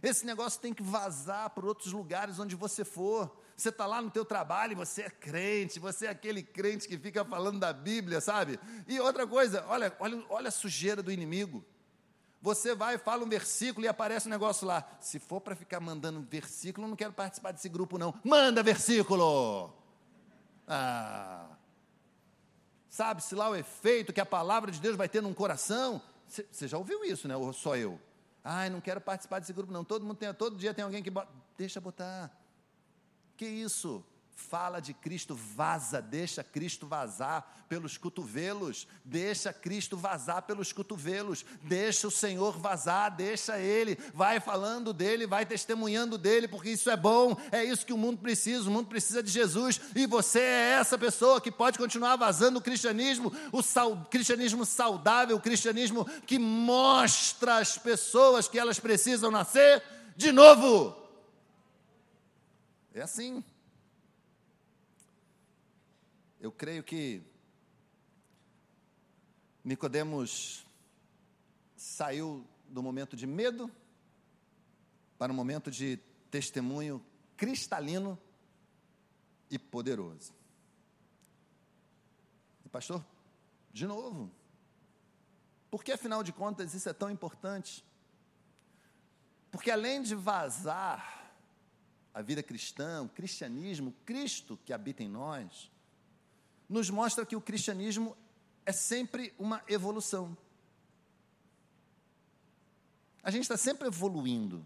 Esse 0.04 0.24
negócio 0.24 0.62
tem 0.62 0.72
que 0.72 0.84
vazar 0.84 1.50
para 1.50 1.66
outros 1.66 1.92
lugares 1.92 2.38
onde 2.38 2.56
você 2.56 2.86
for. 2.86 3.36
Você 3.58 3.70
está 3.70 3.88
lá 3.88 4.00
no 4.00 4.12
teu 4.12 4.24
trabalho 4.24 4.78
você 4.78 5.02
é 5.02 5.10
crente, 5.10 5.80
você 5.80 6.06
é 6.06 6.10
aquele 6.10 6.44
crente 6.44 6.88
que 6.88 6.96
fica 6.96 7.26
falando 7.26 7.60
da 7.60 7.74
Bíblia, 7.74 8.22
sabe? 8.22 8.60
E 8.88 9.00
outra 9.00 9.26
coisa, 9.26 9.66
olha, 9.68 9.92
olha, 10.00 10.24
olha 10.30 10.48
a 10.50 10.52
sujeira 10.52 11.02
do 11.02 11.12
inimigo. 11.12 11.66
Você 12.40 12.76
vai 12.76 13.00
fala 13.00 13.26
um 13.26 13.30
versículo 13.30 13.84
e 13.84 13.90
aparece 13.90 14.28
um 14.28 14.32
negócio 14.32 14.68
lá. 14.68 14.88
Se 15.02 15.18
for 15.18 15.42
para 15.42 15.56
ficar 15.56 15.80
mandando 15.80 16.22
versículo, 16.22 16.88
não 16.88 16.96
quero 16.96 17.14
participar 17.14 17.52
desse 17.52 17.68
grupo, 17.68 17.98
não. 17.98 18.14
Manda 18.24 18.62
versículo! 18.62 19.74
Ah, 20.68 21.58
Sabe-se 22.90 23.36
lá 23.36 23.50
o 23.50 23.56
efeito 23.56 24.12
que 24.12 24.20
a 24.20 24.26
palavra 24.26 24.72
de 24.72 24.80
Deus 24.80 24.96
vai 24.96 25.08
ter 25.08 25.22
num 25.22 25.34
coração? 25.34 26.02
Você 26.28 26.68
já 26.68 26.78
ouviu 26.78 27.04
isso, 27.04 27.28
né? 27.28 27.36
Ou 27.36 27.54
só 27.54 27.76
eu? 27.76 28.00
Ai, 28.44 28.70
não 28.70 28.82
quero 28.82 29.00
participar 29.00 29.40
desse 29.40 29.54
grupo, 29.54 29.72
não. 29.72 29.84
Todo 29.84 30.06
mundo 30.06 30.18
tem, 30.18 30.34
todo 30.34 30.58
dia 30.58 30.74
tem 30.74 30.84
alguém 30.84 31.04
que 31.04 31.10
bota. 31.10 31.32
Deixa 31.58 31.80
botar. 31.80 32.32
Que 33.38 33.46
isso? 33.46 34.04
Fala 34.40 34.80
de 34.80 34.94
Cristo, 34.94 35.36
vaza, 35.36 36.02
deixa 36.02 36.44
Cristo 36.44 36.88
vazar 36.88 37.66
pelos 37.68 37.98
cotovelos, 37.98 38.88
deixa 39.04 39.52
Cristo 39.52 39.98
vazar 39.98 40.44
pelos 40.44 40.72
cotovelos, 40.72 41.46
deixa 41.62 42.08
o 42.08 42.12
Senhor 42.12 42.58
vazar, 42.58 43.16
deixa 43.16 43.60
Ele, 43.60 43.98
vai 44.14 44.40
falando 44.40 44.94
dele, 44.94 45.28
vai 45.28 45.46
testemunhando 45.46 46.18
dele, 46.18 46.48
porque 46.48 46.70
isso 46.70 46.90
é 46.90 46.96
bom, 46.96 47.36
é 47.52 47.64
isso 47.64 47.86
que 47.86 47.94
o 47.94 47.98
mundo 47.98 48.20
precisa, 48.20 48.70
o 48.70 48.72
mundo 48.72 48.88
precisa 48.88 49.22
de 49.22 49.30
Jesus, 49.30 49.80
e 49.94 50.08
você 50.08 50.40
é 50.40 50.72
essa 50.80 50.98
pessoa 50.98 51.42
que 51.42 51.52
pode 51.52 51.78
continuar 51.78 52.16
vazando 52.16 52.60
o 52.60 52.62
cristianismo, 52.62 53.32
o 53.52 53.62
sal, 53.62 54.08
cristianismo 54.10 54.66
saudável, 54.66 55.36
o 55.36 55.42
cristianismo 55.42 56.06
que 56.26 56.40
mostra 56.40 57.58
às 57.58 57.78
pessoas 57.78 58.48
que 58.48 58.58
elas 58.58 58.80
precisam 58.80 59.30
nascer 59.30 59.84
de 60.16 60.32
novo. 60.32 60.96
É 62.94 63.02
assim. 63.02 63.44
Eu 66.40 66.54
creio 66.54 66.82
que 66.84 67.22
Nicodemos 69.62 70.66
saiu 71.76 72.48
do 72.70 72.82
momento 72.82 73.18
de 73.18 73.28
medo 73.28 73.70
para 75.18 75.34
um 75.34 75.36
momento 75.36 75.70
de 75.70 75.98
testemunho 76.32 77.06
cristalino 77.36 78.18
e 79.52 79.60
poderoso. 79.60 80.34
E 82.66 82.70
pastor, 82.70 83.04
de 83.74 83.86
novo, 83.86 84.32
por 85.70 85.84
que 85.84 85.92
afinal 85.92 86.24
de 86.24 86.32
contas 86.32 86.74
isso 86.74 86.88
é 86.88 86.94
tão 86.94 87.10
importante? 87.10 87.84
Porque 89.52 89.70
além 89.70 90.02
de 90.02 90.16
vazar 90.16 91.34
a 92.14 92.22
vida 92.22 92.42
cristã, 92.42 93.04
o 93.04 93.10
cristianismo, 93.10 93.94
Cristo 94.06 94.58
que 94.64 94.72
habita 94.72 95.04
em 95.04 95.10
nós, 95.10 95.70
nos 96.70 96.90
mostra 96.92 97.26
que 97.26 97.36
o 97.36 97.42
cristianismo 97.42 98.16
é 98.64 98.72
sempre 98.72 99.34
uma 99.40 99.64
evolução. 99.68 100.38
A 103.24 103.32
gente 103.32 103.42
está 103.42 103.58
sempre 103.58 103.88
evoluindo, 103.88 104.66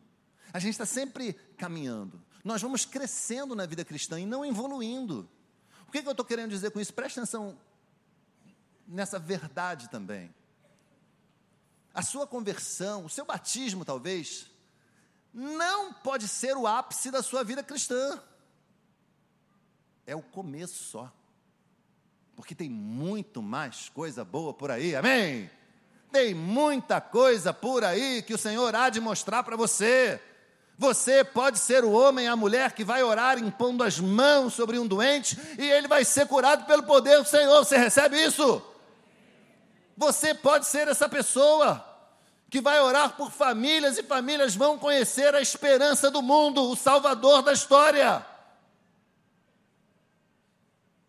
a 0.52 0.60
gente 0.60 0.74
está 0.74 0.86
sempre 0.86 1.34
caminhando. 1.58 2.22
Nós 2.44 2.62
vamos 2.62 2.84
crescendo 2.86 3.56
na 3.56 3.66
vida 3.66 3.86
cristã 3.86 4.20
e 4.20 4.26
não 4.26 4.46
evoluindo. 4.46 5.28
O 5.88 5.92
que, 5.92 6.02
que 6.02 6.08
eu 6.08 6.12
estou 6.12 6.26
querendo 6.26 6.50
dizer 6.50 6.72
com 6.72 6.80
isso? 6.82 6.94
Preste 6.94 7.20
atenção 7.20 7.58
nessa 8.86 9.18
verdade 9.18 9.90
também. 9.90 10.34
A 11.94 12.02
sua 12.02 12.28
conversão, 12.28 13.06
o 13.06 13.10
seu 13.10 13.24
batismo, 13.24 13.86
talvez, 13.86 14.52
não 15.34 15.94
pode 15.94 16.28
ser 16.28 16.58
o 16.58 16.68
ápice 16.68 17.10
da 17.10 17.24
sua 17.24 17.44
vida 17.44 17.64
cristã. 17.64 18.22
É 20.06 20.16
o 20.16 20.22
começo 20.22 20.84
só 20.84 21.12
porque 22.36 22.56
tem 22.56 22.70
muito 22.70 23.42
mais 23.42 23.90
coisa 23.90 24.24
boa 24.24 24.54
por 24.54 24.72
aí, 24.72 24.96
amém? 24.96 25.50
Tem 26.12 26.34
muita 26.34 27.02
coisa 27.02 27.54
por 27.54 27.84
aí 27.84 28.22
que 28.22 28.34
o 28.34 28.38
Senhor 28.38 28.76
há 28.76 28.90
de 28.90 29.00
mostrar 29.00 29.44
para 29.44 29.56
você. 29.56 30.22
Você 30.78 31.24
pode 31.24 31.60
ser 31.60 31.84
o 31.84 31.92
homem, 31.92 32.28
a 32.28 32.36
mulher 32.36 32.74
que 32.74 32.84
vai 32.84 33.04
orar 33.04 33.38
impondo 33.38 33.84
as 33.84 34.00
mãos 34.00 34.54
sobre 34.54 34.78
um 34.78 34.88
doente 34.88 35.38
e 35.58 35.70
ele 35.70 35.88
vai 35.88 36.04
ser 36.04 36.28
curado 36.28 36.66
pelo 36.66 36.84
poder 36.84 37.22
do 37.22 37.28
Senhor. 37.28 37.64
Você 37.64 37.78
recebe 37.78 38.22
isso? 38.24 38.62
Você 39.96 40.34
pode 40.34 40.66
ser 40.66 40.88
essa 40.88 41.08
pessoa 41.08 41.84
que 42.50 42.62
vai 42.62 42.80
orar 42.80 43.16
por 43.16 43.32
famílias 43.32 43.98
e 43.98 44.04
famílias 44.04 44.56
vão 44.56 44.78
conhecer 44.78 45.34
a 45.34 45.42
esperança 45.42 46.12
do 46.12 46.22
mundo, 46.22 46.70
o 46.70 46.76
Salvador 46.76 47.42
da 47.42 47.54
história. 47.54 48.26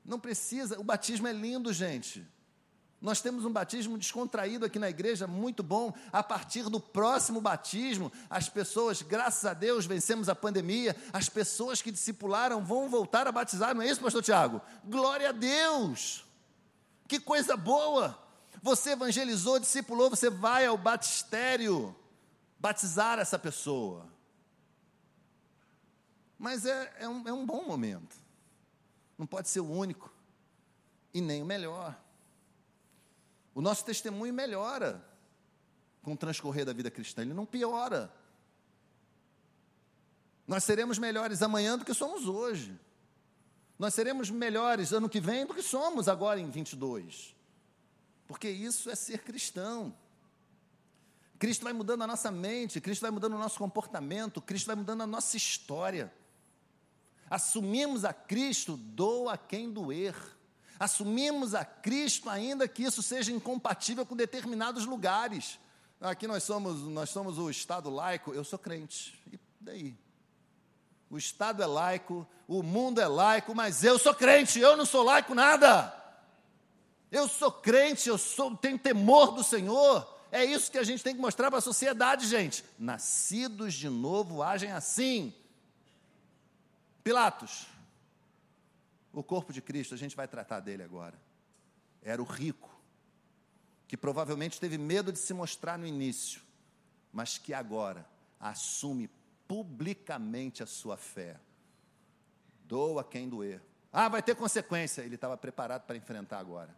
Não 0.05 0.21
precisa, 0.21 0.79
o 0.79 0.85
batismo 0.85 1.27
é 1.27 1.33
lindo, 1.33 1.73
gente. 1.73 2.27
Nós 3.01 3.21
temos 3.21 3.45
um 3.45 3.53
batismo 3.53 3.99
descontraído 3.99 4.65
aqui 4.65 4.79
na 4.79 4.89
igreja, 4.89 5.27
muito 5.27 5.63
bom. 5.63 5.93
A 6.11 6.23
partir 6.23 6.71
do 6.71 6.81
próximo 6.81 7.39
batismo, 7.41 8.11
as 8.31 8.49
pessoas, 8.49 9.03
graças 9.03 9.45
a 9.45 9.53
Deus, 9.53 9.85
vencemos 9.85 10.29
a 10.29 10.35
pandemia, 10.35 10.97
as 11.13 11.29
pessoas 11.29 11.83
que 11.83 11.93
discipularam 11.93 12.65
vão 12.65 12.89
voltar 12.89 13.27
a 13.27 13.33
batizar, 13.33 13.75
não 13.75 13.83
é 13.83 13.89
isso, 13.89 14.01
pastor 14.01 14.23
Tiago? 14.23 14.61
Glória 14.85 15.29
a 15.29 15.33
Deus! 15.33 16.25
Que 17.07 17.21
coisa 17.21 17.57
boa! 17.57 18.19
Você 18.63 18.93
evangelizou, 18.93 19.59
discipulou, 19.59 20.09
você 20.09 20.31
vai 20.31 20.65
ao 20.65 20.79
batistério 20.79 21.95
batizar 22.59 23.19
essa 23.19 23.39
pessoa. 23.39 24.07
Mas 26.39 26.65
é, 26.65 26.93
é, 27.01 27.07
um, 27.07 27.29
é 27.29 27.33
um 27.35 27.45
bom 27.45 27.67
momento. 27.67 28.24
Não 29.19 29.27
pode 29.27 29.49
ser 29.49 29.61
o 29.61 29.71
único 29.71 30.12
e 31.12 31.21
nem 31.21 31.43
o 31.43 31.47
melhor. 31.47 31.99
O 33.55 33.61
nosso 33.61 33.85
testemunho 33.85 34.35
melhora 34.35 35.05
com 36.03 36.12
o 36.12 36.17
transcorrer 36.17 36.65
da 36.67 36.73
vida 36.73 36.91
cristã, 36.91 37.23
ele 37.23 37.33
não 37.33 37.47
piora. 37.47 38.12
Nós 40.47 40.65
seremos 40.65 40.99
melhores 40.99 41.41
amanhã 41.41 41.79
do 41.79 41.85
que 41.85 41.95
somos 41.95 42.27
hoje. 42.27 42.79
Nós 43.79 43.95
seremos 43.95 44.31
melhores 44.31 44.93
ano 44.93 45.09
que 45.09 45.21
vem 45.21 45.47
do 45.47 45.55
que 45.55 45.62
somos 45.62 46.09
agora 46.09 46.39
em 46.39 46.51
22. 46.51 47.35
Porque 48.27 48.49
isso 48.49 48.91
é 48.91 48.95
ser 48.95 49.19
cristão. 49.23 49.95
Cristo 51.39 51.65
vai 51.65 51.73
mudando 51.73 52.03
a 52.03 52.07
nossa 52.07 52.31
mente, 52.31 52.81
Cristo 52.81 53.03
vai 53.03 53.11
mudando 53.11 53.35
o 53.35 53.39
nosso 53.39 53.59
comportamento, 53.59 54.41
Cristo 54.41 54.67
vai 54.67 54.77
mudando 54.77 55.03
a 55.03 55.07
nossa 55.07 55.37
história. 55.37 56.12
Assumimos 57.35 58.05
a 58.05 58.12
Cristo, 58.12 58.76
doa 58.76 59.37
quem 59.37 59.68
doer. 59.68 60.14
Assumimos 60.78 61.53
a 61.53 61.64
Cristo, 61.64 62.30
ainda 62.30 62.68
que 62.68 62.85
isso 62.85 63.03
seja 63.03 63.32
incompatível 63.32 64.07
com 64.07 64.14
determinados 64.14 64.87
lugares. 64.87 65.59
Aqui 66.01 66.28
nós 66.28 66.45
somos, 66.45 66.82
nós 66.82 67.11
somos 67.11 67.37
o 67.37 67.51
Estado 67.51 67.91
laico, 67.91 68.32
eu 68.32 68.45
sou 68.45 68.57
crente. 68.57 69.18
E 69.32 69.41
daí? 69.61 69.97
O 71.11 71.18
Estado 71.18 71.61
é 71.61 71.66
laico, 71.66 72.24
o 72.47 72.62
mundo 72.62 73.01
é 73.01 73.09
laico, 73.09 73.53
mas 73.53 73.82
eu 73.82 73.99
sou 73.99 74.14
crente, 74.14 74.61
eu 74.61 74.76
não 74.76 74.87
sou 74.87 75.03
laico 75.03 75.35
nada. 75.35 75.93
Eu 77.11 77.26
sou 77.26 77.51
crente, 77.51 78.09
eu 78.09 78.16
sou, 78.16 78.57
tenho 78.57 78.78
temor 78.78 79.32
do 79.32 79.43
Senhor. 79.43 80.09
É 80.30 80.45
isso 80.45 80.70
que 80.70 80.78
a 80.78 80.85
gente 80.85 81.03
tem 81.03 81.16
que 81.16 81.20
mostrar 81.20 81.51
para 81.51 81.59
a 81.59 81.62
sociedade, 81.62 82.28
gente. 82.28 82.64
Nascidos 82.78 83.74
de 83.74 83.89
novo 83.89 84.41
agem 84.41 84.70
assim. 84.70 85.35
Pilatos, 87.05 87.67
o 89.13 89.23
corpo 89.23 89.53
de 89.53 89.61
Cristo, 89.61 89.95
a 89.95 89.99
gente 89.99 90.17
vai 90.17 90.27
tratar 90.27 90.61
dele 90.61 90.83
agora. 90.83 91.17
Era 92.03 92.23
o 92.23 92.25
rico, 92.25 92.75
que 93.87 93.95
provavelmente 93.95 94.59
teve 94.59 94.79
medo 94.79 95.13
de 95.13 95.19
se 95.19 95.35
mostrar 95.35 95.79
no 95.79 95.87
início, 95.87 96.41
mas 97.13 97.37
que 97.37 97.53
agora 97.53 98.09
assume 98.41 99.11
publicamente 99.47 100.63
a 100.63 100.67
sua 100.67 100.97
fé. 100.97 101.39
Doa 102.65 103.05
quem 103.05 103.29
doer. 103.29 103.63
Ah, 103.93 104.09
vai 104.09 104.23
ter 104.23 104.35
consequência. 104.35 105.03
Ele 105.03 105.15
estava 105.15 105.37
preparado 105.37 105.83
para 105.83 105.97
enfrentar 105.97 106.39
agora. 106.39 106.75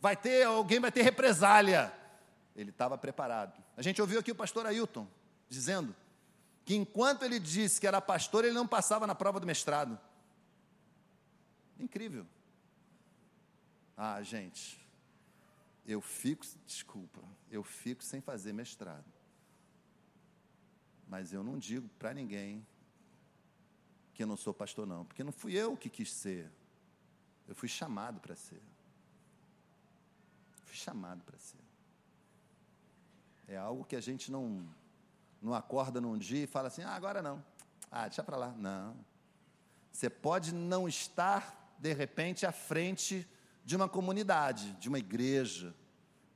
Vai 0.00 0.16
ter, 0.16 0.44
alguém 0.44 0.80
vai 0.80 0.90
ter 0.90 1.02
represália. 1.02 1.92
Ele 2.54 2.70
estava 2.70 2.98
preparado. 2.98 3.62
A 3.76 3.82
gente 3.82 4.00
ouviu 4.00 4.18
aqui 4.18 4.32
o 4.32 4.34
pastor 4.34 4.66
Ailton 4.66 5.06
dizendo 5.48 5.94
que 6.68 6.76
enquanto 6.76 7.22
ele 7.22 7.40
disse 7.40 7.80
que 7.80 7.86
era 7.86 7.98
pastor, 7.98 8.44
ele 8.44 8.52
não 8.52 8.68
passava 8.68 9.06
na 9.06 9.14
prova 9.14 9.40
do 9.40 9.46
mestrado. 9.46 9.98
Incrível. 11.80 12.26
Ah, 13.96 14.20
gente, 14.22 14.78
eu 15.86 16.02
fico, 16.02 16.44
desculpa, 16.66 17.22
eu 17.50 17.62
fico 17.62 18.04
sem 18.04 18.20
fazer 18.20 18.52
mestrado. 18.52 19.06
Mas 21.08 21.32
eu 21.32 21.42
não 21.42 21.58
digo 21.58 21.88
para 21.98 22.12
ninguém 22.12 22.66
que 24.12 24.22
eu 24.22 24.26
não 24.26 24.36
sou 24.36 24.52
pastor, 24.52 24.86
não, 24.86 25.06
porque 25.06 25.24
não 25.24 25.32
fui 25.32 25.54
eu 25.54 25.74
que 25.74 25.88
quis 25.88 26.12
ser. 26.12 26.52
Eu 27.48 27.54
fui 27.54 27.70
chamado 27.70 28.20
para 28.20 28.36
ser. 28.36 28.60
Fui 30.66 30.76
chamado 30.76 31.24
para 31.24 31.38
ser. 31.38 31.64
É 33.46 33.56
algo 33.56 33.86
que 33.86 33.96
a 33.96 34.02
gente 34.02 34.30
não, 34.30 34.68
não 35.40 35.54
acorda 35.54 36.00
num 36.00 36.18
dia 36.18 36.44
e 36.44 36.46
fala 36.46 36.68
assim: 36.68 36.82
ah, 36.82 36.94
agora 36.94 37.22
não. 37.22 37.44
Ah, 37.90 38.06
deixa 38.06 38.22
para 38.22 38.36
lá. 38.36 38.54
Não. 38.56 38.96
Você 39.92 40.10
pode 40.10 40.52
não 40.52 40.88
estar 40.88 41.74
de 41.78 41.92
repente, 41.92 42.44
à 42.44 42.52
frente 42.52 43.26
de 43.64 43.76
uma 43.76 43.88
comunidade, 43.88 44.72
de 44.74 44.88
uma 44.88 44.98
igreja. 44.98 45.74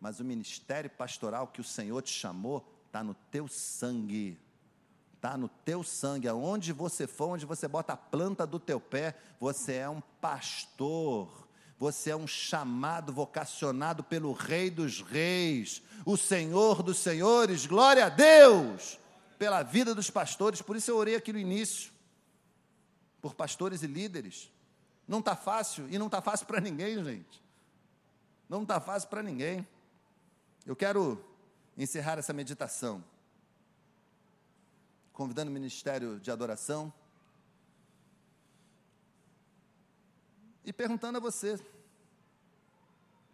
Mas 0.01 0.21
o 0.21 0.25
ministério 0.25 0.91
pastoral 0.91 1.49
que 1.49 1.61
o 1.61 1.65
Senhor 1.65 2.01
te 2.03 2.13
chamou 2.13 2.69
está 2.87 3.03
no 3.03 3.15
teu 3.31 3.49
sangue. 3.49 4.39
Está 5.15 5.37
no 5.37 5.49
teu 5.49 5.83
sangue. 5.83 6.29
Aonde 6.29 6.73
você 6.73 7.07
for, 7.07 7.31
onde 7.31 7.47
você 7.47 7.69
bota 7.69 7.93
a 7.93 7.97
planta 7.97 8.47
do 8.47 8.59
teu 8.59 8.81
pé, 8.81 9.17
você 9.39 9.75
é 9.75 9.89
um 9.89 10.01
pastor. 10.21 11.42
Você 11.83 12.11
é 12.11 12.17
um 12.17 12.29
chamado, 12.29 13.13
vocacionado 13.13 14.05
pelo 14.05 14.33
Rei 14.33 14.71
dos 14.71 15.01
Reis, 15.01 15.83
o 16.07 16.17
Senhor 16.17 16.81
dos 16.81 16.99
Senhores. 16.99 17.67
Glória 17.67 18.07
a 18.07 18.09
Deus 18.09 19.01
pela 19.37 19.65
vida 19.65 19.93
dos 19.93 20.09
pastores. 20.09 20.63
Por 20.63 20.77
isso 20.77 20.93
eu 20.93 20.97
orei 20.97 21.17
aqui 21.17 21.33
no 21.33 21.41
início, 21.41 21.91
por 23.21 23.35
pastores 23.35 23.83
e 23.83 23.89
líderes. 23.89 24.49
Não 25.09 25.19
está 25.19 25.35
fácil 25.35 25.89
e 25.91 25.99
não 25.99 26.07
está 26.07 26.23
fácil 26.23 26.47
para 26.47 26.61
ninguém, 26.61 27.03
gente. 27.03 27.43
Não 28.49 28.63
está 28.63 28.81
fácil 28.81 29.09
para 29.09 29.21
ninguém. 29.21 29.67
Eu 30.65 30.77
quero 30.77 31.21
encerrar 31.77 32.17
essa 32.17 32.33
meditação 32.33 33.03
convidando 35.13 35.51
o 35.51 35.53
ministério 35.53 36.21
de 36.21 36.31
adoração 36.31 36.93
e 40.65 40.73
perguntando 40.73 41.19
a 41.19 41.21
você 41.21 41.59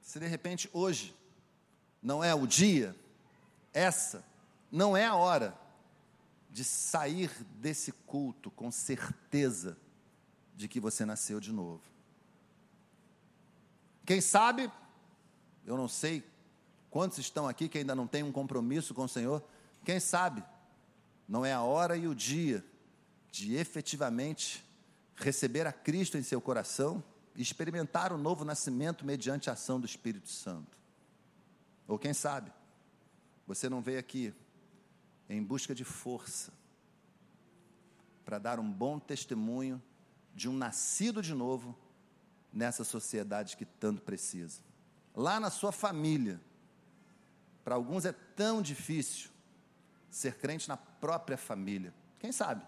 se 0.09 0.19
de 0.19 0.27
repente 0.27 0.71
hoje 0.73 1.15
não 2.03 2.25
é 2.25 2.35
o 2.35 2.47
dia, 2.47 2.97
essa 3.75 4.25
não 4.73 4.97
é 4.97 5.05
a 5.05 5.15
hora 5.15 5.55
de 6.49 6.65
sair 6.65 7.31
desse 7.61 7.93
culto 7.93 8.51
com 8.51 8.71
certeza 8.71 9.77
de 10.57 10.67
que 10.67 10.81
você 10.81 11.05
nasceu 11.05 11.39
de 11.39 11.53
novo. 11.53 11.83
Quem 14.07 14.19
sabe, 14.19 14.73
eu 15.67 15.77
não 15.77 15.87
sei 15.87 16.25
quantos 16.89 17.19
estão 17.19 17.47
aqui 17.47 17.69
que 17.69 17.77
ainda 17.77 17.95
não 17.95 18.07
têm 18.07 18.23
um 18.23 18.33
compromisso 18.33 18.95
com 18.95 19.05
o 19.05 19.09
Senhor, 19.09 19.45
quem 19.85 20.01
sabe, 20.01 20.43
não 21.29 21.45
é 21.45 21.53
a 21.53 21.61
hora 21.61 21.99
e 21.99 22.09
o 22.09 22.15
dia 22.15 22.65
de 23.31 23.57
efetivamente 23.57 24.65
receber 25.17 25.67
a 25.67 25.73
Cristo 25.73 26.17
em 26.17 26.23
seu 26.23 26.41
coração 26.41 27.05
experimentar 27.43 28.13
o 28.13 28.19
novo 28.19 28.45
nascimento 28.45 29.05
mediante 29.05 29.49
a 29.49 29.53
ação 29.53 29.79
do 29.79 29.87
Espírito 29.87 30.29
Santo. 30.29 30.77
Ou 31.87 31.99
quem 31.99 32.13
sabe, 32.13 32.53
você 33.47 33.69
não 33.69 33.81
veio 33.81 33.99
aqui 33.99 34.35
em 35.29 35.43
busca 35.43 35.75
de 35.75 35.85
força 35.85 36.53
para 38.25 38.39
dar 38.39 38.59
um 38.59 38.71
bom 38.71 38.99
testemunho 38.99 39.83
de 40.35 40.49
um 40.49 40.53
nascido 40.53 41.23
de 41.23 41.33
novo 41.33 41.79
nessa 42.53 42.85
sociedade 42.85 43.57
que 43.57 43.65
tanto 43.65 44.03
precisa. 44.03 44.61
Lá 45.15 45.41
na 45.41 45.51
sua 45.51 45.73
família, 45.73 46.41
para 47.65 47.75
alguns 47.75 48.05
é 48.05 48.13
tão 48.13 48.61
difícil 48.61 49.31
ser 50.11 50.37
crente 50.37 50.69
na 50.69 50.77
própria 50.77 51.37
família. 51.37 51.95
Quem 52.19 52.33
sabe? 52.33 52.65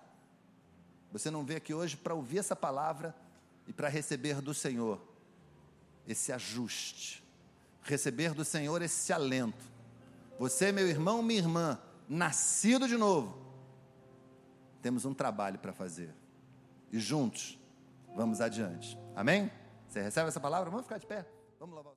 Você 1.12 1.30
não 1.30 1.44
veio 1.44 1.58
aqui 1.58 1.74
hoje 1.74 1.96
para 1.96 2.14
ouvir 2.14 2.38
essa 2.38 2.54
palavra 2.54 3.14
e 3.70 3.72
para 3.72 3.88
receber 3.88 4.42
do 4.42 4.52
Senhor 4.52 5.00
esse 6.04 6.32
ajuste, 6.32 7.22
receber 7.84 8.34
do 8.34 8.44
Senhor 8.44 8.82
esse 8.82 9.12
alento. 9.12 9.64
Você, 10.40 10.72
meu 10.72 10.88
irmão, 10.88 11.22
minha 11.22 11.38
irmã, 11.38 11.80
nascido 12.08 12.88
de 12.88 12.96
novo, 12.96 13.38
temos 14.82 15.04
um 15.04 15.14
trabalho 15.14 15.60
para 15.60 15.72
fazer. 15.72 16.12
E 16.90 16.98
juntos 16.98 17.56
vamos 18.16 18.40
adiante. 18.40 18.98
Amém? 19.14 19.48
Você 19.86 20.02
recebe 20.02 20.26
essa 20.26 20.40
palavra? 20.40 20.68
Vamos 20.68 20.86
ficar 20.86 20.98
de 20.98 21.06
pé. 21.06 21.24
Vamos 21.60 21.72
louvar 21.72 21.88